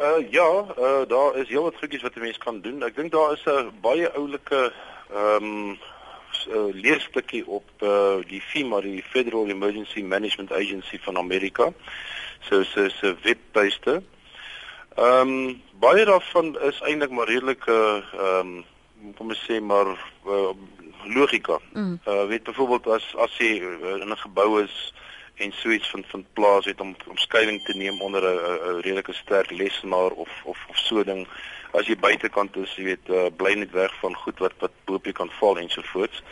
Uh 0.00 0.30
ja, 0.30 0.64
uh 0.78 1.02
daar 1.08 1.36
is 1.36 1.48
heelwat 1.48 1.76
goedjies 1.76 2.02
wat 2.02 2.14
'n 2.14 2.20
mens 2.20 2.38
kan 2.38 2.60
doen. 2.60 2.82
Ek 2.82 2.96
dink 2.96 3.12
daar 3.12 3.32
is 3.32 3.44
'n 3.44 3.70
baie 3.80 4.12
oulike 4.12 4.72
ehm 5.12 5.44
um, 5.44 5.78
uh, 6.48 6.72
leerstukkie 6.72 7.46
op 7.46 7.68
uh 7.82 8.16
die 8.26 8.40
FEMA, 8.40 8.80
die 8.80 9.02
Federal 9.02 9.46
Emergency 9.46 10.02
Management 10.02 10.52
Agency 10.52 10.98
van 11.00 11.16
Amerika. 11.16 11.72
So 12.40 12.62
so 12.62 12.88
so 12.88 13.14
webtuiste. 13.22 14.02
Ehm 14.96 15.28
um, 15.28 15.62
baie 15.72 16.04
daarvan 16.04 16.60
is 16.60 16.80
eintlik 16.80 17.10
maar 17.10 17.28
redelike 17.28 18.04
ehm 18.12 18.46
um, 18.46 18.64
kom 19.16 19.28
ons 19.28 19.44
sê 19.50 19.60
maar 19.60 19.86
uh, 20.26 20.50
logika. 21.04 21.58
Mm. 21.72 22.00
Uh 22.06 22.24
weet 22.24 22.42
byvoorbeeld 22.42 22.86
as 22.86 23.16
as 23.16 23.36
jy 23.36 23.60
in 24.00 24.08
'n 24.08 24.16
gebou 24.16 24.62
is 24.62 24.94
en 25.40 25.52
suits 25.52 25.90
van 25.90 26.04
van 26.12 26.26
plaas 26.32 26.64
het 26.64 26.80
om 26.80 26.96
omskuiwing 27.06 27.64
te 27.64 27.76
neem 27.76 28.00
onder 28.00 28.22
'n 28.22 28.80
redelike 28.80 29.12
sterk 29.12 29.50
lesenaar 29.50 30.10
of 30.10 30.30
of 30.44 30.58
of 30.68 30.76
so 30.76 31.04
ding 31.04 31.26
as 31.72 31.86
jy 31.86 31.96
buitekant 31.96 32.56
is 32.56 32.74
jy 32.76 32.84
weet 32.84 33.10
uh, 33.10 33.26
bly 33.36 33.54
net 33.54 33.72
weg 33.72 33.92
van 34.00 34.16
goed 34.24 34.38
wat 34.38 34.54
wat 34.58 34.72
boop 34.84 35.06
jy 35.06 35.12
kan 35.12 35.30
val 35.40 35.58
ensovoorts. 35.58 36.22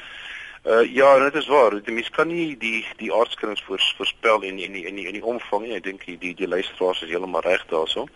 Uh 0.66 0.82
ja, 0.94 1.18
dit 1.18 1.34
is 1.34 1.46
waar. 1.46 1.82
Die 1.82 1.94
mens 1.94 2.10
kan 2.10 2.28
nie 2.28 2.56
die 2.58 2.86
die 2.96 3.12
aardskrims 3.14 3.62
voorspel 3.66 4.42
en 4.42 4.58
en 4.58 4.72
die 4.72 4.86
en 4.86 4.94
die, 4.94 5.04
die, 5.04 5.12
die 5.12 5.24
omvang 5.24 5.66
nie. 5.66 5.76
Ek 5.78 5.84
dink 5.84 6.04
die 6.04 6.18
die, 6.18 6.34
die 6.34 6.48
luisteraars 6.48 7.02
is 7.02 7.12
heeltemal 7.12 7.46
reg 7.46 7.64
daaroor. 7.70 8.10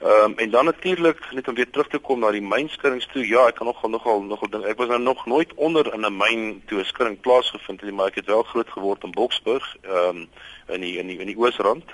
Ehm 0.00 0.24
um, 0.24 0.32
en 0.36 0.50
dan 0.50 0.64
natuurlik 0.64 1.32
net 1.32 1.48
om 1.48 1.54
weer 1.54 1.70
terug 1.70 1.88
te 1.88 1.98
kom 1.98 2.20
na 2.20 2.30
die 2.30 2.40
mynskuddings 2.42 3.08
toe. 3.12 3.26
Ja, 3.26 3.46
ek 3.46 3.58
kan 3.58 3.66
nogal 3.66 3.90
nogal 3.90 4.22
nogal 4.22 4.48
ding. 4.48 4.62
Ek 4.64 4.78
was 4.80 4.88
nou 4.88 5.00
nog 5.00 5.26
nooit 5.26 5.52
onder 5.54 5.92
in 5.94 6.06
'n 6.06 6.16
myn 6.16 6.62
toe 6.66 6.78
'n 6.80 6.84
skudding 6.84 7.20
plaasgevind 7.20 7.80
het, 7.80 7.92
maar 7.92 8.06
ek 8.06 8.14
het 8.14 8.26
wel 8.26 8.42
groot 8.42 8.70
geword 8.70 9.04
in 9.04 9.10
Boksburg, 9.10 9.76
ehm 9.82 10.16
um, 10.16 10.28
in 10.68 10.80
die 10.80 10.98
in 10.98 11.06
die 11.06 11.18
in 11.18 11.26
die 11.26 11.36
Oosrand. 11.36 11.84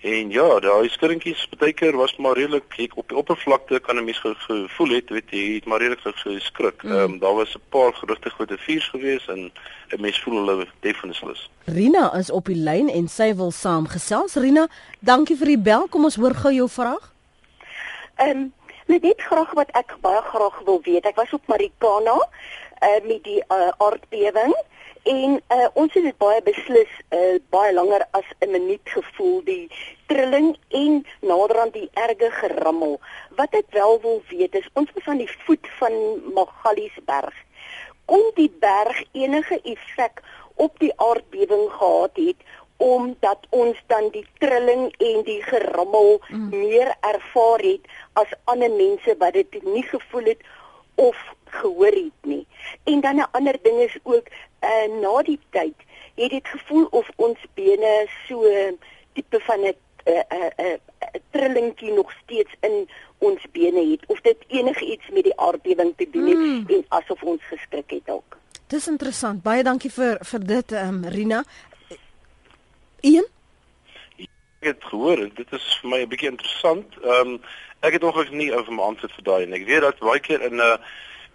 En 0.00 0.30
ja, 0.30 0.60
daai 0.60 0.88
skuddingkies 0.88 1.48
baie 1.58 1.72
keer 1.72 1.96
was 1.96 2.16
maar 2.16 2.34
redelik 2.36 2.74
ek 2.76 2.96
op 2.96 3.08
die 3.08 3.16
oppervlakte 3.16 3.78
kan 3.78 3.96
'n 3.96 4.04
mens 4.04 4.18
gevoel 4.18 4.88
het, 4.88 5.10
weet 5.10 5.30
jy, 5.30 5.54
het 5.54 5.64
maar 5.64 5.78
redelik 5.78 6.02
geskrik. 6.02 6.82
Mm. 6.82 6.92
Ehm 6.92 7.02
um, 7.02 7.18
daar 7.18 7.34
was 7.34 7.54
'n 7.54 7.62
paar 7.68 7.92
gerugte 7.94 8.30
groot 8.30 8.52
vuurs 8.56 8.88
gewees 8.88 9.26
en 9.28 9.52
'n 9.94 10.00
mens 10.00 10.20
voel 10.20 10.46
hulle 10.46 10.66
definitief. 10.80 11.48
Rina 11.64 12.14
is 12.14 12.30
op 12.30 12.44
die 12.46 12.62
lyn 12.62 12.88
en 12.88 13.08
sy 13.08 13.34
wil 13.34 13.50
saamgesels. 13.50 14.34
Rina, 14.34 14.68
dankie 15.00 15.36
vir 15.36 15.46
die 15.46 15.58
bel. 15.58 15.86
Kom 15.88 16.04
ons 16.04 16.16
hoor 16.16 16.34
gou 16.34 16.52
jou 16.52 16.68
vraag. 16.68 17.14
Ehm 18.16 18.30
um, 18.30 18.52
net 18.86 19.20
graag 19.20 19.50
wat 19.52 19.70
ek 19.76 19.90
baie 20.00 20.20
graag 20.22 20.60
wil 20.64 20.78
weet. 20.82 21.04
Ek 21.04 21.18
was 21.20 21.32
op 21.36 21.50
Marikana 21.52 22.14
uh, 22.16 23.00
met 23.04 23.20
die 23.26 23.42
uh, 23.52 23.68
aardbewing 23.76 24.54
en 25.04 25.34
uh, 25.52 25.66
ons 25.74 25.92
het 25.92 26.06
dit 26.06 26.16
baie 26.16 26.40
beslis 26.46 26.94
uh, 27.12 27.36
baie 27.52 27.74
langer 27.76 28.06
as 28.16 28.24
'n 28.40 28.50
minuut 28.54 28.94
gevoel 28.94 29.42
die 29.44 29.68
trilling 30.08 30.56
en 30.68 31.04
naderhand 31.20 31.76
die 31.76 31.90
erge 31.92 32.30
gerammel. 32.40 32.96
Wat 33.36 33.52
ek 33.52 33.68
wel 33.76 34.00
wil 34.00 34.22
weet 34.32 34.54
is 34.54 34.70
ons 34.72 34.90
is 34.94 35.06
aan 35.06 35.20
die 35.20 35.36
voet 35.44 35.68
van 35.78 35.92
Magaliesberg. 36.32 37.36
Kom 38.04 38.24
die 38.34 38.52
berg 38.60 39.04
enige 39.12 39.60
effek 39.62 40.24
op 40.54 40.78
die 40.78 40.92
aardbewing 40.96 41.68
gehad 41.68 42.16
het 42.16 42.40
omdat 42.76 43.46
ons 43.50 43.82
dan 43.86 44.08
die 44.12 44.26
trilling 44.38 44.92
en 44.98 45.22
die 45.24 45.42
gerammel 45.42 46.20
mm. 46.28 46.48
meer 46.48 46.94
ervaar 47.00 47.64
het 47.64 47.88
as 48.12 48.34
ander 48.44 48.70
mense 48.70 49.16
wat 49.18 49.32
dit 49.32 49.62
nie 49.64 49.82
gevoel 49.82 50.24
het 50.24 50.44
of 50.94 51.16
gehoor 51.44 51.94
het 51.94 52.20
nie. 52.22 52.46
En 52.84 53.00
dan 53.00 53.16
'n 53.16 53.30
ander 53.30 53.56
ding 53.62 53.78
is 53.78 53.98
ook 54.02 54.26
uh, 54.60 55.00
na 55.00 55.22
die 55.22 55.40
tyd 55.50 55.74
het 56.14 56.30
dit 56.30 56.48
gevoel 56.48 56.86
of 56.90 57.10
ons 57.16 57.38
bene 57.54 58.08
so 58.28 58.44
tipe 59.12 59.40
van 59.40 59.60
'n 59.60 59.74
'n 60.04 60.24
uh, 60.32 60.50
'n 60.56 60.64
uh, 60.64 60.76
trillingkie 61.30 61.92
nog 61.92 62.12
steeds 62.22 62.54
in 62.60 62.88
ons 63.18 63.42
bene 63.52 63.90
het 63.90 64.06
of 64.06 64.20
dit 64.20 64.36
enige 64.46 64.84
iets 64.84 65.08
met 65.12 65.22
die 65.22 65.40
aardbewing 65.40 65.92
te 65.96 66.08
doen 66.10 66.26
het 66.26 66.36
mm. 66.36 66.64
en 66.68 66.84
asof 66.88 67.22
ons 67.22 67.42
geskrik 67.44 67.90
het 67.90 68.06
dalk. 68.06 68.36
Dis 68.66 68.88
interessant. 68.88 69.42
Baie 69.42 69.62
dankie 69.62 69.90
vir 69.90 70.18
vir 70.20 70.46
dit 70.46 70.72
ehm 70.72 71.04
um, 71.04 71.10
Rina. 71.10 71.44
Ian? 73.00 73.26
Ek 74.16 74.70
het 74.72 74.84
gehoor 74.84 75.18
en 75.18 75.32
dit 75.34 75.52
is 75.52 75.66
vir 75.80 75.90
my 75.90 76.00
'n 76.02 76.08
bietjie 76.08 76.30
interessant. 76.30 76.86
Ehm 77.02 77.36
um, 77.36 77.40
ek 77.80 77.92
het 77.92 78.04
ongelukkig 78.04 78.34
nie 78.34 78.52
oor 78.52 78.72
my 78.72 78.82
antwoord 78.82 79.12
vir 79.12 79.24
daai 79.24 79.42
en 79.42 79.52
ek 79.52 79.66
weet 79.66 79.80
dat 79.80 79.98
baie 79.98 80.20
keer 80.20 80.42
in 80.42 80.56
'n 80.56 80.60
uh, 80.60 80.78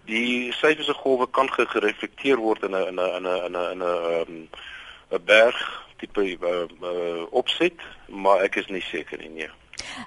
die 0.04 0.52
syfers 0.52 0.90
golwe 1.02 1.26
kan 1.30 1.48
gereflekteer 1.48 2.36
word 2.36 2.62
in 2.62 2.74
'n 2.74 2.88
in 2.88 2.98
'n 2.98 3.14
in 3.16 3.26
'n 3.26 3.44
in 3.46 3.56
'n 3.56 3.70
in 3.72 3.78
'n 3.78 3.82
ehm 3.82 4.48
'n 5.12 5.24
berg 5.24 5.58
tipe 5.98 6.22
uh, 6.22 6.66
uh, 6.82 7.22
opset, 7.30 7.78
maar 8.08 8.42
ek 8.42 8.56
is 8.56 8.66
nie 8.66 8.82
seker 8.82 9.18
nie. 9.18 9.28
Nee. 9.28 9.50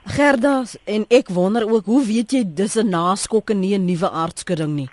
Gerda 0.06 0.64
en 0.84 1.06
ek 1.10 1.30
wonder 1.30 1.70
ook 1.72 1.86
hoe 1.86 2.06
weet 2.06 2.32
jy 2.32 2.43
dis 2.45 2.76
'n 2.76 2.89
naskok 2.89 3.49
en 3.49 3.60
nie 3.60 3.78
'n 3.78 3.86
nuwe 3.86 4.10
aardskudding 4.10 4.76
nie? 4.76 4.89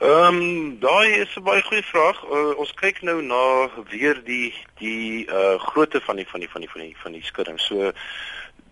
Ehm 0.00 0.34
um, 0.34 0.78
daai 0.80 1.10
is 1.20 1.36
'n 1.36 1.42
baie 1.42 1.62
goeie 1.62 1.82
vraag. 1.82 2.18
Uh, 2.24 2.56
ons 2.56 2.72
kyk 2.74 3.02
nou 3.02 3.22
na 3.22 3.68
weer 3.90 4.16
die 4.24 4.54
die 4.78 5.28
uh 5.28 5.60
grootte 5.60 6.00
van 6.00 6.16
die 6.16 6.28
van 6.28 6.40
die 6.40 6.48
van 6.48 6.60
die 6.60 6.70
van 6.70 6.80
die 6.80 6.96
van 7.02 7.12
die 7.12 7.24
skudding. 7.24 7.60
So 7.60 7.92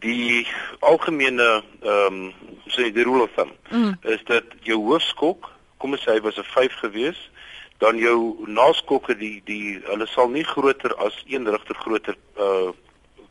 die 0.01 0.47
algemene 0.81 1.63
ehm 1.83 2.15
um, 2.15 2.33
sê 2.67 2.89
die 2.93 3.05
rule 3.05 3.23
of 3.23 3.35
thumb 3.35 3.53
mm. 3.69 3.99
is 4.03 4.25
dat 4.25 4.45
jou 4.63 4.79
hoofskok, 4.87 5.51
kom 5.77 5.93
ons 5.93 6.07
sê 6.07 6.17
hy 6.17 6.21
was 6.21 6.39
'n 6.39 6.49
5 6.49 6.73
gewees, 6.81 7.21
dan 7.79 7.99
jou 7.99 8.49
naskokke 8.49 9.17
die 9.17 9.43
die 9.45 9.81
hulle 9.85 10.07
sal 10.07 10.29
nie 10.29 10.45
groter 10.45 10.97
as 10.97 11.25
een 11.27 11.45
rigter 11.45 11.77
groter 11.77 12.17
uh 12.39 12.73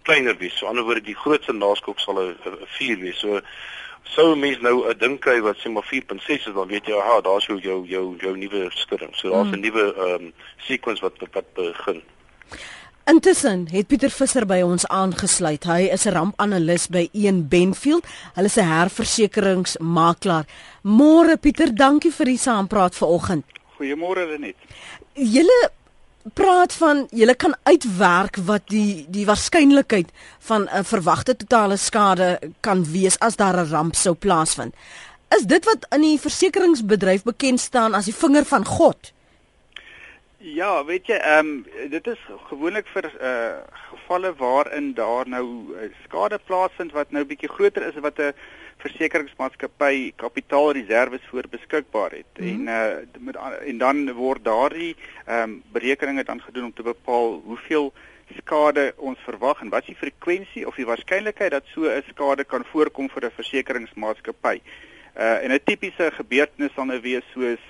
kleiner 0.04 0.38
wees. 0.38 0.58
So 0.58 0.68
anderswoorde 0.68 1.02
die 1.02 1.18
grootste 1.18 1.54
naskok 1.54 2.00
sal 2.00 2.22
'n 2.22 2.38
4 2.78 2.98
wees. 2.98 3.20
So 3.20 3.42
sou 4.16 4.36
mens 4.36 4.60
nou 4.62 4.90
'n 4.90 4.98
ding 4.98 5.20
kry 5.20 5.40
wat 5.42 5.58
sê 5.58 5.70
maar 5.70 5.88
4.6 5.92 6.48
is 6.48 6.54
dan 6.54 6.68
weet 6.68 6.86
jy 6.86 6.96
aha, 6.96 7.22
daar's 7.22 7.46
jou 7.46 7.60
jou 7.60 7.86
jou 7.86 8.16
jou 8.20 8.38
nuwe 8.38 8.70
skudding. 8.70 9.16
So 9.16 9.30
daar's 9.30 9.52
'n 9.52 9.56
mm. 9.56 9.62
nuwe 9.62 9.94
ehm 9.94 10.26
um, 10.26 10.34
sequence 10.58 11.02
wat 11.02 11.14
wat 11.34 11.54
begin. 11.54 12.02
Intussen 13.08 13.68
het 13.72 13.88
Pieter 13.88 14.12
Visser 14.12 14.46
by 14.46 14.62
ons 14.62 14.88
aangesluit. 14.88 15.64
Hy 15.64 15.88
is 15.96 16.06
'n 16.06 16.12
rampanalis 16.12 16.88
by 16.88 17.10
Een 17.14 17.48
Benfield. 17.48 18.06
Hulle 18.34 18.48
is 18.48 18.58
'n 18.58 18.68
herversekeringsmakelaar. 18.68 20.46
Môre 20.84 21.38
Pieter, 21.38 21.76
dankie 21.76 22.12
vir 22.12 22.26
die 22.26 22.38
saampraat 22.38 22.96
vanoggend. 22.96 23.46
Goeiemôre 23.78 24.28
Lenet. 24.28 24.56
Julle 25.14 25.72
praat 26.34 26.74
van 26.74 27.08
julle 27.12 27.36
kan 27.36 27.56
uitwerk 27.64 28.38
wat 28.46 28.68
die 28.70 29.06
die 29.10 29.26
waarskynlikheid 29.26 30.10
van 30.40 30.68
'n 30.70 30.84
verwagte 30.84 31.36
totale 31.36 31.78
skade 31.78 32.40
kan 32.62 32.84
wees 32.92 33.20
as 33.20 33.36
daar 33.36 33.58
'n 33.58 33.70
ramp 33.70 33.96
sou 33.96 34.16
plaasvind. 34.16 34.74
Is 35.38 35.44
dit 35.44 35.66
wat 35.66 35.86
in 35.92 36.02
die 36.02 36.20
versekeringsbedryf 36.20 37.24
bekend 37.24 37.60
staan 37.60 37.94
as 37.94 38.06
die 38.06 38.16
vinger 38.16 38.46
van 38.46 38.66
God? 38.66 39.14
Ja, 40.38 40.86
weet 40.86 41.08
jy, 41.08 41.16
ehm 41.16 41.48
um, 41.48 41.66
dit 41.90 42.08
is 42.08 42.20
gewoonlik 42.50 42.88
vir 42.94 43.12
uh 43.22 43.58
gevalle 43.90 44.34
waarin 44.36 44.94
daar 44.94 45.28
nou 45.28 45.76
uh, 45.76 45.90
skade 46.04 46.40
plaasvind 46.46 46.92
wat 46.92 47.12
nou 47.12 47.26
bietjie 47.26 47.50
groter 47.50 47.88
is 47.88 47.96
wat 48.00 48.20
'n 48.20 48.34
versekeringsmaatskappy 48.78 50.12
kapitaalreserves 50.16 51.26
voor 51.30 51.44
beskikbaar 51.50 52.12
het. 52.12 52.32
Mm 52.38 52.48
-hmm. 52.48 52.68
En 52.68 52.74
uh 52.74 53.24
met 53.26 53.36
en 53.66 53.78
dan 53.78 54.14
word 54.14 54.44
daardie 54.44 54.96
ehm 55.26 55.42
um, 55.42 55.64
berekeninge 55.72 56.24
dan 56.24 56.42
gedoen 56.42 56.64
om 56.64 56.74
te 56.74 56.84
bepaal 56.84 57.42
hoeveel 57.46 57.94
skade 58.36 58.94
ons 58.98 59.20
verwag 59.20 59.62
en 59.62 59.70
wat 59.70 59.82
is 59.82 59.86
die 59.86 59.96
frekwensie 59.96 60.68
of 60.68 60.76
die 60.76 60.86
waarskynlikheid 60.86 61.52
dat 61.52 61.64
so 61.66 61.82
'n 61.82 62.04
skade 62.10 62.44
kan 62.44 62.66
voorkom 62.66 63.10
vir 63.10 63.26
'n 63.26 63.32
versekeringsmaatskappy. 63.32 64.62
Uh 65.18 65.44
en 65.44 65.52
'n 65.52 65.64
tipiese 65.64 66.12
gebeurtenis 66.12 66.74
sal 66.74 66.86
nou 66.86 67.02
wees 67.02 67.26
soos 67.34 67.64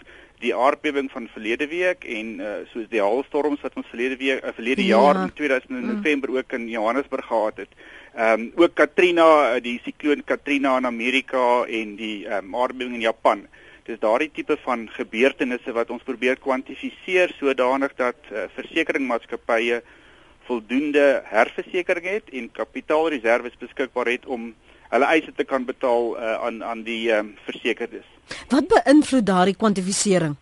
die 0.43 0.53
aardbewing 0.55 1.09
van 1.11 1.27
verlede 1.33 1.67
week 1.67 2.05
en 2.05 2.39
uh, 2.39 2.55
soos 2.71 2.88
die 2.91 3.01
haalstorms 3.01 3.61
wat 3.65 3.77
ons 3.79 3.89
verlede 3.89 4.17
week 4.21 4.43
uh, 4.43 4.53
verlede 4.53 4.85
ja. 4.85 4.97
jaar 4.97 5.21
in 5.23 5.33
2000 5.33 5.71
in 5.71 5.77
mm. 5.77 5.95
November 5.95 6.33
ook 6.38 6.57
in 6.57 6.67
Johannesburg 6.69 7.25
gehad 7.25 7.63
het. 7.63 7.69
Ehm 8.13 8.41
um, 8.41 8.51
ook 8.55 8.73
Katrina, 8.73 9.55
uh, 9.55 9.61
die 9.61 9.79
sikloon 9.83 10.23
Katrina 10.23 10.77
in 10.77 10.85
Amerika 10.85 11.63
en 11.65 11.95
die 11.95 12.25
um, 12.29 12.55
aardbewing 12.55 12.95
in 12.95 13.07
Japan. 13.07 13.45
Dis 13.88 13.99
daardie 13.99 14.31
tipe 14.33 14.57
van 14.61 14.89
gebeurtenisse 14.91 15.73
wat 15.73 15.89
ons 15.89 16.03
probeer 16.03 16.38
kwantifiseer 16.43 17.33
sodanig 17.39 17.93
dat 17.95 18.31
uh, 18.31 18.45
versekeringsmaatskappye 18.55 19.81
voldoende 20.47 21.21
herversekering 21.27 22.05
het 22.05 22.29
en 22.31 22.51
kapitaalreserwes 22.51 23.57
beskikbaar 23.59 24.11
het 24.11 24.25
om 24.25 24.53
hulle 24.89 25.05
eise 25.05 25.33
te 25.35 25.43
kan 25.43 25.65
betaal 25.65 26.15
uh, 26.17 26.33
aan 26.45 26.63
aan 26.63 26.83
die 26.83 27.11
um, 27.13 27.35
versekerdes. 27.45 28.05
Wat 28.49 28.67
beïnvloed 28.67 29.25
daardie 29.25 29.55
kwantifisering? 29.55 30.35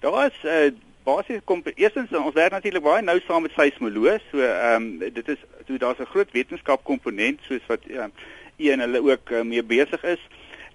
Daar 0.00 0.26
is 0.26 0.38
uh, 0.44 0.70
basies 1.06 1.44
kom 1.44 1.62
eerstens 1.74 2.12
ons 2.12 2.34
werk 2.34 2.52
natuurlik 2.52 2.82
baie 2.82 3.02
nou 3.02 3.18
saam 3.26 3.46
met 3.46 3.54
seismoloog, 3.56 4.22
so 4.30 4.42
ehm 4.42 4.88
um, 5.02 5.12
dit 5.18 5.28
is 5.34 5.44
toe 5.66 5.78
daar's 5.78 6.00
'n 6.00 6.12
groot 6.14 6.32
wetenskap 6.32 6.84
komponent 6.84 7.40
soos 7.48 7.64
wat 7.66 7.82
ehm 7.88 8.10
uh, 8.10 8.34
een 8.56 8.80
hulle 8.80 9.00
ook 9.10 9.30
uh, 9.30 9.42
mee 9.42 9.62
besig 9.62 10.02
is. 10.04 10.22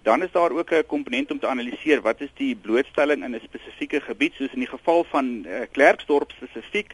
Dan 0.03 0.23
is 0.23 0.31
daar 0.31 0.51
ook 0.51 0.71
'n 0.71 0.85
komponent 0.87 1.31
om 1.31 1.39
te 1.39 1.47
analiseer 1.47 2.01
wat 2.01 2.21
is 2.21 2.33
die 2.33 2.55
blootstelling 2.55 3.23
in 3.23 3.35
'n 3.35 3.41
spesifieke 3.43 4.01
gebied 4.01 4.33
soos 4.33 4.53
in 4.53 4.63
die 4.65 4.73
geval 4.77 5.03
van 5.03 5.25
uh, 5.45 5.61
Klerksdorp 5.71 6.31
spesifiek 6.31 6.93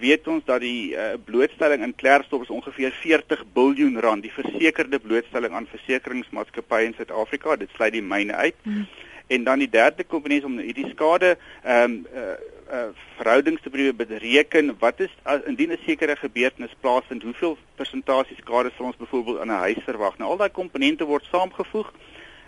weet 0.00 0.28
ons 0.28 0.44
dat 0.44 0.60
die 0.60 0.94
uh, 0.94 1.14
blootstelling 1.24 1.82
in 1.82 1.94
Klerksdorp 1.94 2.42
is 2.42 2.50
ongeveer 2.50 2.92
40 2.92 3.44
miljard 3.54 4.02
rand, 4.04 4.22
die 4.22 4.32
versekerde 4.32 4.98
blootstelling 4.98 5.54
aan 5.54 5.68
versekeringsmaatskappye 5.70 6.84
in 6.84 6.94
Suid-Afrika. 6.96 7.56
Dit 7.56 7.70
sluit 7.74 7.92
die 7.92 8.02
myne 8.02 8.34
uit. 8.34 8.54
Hmm. 8.62 8.86
En 9.26 9.44
dan 9.44 9.58
die 9.58 9.70
derde 9.70 10.04
komponent 10.04 10.44
om 10.44 10.58
hierdie 10.58 10.88
skade 10.92 11.36
ehm 11.62 11.82
um, 11.82 12.06
uh, 12.14 12.36
uh 12.66 12.86
verhoudings 13.16 13.62
te 13.62 13.70
probeer 13.70 13.94
bereken 13.94 14.74
wat 14.78 15.00
is 15.00 15.12
uh, 15.26 15.38
indien 15.46 15.72
'n 15.72 15.78
sekere 15.86 16.16
gebeurtenis 16.16 16.74
plaasvind 16.80 17.22
hoeveel 17.22 17.58
persentasie 17.74 18.36
skade 18.36 18.70
sal 18.76 18.86
ons 18.86 18.96
byvoorbeeld 18.96 19.38
aan 19.38 19.50
'n 19.50 19.64
huis 19.66 19.82
verwag 19.84 20.18
nou 20.18 20.30
al 20.30 20.36
daai 20.36 20.50
komponente 20.50 21.04
word 21.04 21.24
saamgevoeg 21.30 21.92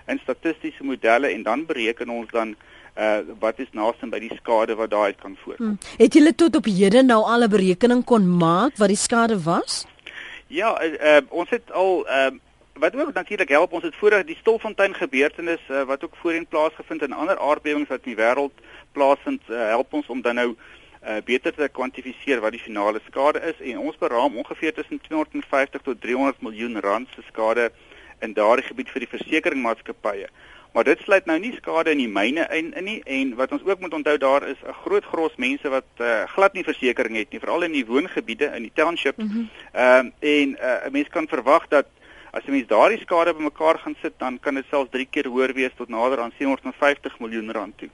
in 0.07 0.19
statistiese 0.23 0.85
modelle 0.85 1.29
en 1.29 1.43
dan 1.43 1.67
bereken 1.67 2.09
ons 2.09 2.31
dan 2.31 2.57
uh 2.99 3.21
wat 3.39 3.59
is 3.59 3.71
naaste 3.73 4.09
by 4.11 4.19
die 4.19 4.35
skade 4.41 4.75
wat 4.75 4.91
daar 4.91 5.13
uit 5.13 5.21
kan 5.23 5.37
voorkom. 5.45 5.67
Hmm. 5.67 5.79
Het 5.99 6.19
julle 6.19 6.35
tot 6.35 6.57
op 6.57 6.65
hede 6.65 7.03
nou 7.03 7.23
al 7.23 7.45
'n 7.47 7.51
berekening 7.51 8.05
kon 8.05 8.37
maak 8.37 8.77
wat 8.77 8.89
die 8.89 8.97
skade 8.97 9.43
was? 9.43 9.87
Ja, 10.47 10.83
uh, 10.83 10.93
uh 10.93 11.21
ons 11.29 11.51
het 11.51 11.73
al 11.73 12.07
uh 12.07 12.31
wat 12.79 12.97
ook 12.97 13.13
natuurlik 13.13 13.49
help 13.49 13.73
ons 13.73 13.83
het 13.83 13.97
voorheen 13.97 14.27
die 14.27 14.37
Stolfontein 14.37 14.95
gebeurtenis 14.95 15.61
uh, 15.71 15.83
wat 15.83 16.05
ook 16.05 16.17
voorheen 16.17 16.47
plaasgevind 16.47 17.03
en 17.03 17.13
ander 17.13 17.39
aardbewings 17.39 17.89
wat 17.89 18.05
in 18.05 18.15
die 18.15 18.23
wêreld 18.25 18.53
plaasvind 18.93 19.43
uh, 19.49 19.67
help 19.75 19.93
ons 19.93 20.07
om 20.07 20.23
dan 20.23 20.35
nou 20.35 20.55
uh, 20.55 21.17
beter 21.25 21.55
te 21.55 21.69
kwantifiseer 21.69 22.41
wat 22.41 22.55
die 22.55 22.63
finale 22.63 23.01
skade 23.07 23.43
is 23.51 23.61
en 23.73 23.79
ons 23.79 23.99
beraam 23.99 24.37
ongeveer 24.37 24.75
tussen 24.75 25.01
250 25.01 25.83
tot 25.83 26.01
300 26.01 26.41
miljoen 26.41 26.81
rand 26.81 27.09
se 27.15 27.23
skade 27.27 27.71
in 28.21 28.33
daardie 28.33 28.67
gebied 28.67 28.91
vir 28.91 29.05
die 29.05 29.13
versekeringsmaatskappye. 29.17 30.29
Maar 30.73 30.85
dit 30.85 31.01
sluit 31.05 31.27
nou 31.27 31.39
nie 31.39 31.53
skade 31.57 31.91
in 31.91 32.03
die 32.03 32.09
myne 32.09 32.47
in 32.55 32.73
in 32.77 32.85
nie 32.85 32.99
en 33.05 33.35
wat 33.35 33.53
ons 33.53 33.65
ook 33.65 33.81
moet 33.81 33.95
onthou 33.95 34.17
daar 34.19 34.49
is 34.49 34.61
'n 34.63 34.77
groot 34.85 35.05
gros 35.05 35.37
mense 35.37 35.69
wat 35.69 35.91
uh, 35.99 36.23
glad 36.35 36.53
nie 36.53 36.65
versekerings 36.65 37.19
het 37.19 37.31
nie 37.31 37.41
veral 37.41 37.63
in 37.63 37.73
die 37.73 37.87
woongebiede 37.87 38.53
in 38.57 38.63
die 38.63 38.75
townships. 38.75 39.19
Ehm 39.19 39.39
mm 39.39 39.49
uh, 39.75 40.05
en 40.21 40.49
uh, 40.61 40.87
'n 40.87 40.93
mens 40.93 41.09
kan 41.09 41.29
verwag 41.29 41.69
dat 41.69 41.87
as 42.31 42.45
'n 42.47 42.51
mens 42.51 42.67
daardie 42.67 43.01
skade 43.01 43.35
bymekaar 43.35 43.79
gaan 43.79 43.97
sit 44.03 44.15
dan 44.19 44.41
kan 44.41 44.55
dit 44.55 44.65
selfs 44.71 44.91
3 44.91 45.07
keer 45.11 45.27
hoër 45.27 45.53
wees 45.53 45.75
tot 45.77 45.89
nader 45.89 46.21
aan 46.21 46.33
750 46.39 47.19
miljoen 47.19 47.53
rand 47.53 47.79
toe. 47.79 47.89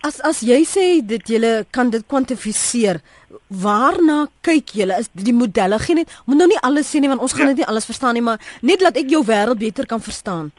As 0.00 0.20
as 0.20 0.40
jy 0.40 0.62
sê 0.64 0.84
dit 1.04 1.28
jy 1.28 1.64
kan 1.70 1.90
dit 1.90 2.04
kwantifiseer, 2.08 3.00
waarna 3.48 4.28
kyk 4.40 4.72
julle? 4.72 4.96
Is 4.96 5.10
die 5.12 5.34
modelle 5.36 5.78
geen 5.78 6.00
net 6.00 6.14
moet 6.24 6.40
nou 6.40 6.46
nie 6.48 6.62
alles 6.64 6.88
sê 6.88 7.00
nie 7.00 7.08
want 7.08 7.20
ons 7.20 7.32
gaan 7.32 7.50
ja. 7.50 7.54
dit 7.54 7.60
nie 7.60 7.68
alles 7.68 7.84
verstaan 7.84 8.16
nie, 8.16 8.24
maar 8.24 8.40
net 8.62 8.80
laat 8.80 8.96
ek 8.96 9.10
jou 9.12 9.20
wêreld 9.24 9.58
beter 9.58 9.86
kan 9.86 10.00
verstaan. 10.00 10.52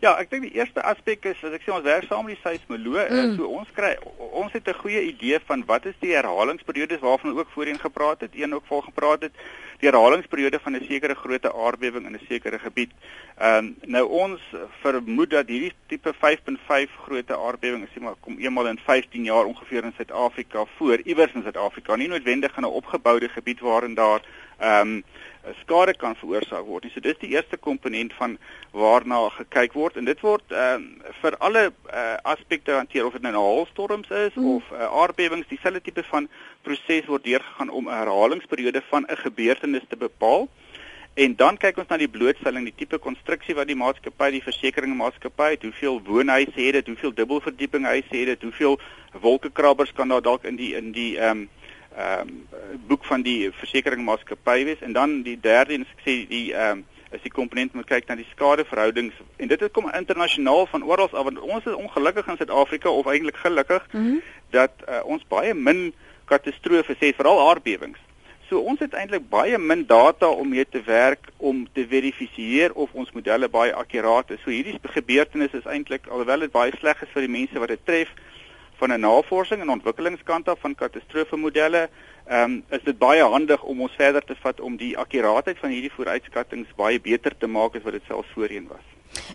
Ja, 0.00 0.14
ek 0.16 0.30
dink 0.32 0.46
die 0.46 0.56
eerste 0.56 0.80
aspek 0.88 1.26
is 1.28 1.40
as 1.44 1.52
ek 1.52 1.64
sê 1.66 1.72
ons 1.76 1.84
werk 1.84 2.06
saam 2.08 2.24
met 2.24 2.38
die 2.38 2.40
seismoloog, 2.40 3.10
mm. 3.12 3.34
so 3.36 3.48
ons 3.52 3.72
kry 3.76 3.90
ons 4.16 4.52
het 4.56 4.68
'n 4.68 4.80
goeie 4.80 5.02
idee 5.12 5.38
van 5.44 5.64
wat 5.68 5.84
is 5.84 5.98
die 6.00 6.14
herhalingsperiodes 6.16 7.02
waarvan 7.04 7.36
ook 7.36 7.50
voorheen 7.52 7.78
gepraat 7.78 8.20
het, 8.24 8.32
een 8.32 8.54
ook 8.54 8.64
vol 8.64 8.80
gepraat 8.80 9.28
het, 9.28 9.32
die 9.80 9.90
herhalingsperiode 9.90 10.58
van 10.64 10.72
'n 10.76 10.86
sekere 10.88 11.14
grootte 11.14 11.52
aardbewing 11.52 12.06
in 12.06 12.16
'n 12.16 12.26
sekere 12.28 12.58
gebied. 12.58 12.90
Ehm 13.36 13.56
um, 13.56 13.76
nou 13.84 14.04
ons 14.08 14.40
vermoed 14.80 15.30
dat 15.30 15.48
hierdie 15.48 15.72
tipe 15.86 16.14
5.5 16.14 16.96
grootte 17.04 17.36
aardbewing, 17.36 17.88
sê 17.88 18.00
maar 18.00 18.16
kom 18.20 18.38
eenmal 18.38 18.68
in 18.68 18.78
15 18.78 19.24
jaar 19.24 19.44
ongeveer 19.44 19.84
in 19.84 19.92
Suid-Afrika 19.96 20.64
voor, 20.76 20.98
iewers 21.04 21.32
in 21.32 21.42
Suid-Afrika, 21.42 21.96
nie 21.96 22.08
noodwendig 22.08 22.56
in 22.56 22.62
'n 22.62 22.76
opgeboude 22.80 23.28
gebied 23.28 23.60
waarin 23.60 23.94
daar 23.94 24.20
ehm 24.58 24.88
um, 24.88 25.04
skade 25.60 25.94
kan 25.96 26.16
veroorsaak 26.20 26.66
word. 26.66 26.86
So 26.92 27.00
dis 27.00 27.18
die 27.20 27.32
eerste 27.34 27.56
komponent 27.56 28.12
van 28.18 28.36
waarna 28.72 29.22
gekyk 29.38 29.72
word 29.72 29.96
en 29.96 30.04
dit 30.04 30.20
word 30.20 30.44
ehm 30.52 30.84
uh, 31.00 31.14
vir 31.20 31.36
alle 31.46 31.62
uh, 31.70 32.16
aspekte 32.32 32.72
hanteer 32.76 33.06
of 33.06 33.16
dit 33.16 33.22
nou 33.22 33.34
haalstorms 33.34 34.10
is 34.10 34.34
mm. 34.34 34.48
of 34.56 34.72
uh, 34.72 34.88
aardbewings, 35.02 35.48
dieselfde 35.48 35.80
tipe 35.80 36.04
van 36.12 36.28
proses 36.62 37.06
word 37.06 37.24
deurgegaan 37.24 37.70
om 37.70 37.88
'n 37.88 38.00
herhalingsperiode 38.02 38.82
van 38.90 39.06
'n 39.08 39.16
gebeurtenis 39.16 39.88
te 39.88 39.96
bepaal. 39.96 40.48
En 41.14 41.34
dan 41.36 41.56
kyk 41.56 41.78
ons 41.82 41.88
na 41.90 41.96
die 41.98 42.08
blootstelling, 42.08 42.64
die 42.64 42.76
tipe 42.76 42.98
konstruksie 42.98 43.54
wat 43.58 43.66
die 43.66 43.76
maatskappy, 43.76 44.30
die 44.30 44.44
versekeringsmaatskappy 44.44 45.48
het, 45.56 45.62
hoeveel 45.66 45.98
woonhuise 46.06 46.54
het 46.54 46.78
dit, 46.78 46.86
hoeveel 46.86 47.14
dubbelverdieping 47.14 47.84
huise 47.84 48.14
het 48.14 48.26
dit, 48.26 48.42
hoeveel 48.42 48.78
wolkekrabbers 49.20 49.92
kan 49.92 50.08
daar 50.08 50.22
dalk 50.22 50.44
in 50.44 50.56
die 50.56 50.76
in 50.76 50.92
die 50.92 51.18
ehm 51.18 51.30
um, 51.30 51.48
ehm 52.00 52.28
um, 52.28 52.38
boek 52.86 53.04
van 53.04 53.22
die 53.22 53.50
versekeringsmaatskappy 53.58 54.64
wees 54.64 54.80
en 54.86 54.92
dan 54.92 55.22
die 55.26 55.38
derde 55.40 55.74
en 55.74 55.86
ek 55.86 56.02
sê 56.06 56.16
die 56.30 56.46
ehm 56.52 56.80
um, 56.80 56.84
is 57.10 57.22
die 57.22 57.32
komponent 57.34 57.72
moet 57.74 57.88
kyk 57.90 58.06
na 58.06 58.14
die 58.14 58.28
skadeverhoudings 58.30 59.16
en 59.42 59.50
dit 59.50 59.62
het 59.64 59.72
kom 59.74 59.88
internasionaal 59.90 60.68
van 60.70 60.84
oral 60.86 61.08
af 61.10 61.26
want 61.26 61.40
ons 61.40 61.66
is 61.66 61.74
ongelukkig 61.74 62.28
in 62.30 62.38
Suid-Afrika 62.38 62.90
of 62.90 63.10
eintlik 63.10 63.40
gelukkig 63.46 63.86
mm 63.90 64.04
-hmm. 64.04 64.22
dat 64.50 64.70
uh, 64.88 65.00
ons 65.04 65.26
baie 65.28 65.54
min 65.54 65.90
katastrofes 66.30 66.98
het 66.98 67.18
veral 67.18 67.48
aardbewings. 67.48 67.98
So 68.48 68.58
ons 68.58 68.80
het 68.82 68.94
eintlik 68.98 69.28
baie 69.30 69.58
min 69.58 69.84
data 69.86 70.26
om 70.26 70.48
mee 70.48 70.66
te 70.68 70.82
werk 70.86 71.28
om 71.36 71.66
te 71.72 71.86
verifisieer 71.86 72.72
of 72.74 72.90
ons 72.92 73.12
modelle 73.14 73.48
baie 73.48 73.74
akkuraat 73.74 74.30
is. 74.30 74.40
So 74.44 74.50
hierdie 74.50 74.78
gebeurtenis 74.82 75.54
is 75.54 75.68
eintlik 75.70 76.08
alhoewel 76.10 76.46
dit 76.46 76.52
baie 76.52 76.74
sleg 76.78 77.02
is 77.02 77.12
vir 77.14 77.26
die 77.26 77.36
mense 77.38 77.62
wat 77.62 77.74
dit 77.74 77.84
tref 77.84 78.10
van 78.80 78.92
'n 78.92 79.00
navorsing 79.00 79.60
en 79.60 79.76
ontwikkelingskant 79.76 80.48
af 80.48 80.60
van 80.60 80.74
katastrofemodelle 80.74 81.88
ehm 82.26 82.42
um, 82.42 82.64
is 82.70 82.84
dit 82.84 82.98
baie 82.98 83.22
handig 83.22 83.62
om 83.62 83.80
ons 83.80 83.98
verder 83.98 84.24
te 84.24 84.36
vat 84.42 84.60
om 84.60 84.76
die 84.76 84.96
akkuraatheid 84.98 85.58
van 85.58 85.70
hierdie 85.70 85.96
vooruitskattinge 85.96 86.66
baie 86.76 87.00
beter 87.00 87.34
te 87.38 87.46
maak 87.46 87.76
as 87.76 87.82
wat 87.82 87.98
dit 87.98 88.08
selfs 88.08 88.34
voorheen 88.34 88.68
was. 88.68 88.86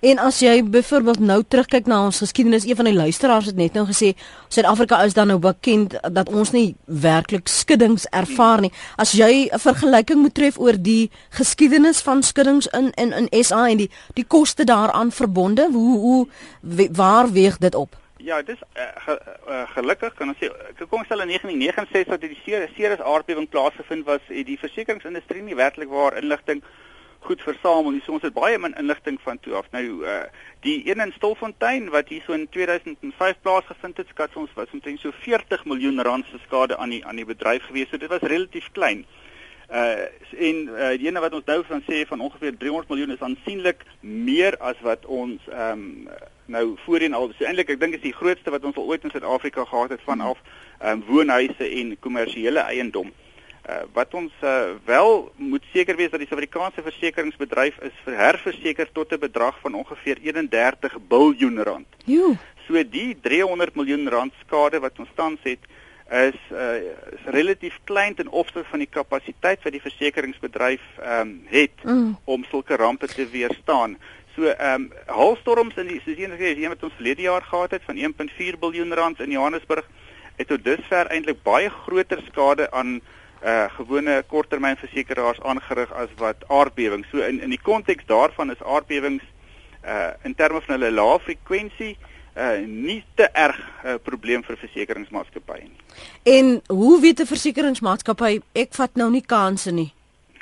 En 0.02 0.20
as 0.24 0.40
jy 0.40 0.64
byvoorbeeld 0.64 1.20
nou 1.20 1.44
terugkyk 1.44 1.86
na 1.86 2.06
ons 2.06 2.22
geskiedenis, 2.24 2.66
een 2.66 2.76
van 2.76 2.88
die 2.88 2.94
luisteraars 2.94 3.46
het 3.46 3.56
net 3.56 3.74
nou 3.74 3.84
gesê 3.88 4.14
Suid-Afrika 4.48 5.02
is 5.04 5.14
dan 5.14 5.28
nou 5.28 5.40
bekend 5.40 5.98
dat 6.14 6.30
ons 6.30 6.52
nie 6.52 6.76
werklik 6.86 7.48
skuddings 7.52 8.08
ervaar 8.12 8.62
nie. 8.62 8.72
As 8.96 9.12
jy 9.12 9.50
'n 9.52 9.60
vergelyking 9.60 10.22
moet 10.22 10.34
tref 10.34 10.60
oor 10.60 10.78
die 10.80 11.12
geskiedenis 11.30 12.02
van 12.02 12.24
skuddings 12.24 12.68
in 12.68 12.92
in 12.96 13.12
in 13.12 13.44
SA 13.44 13.68
en 13.68 13.78
die 13.78 13.92
die 14.14 14.28
koste 14.28 14.64
daaraan 14.64 15.12
verbonde, 15.12 15.68
hoe 15.72 16.00
hoe 16.00 16.28
waar 16.92 17.32
weeg 17.32 17.58
dit 17.58 17.76
op? 17.76 18.05
Ja, 18.26 18.42
dis 18.42 18.58
uh, 18.74 18.84
ge, 19.06 19.14
uh, 19.48 19.64
gelukkig 19.70 20.16
kan 20.18 20.32
ons 20.32 20.40
sê 20.42 20.48
kom 20.90 21.04
ons 21.04 21.06
stel 21.06 21.22
in 21.22 21.30
1969 21.36 22.16
dat 22.16 22.24
die 22.26 22.72
Ceres 22.74 23.04
aardbewing 23.06 23.46
plaasgevind 23.54 24.08
was, 24.08 24.24
het 24.32 24.48
die 24.48 24.58
versekeringsindustrie 24.58 25.44
nie 25.46 25.58
werklik 25.60 25.92
waar 25.94 26.18
inligting 26.18 26.64
goed 27.28 27.44
versamel 27.46 27.94
nie. 27.94 28.02
So 28.02 28.16
ons 28.18 28.26
het 28.26 28.34
baie 28.34 28.58
min 28.62 28.74
inligting 28.82 29.20
van 29.22 29.38
toe 29.46 29.54
af. 29.62 29.70
Nou 29.78 29.86
uh, 30.10 30.18
die 30.66 30.80
een 30.90 31.06
in 31.06 31.14
Stilfontein 31.20 31.92
wat 31.94 32.10
hier 32.10 32.26
so 32.26 32.34
in 32.34 32.48
2005 32.50 33.46
plaasgevind 33.46 34.02
het, 34.02 34.10
skat 34.14 34.42
ons 34.42 34.58
was 34.58 34.74
omtrent 34.74 35.06
so 35.06 35.14
40 35.22 35.70
miljoen 35.70 36.02
rand 36.10 36.26
se 36.32 36.42
skade 36.48 36.82
aan 36.82 36.98
die 36.98 37.04
aan 37.06 37.22
die 37.22 37.30
bedryf 37.30 37.70
gewees. 37.70 37.94
So 37.94 38.02
dit 38.02 38.10
was 38.10 38.26
relatief 38.26 38.72
klein. 38.74 39.06
Uh 39.70 40.06
en 40.34 40.66
uh, 40.74 40.94
die 40.98 41.12
ene 41.12 41.22
wat 41.22 41.38
ons 41.38 41.46
nou 41.46 41.62
van 41.70 41.86
sê 41.86 42.08
van 42.10 42.26
ongeveer 42.26 42.58
300 42.58 42.90
miljoen 42.90 43.14
is 43.14 43.26
aansienlik 43.26 43.86
meer 44.02 44.58
as 44.58 44.82
wat 44.82 45.06
ons 45.06 45.46
ehm 45.54 45.86
um, 45.86 46.34
nou 46.46 46.76
voorheen 46.86 47.14
al 47.14 47.32
so 47.38 47.46
eintlik 47.46 47.70
ek 47.74 47.80
dink 47.80 47.98
is 47.98 48.04
die 48.04 48.16
grootste 48.16 48.52
wat 48.54 48.66
ons 48.68 48.78
al 48.78 48.90
ooit 48.90 49.04
in 49.04 49.14
Suid-Afrika 49.14 49.66
gehad 49.66 49.94
het 49.96 50.02
vanaf 50.06 50.42
ehm 50.80 50.92
um, 50.92 51.04
woonhuise 51.08 51.70
en 51.70 51.96
kommersiële 52.00 52.60
eiendom. 52.60 53.14
Uh, 53.66 53.82
wat 53.94 54.14
ons 54.14 54.34
uh, 54.44 54.76
wel 54.86 55.32
moet 55.36 55.64
seker 55.74 55.96
wees 55.98 56.12
dat 56.14 56.22
die 56.22 56.28
Suid-Afrikaanse 56.28 56.84
versekeringsbedryf 56.86 57.80
is 57.88 57.96
vir 58.06 58.18
herverseker 58.20 58.92
tot 58.92 59.14
'n 59.14 59.20
bedrag 59.20 59.58
van 59.62 59.74
ongeveer 59.74 60.22
31 60.22 60.98
miljard 61.10 61.68
rand. 61.68 61.88
Jo. 62.06 62.36
So 62.68 62.84
die 62.90 63.18
300 63.22 63.76
miljoen 63.76 64.10
rand 64.10 64.34
skade 64.46 64.80
wat 64.80 65.00
ons 65.00 65.10
tans 65.16 65.40
het 65.44 65.66
is, 66.10 66.38
uh, 66.52 66.76
is 67.18 67.26
relatief 67.26 67.80
klein 67.84 68.14
ten 68.14 68.28
opsigte 68.30 68.70
van 68.70 68.80
die 68.80 68.90
kapasiteit 68.90 69.64
wat 69.64 69.72
die 69.72 69.82
versekeringsbedryf 69.82 70.82
ehm 71.02 71.20
um, 71.22 71.42
het 71.50 71.84
mm. 71.84 72.18
om 72.24 72.46
sulke 72.50 72.76
rampe 72.76 73.08
te 73.08 73.28
weerstaan. 73.30 73.98
So 74.36 74.44
ehm 74.44 74.82
um, 74.82 74.92
haalstorms 75.08 75.78
in 75.80 75.88
die 75.88 76.02
soos 76.04 76.18
een 76.18 76.34
gesê, 76.36 76.58
een 76.58 76.72
wat 76.74 76.84
ons 76.84 76.96
verlede 76.98 77.22
jaar 77.22 77.42
gehad 77.42 77.72
het 77.72 77.84
van 77.86 77.96
1.4 77.96 78.60
miljard 78.60 78.94
rand 78.94 79.20
in 79.20 79.32
Johannesburg 79.32 79.86
het 80.36 80.48
tot 80.48 80.64
dusver 80.64 81.08
eintlik 81.08 81.44
baie 81.44 81.70
groter 81.70 82.24
skade 82.28 82.72
aan 82.72 83.00
uh 83.44 83.66
gewone 83.78 84.24
korttermynversekeraars 84.28 85.40
aangerig 85.42 85.92
as 85.94 86.10
wat 86.18 86.44
aardbewings. 86.48 87.08
So 87.12 87.18
in 87.18 87.40
in 87.42 87.50
die 87.50 87.62
konteks 87.62 88.06
daarvan 88.06 88.52
is 88.52 88.64
aardbewings 88.64 89.24
uh 89.86 90.12
in 90.24 90.36
terme 90.36 90.62
van 90.62 90.80
hulle 90.80 90.92
lae 90.92 91.20
frekwensie 91.20 91.98
uh 92.36 92.58
nie 92.68 93.04
te 93.16 93.30
erg 93.32 93.60
'n 93.60 93.88
uh, 93.88 93.96
probleem 94.04 94.44
vir 94.44 94.58
versekeringsmaatskappye 94.58 95.64
nie. 95.64 95.80
En 96.24 96.62
hoe 96.68 97.02
weet 97.02 97.20
'n 97.20 97.26
versekeringsmaatskappy 97.26 98.42
ek 98.54 98.74
vat 98.74 98.96
nou 98.96 99.10
nie 99.12 99.26
kansse 99.26 99.72
nie? 99.72 99.94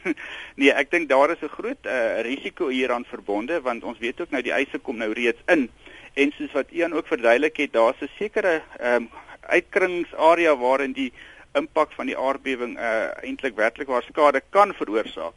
nee, 0.59 0.71
ek 0.71 0.91
dink 0.91 1.09
daar 1.09 1.31
is 1.31 1.41
'n 1.41 1.55
groot 1.57 1.85
uh, 1.85 2.21
risiko 2.21 2.67
hieraan 2.67 3.05
verbonde 3.05 3.61
want 3.61 3.83
ons 3.83 3.99
weet 3.99 4.21
ook 4.21 4.31
nou 4.31 4.41
die 4.41 4.55
eise 4.55 4.79
kom 4.79 4.97
nou 4.97 5.11
reeds 5.13 5.41
in 5.47 5.69
en 6.13 6.31
soos 6.37 6.51
wat 6.51 6.71
Ian 6.71 6.93
ook 6.93 7.07
verduidelik 7.07 7.57
het, 7.57 7.73
daar's 7.73 8.01
'n 8.01 8.09
sekere 8.17 8.61
ehm 8.79 8.95
um, 8.95 9.09
uitkringingsarea 9.43 10.55
waarin 10.57 10.93
die 10.93 11.11
impak 11.53 11.91
van 11.91 12.05
die 12.05 12.17
aardbewing 12.17 12.77
uh, 12.77 13.11
eintlik 13.23 13.55
werklik 13.55 13.87
waar 13.87 14.03
skade 14.03 14.41
kan 14.49 14.73
veroorsaak. 14.73 15.33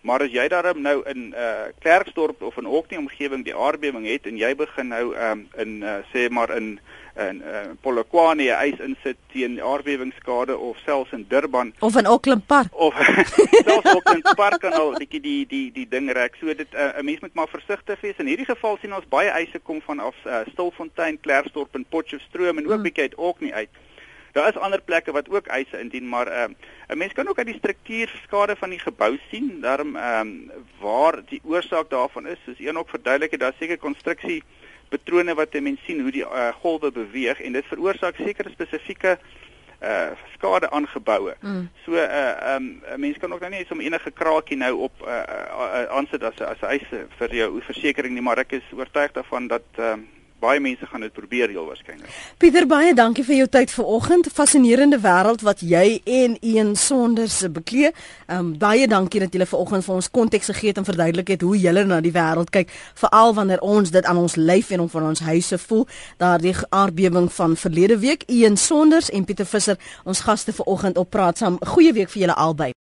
Maar 0.00 0.22
as 0.24 0.32
jy 0.32 0.48
daarom 0.48 0.80
nou 0.80 1.02
in 1.08 1.34
uh 1.36 1.68
Klerksdorp 1.78 2.42
of 2.42 2.56
in 2.56 2.66
Oknie 2.66 2.98
omgewing 2.98 3.44
die 3.44 3.56
aardbewing 3.56 4.06
het 4.06 4.26
en 4.26 4.36
jy 4.36 4.54
begin 4.56 4.88
nou 4.88 5.16
um 5.16 5.48
in 5.56 5.82
uh, 5.82 5.98
sê 6.12 6.28
maar 6.30 6.56
in 6.56 6.78
in 7.16 7.42
uh, 7.42 7.62
Polokwane 7.82 8.44
jy 8.44 8.54
eis 8.54 8.80
insit 8.84 9.18
teen 9.32 9.58
aardbewingsskade 9.62 10.56
of 10.56 10.78
selfs 10.84 11.12
in 11.12 11.26
Durban 11.28 11.72
of 11.80 11.96
in 11.96 12.06
Auckland 12.06 12.46
Park 12.46 12.68
of 12.72 12.94
selfs 13.66 13.90
Auckland 13.94 14.28
Park 14.36 14.60
kan 14.60 14.72
al 14.72 14.94
bietjie 14.98 15.20
die 15.20 15.46
die 15.46 15.66
die 15.74 15.86
ding 15.88 16.10
rek. 16.12 16.38
So 16.40 16.54
dit 16.54 16.72
'n 16.72 16.76
uh, 16.76 17.02
mens 17.02 17.20
moet 17.20 17.34
maar 17.34 17.48
versigtig 17.48 18.00
wees. 18.00 18.18
In 18.18 18.26
hierdie 18.26 18.46
geval 18.46 18.78
sien 18.80 18.94
ons 18.94 19.08
baie 19.08 19.28
eise 19.28 19.58
kom 19.58 19.82
van 19.82 19.98
af 19.98 20.16
uh, 20.26 20.40
Stilfontein, 20.52 21.20
Klerksdorp 21.20 21.74
en 21.74 21.84
Potchefstroom 21.88 22.58
en 22.58 22.66
ook 22.66 22.72
hmm. 22.72 22.82
bietjie 22.82 23.02
uit 23.02 23.14
Oknie 23.14 23.54
uit. 23.54 23.70
Daar 24.32 24.48
is 24.48 24.56
ander 24.56 24.80
plekke 24.80 25.12
wat 25.12 25.28
ook 25.28 25.46
eise 25.46 25.80
indien, 25.80 26.08
maar 26.08 26.26
ehm, 26.26 26.50
'n 26.50 26.92
uh, 26.92 26.96
mens 26.96 27.12
kan 27.12 27.28
ook 27.28 27.38
uit 27.38 27.46
die 27.46 27.58
struktuurskade 27.58 28.56
van 28.56 28.70
die 28.70 28.78
gebou 28.78 29.18
sien, 29.30 29.60
daarom 29.60 29.96
ehm 29.96 30.20
um, 30.20 30.50
waar 30.80 31.22
die 31.28 31.40
oorsaak 31.44 31.90
daarvan 31.90 32.26
is, 32.26 32.38
soos 32.44 32.58
een 32.58 32.78
ook 32.78 32.88
verduidelik 32.88 33.30
het, 33.30 33.40
daar 33.40 33.54
seker 33.58 33.78
konstruksie 33.78 34.42
patrone 34.90 35.34
wat 35.34 35.54
'n 35.54 35.62
mens 35.62 35.80
sien 35.86 36.00
hoe 36.00 36.10
die 36.10 36.26
uh, 36.26 36.50
golwe 36.62 36.90
beweeg 36.92 37.40
en 37.40 37.52
dit 37.52 37.70
veroorsaak 37.72 38.16
sekere 38.16 38.50
spesifieke 38.50 39.18
uh 39.80 40.12
skade 40.34 40.70
aan 40.70 40.86
geboue. 40.86 41.34
Mm. 41.40 41.68
So 41.84 41.92
uh 41.92 42.54
um 42.54 42.82
'n 42.94 43.00
mens 43.00 43.18
kan 43.18 43.32
ook 43.32 43.40
nou 43.40 43.50
nie 43.50 43.64
som 43.66 43.80
enige 43.80 44.10
kraakie 44.10 44.56
nou 44.56 44.74
op 44.76 44.92
uh 45.06 45.88
aansit 45.88 46.22
uh, 46.22 46.28
uh, 46.28 46.34
as 46.34 46.40
as 46.40 46.68
eise 46.68 47.06
vir 47.18 47.34
jou 47.34 47.62
versekerings 47.62 48.14
nie, 48.14 48.22
maar 48.22 48.38
ek 48.38 48.52
is 48.52 48.72
oortuig 48.76 49.12
daarvan 49.12 49.48
dat 49.48 49.64
um 49.78 50.08
baie 50.40 50.60
mense 50.60 50.86
gaan 50.86 51.04
dit 51.04 51.12
probeer 51.12 51.48
heel 51.52 51.66
waarskynlik. 51.66 52.08
Pieter 52.40 52.66
baie 52.66 52.94
dankie 52.94 53.24
vir 53.24 53.36
jou 53.42 53.48
tyd 53.48 53.72
vanoggend. 53.74 54.30
Fascinerende 54.32 54.98
wêreld 55.02 55.44
wat 55.46 55.60
jy 55.60 56.00
en 56.04 56.36
een 56.40 56.74
sonder 56.76 57.28
se 57.28 57.50
beklee. 57.50 57.92
Ehm 58.26 58.38
um, 58.38 58.50
baie 58.58 58.88
dankie 58.88 59.20
dat 59.20 59.34
jy 59.34 59.46
vanoggend 59.46 59.84
vir 59.84 59.94
ons 59.94 60.10
konteks 60.10 60.52
gegee 60.52 60.72
het 60.72 60.78
en 60.78 60.88
verduidelik 60.88 61.28
het 61.28 61.42
hoe 61.42 61.56
jy 61.58 61.72
na 61.84 62.00
die 62.00 62.12
wêreld 62.12 62.50
kyk, 62.50 62.70
veral 62.94 63.34
wanneer 63.34 63.60
ons 63.60 63.90
dit 63.90 64.04
aan 64.04 64.16
ons 64.16 64.36
lyf 64.36 64.70
en 64.70 64.80
om 64.80 64.88
van 64.88 65.08
ons 65.12 65.20
huise 65.20 65.58
voel. 65.58 65.86
Daardie 66.16 66.54
aardbewing 66.68 67.32
van 67.32 67.56
verlede 67.56 67.98
week, 67.98 68.22
een 68.26 68.56
sonders 68.56 69.10
en 69.10 69.24
Pieter 69.24 69.46
Visser, 69.46 69.78
ons 70.04 70.20
gaste 70.20 70.52
vanoggend 70.52 70.96
op 70.96 71.10
praat 71.10 71.38
saam. 71.38 71.58
Goeie 71.66 71.92
week 71.92 72.10
vir 72.10 72.20
julle 72.20 72.34
albei. 72.34 72.72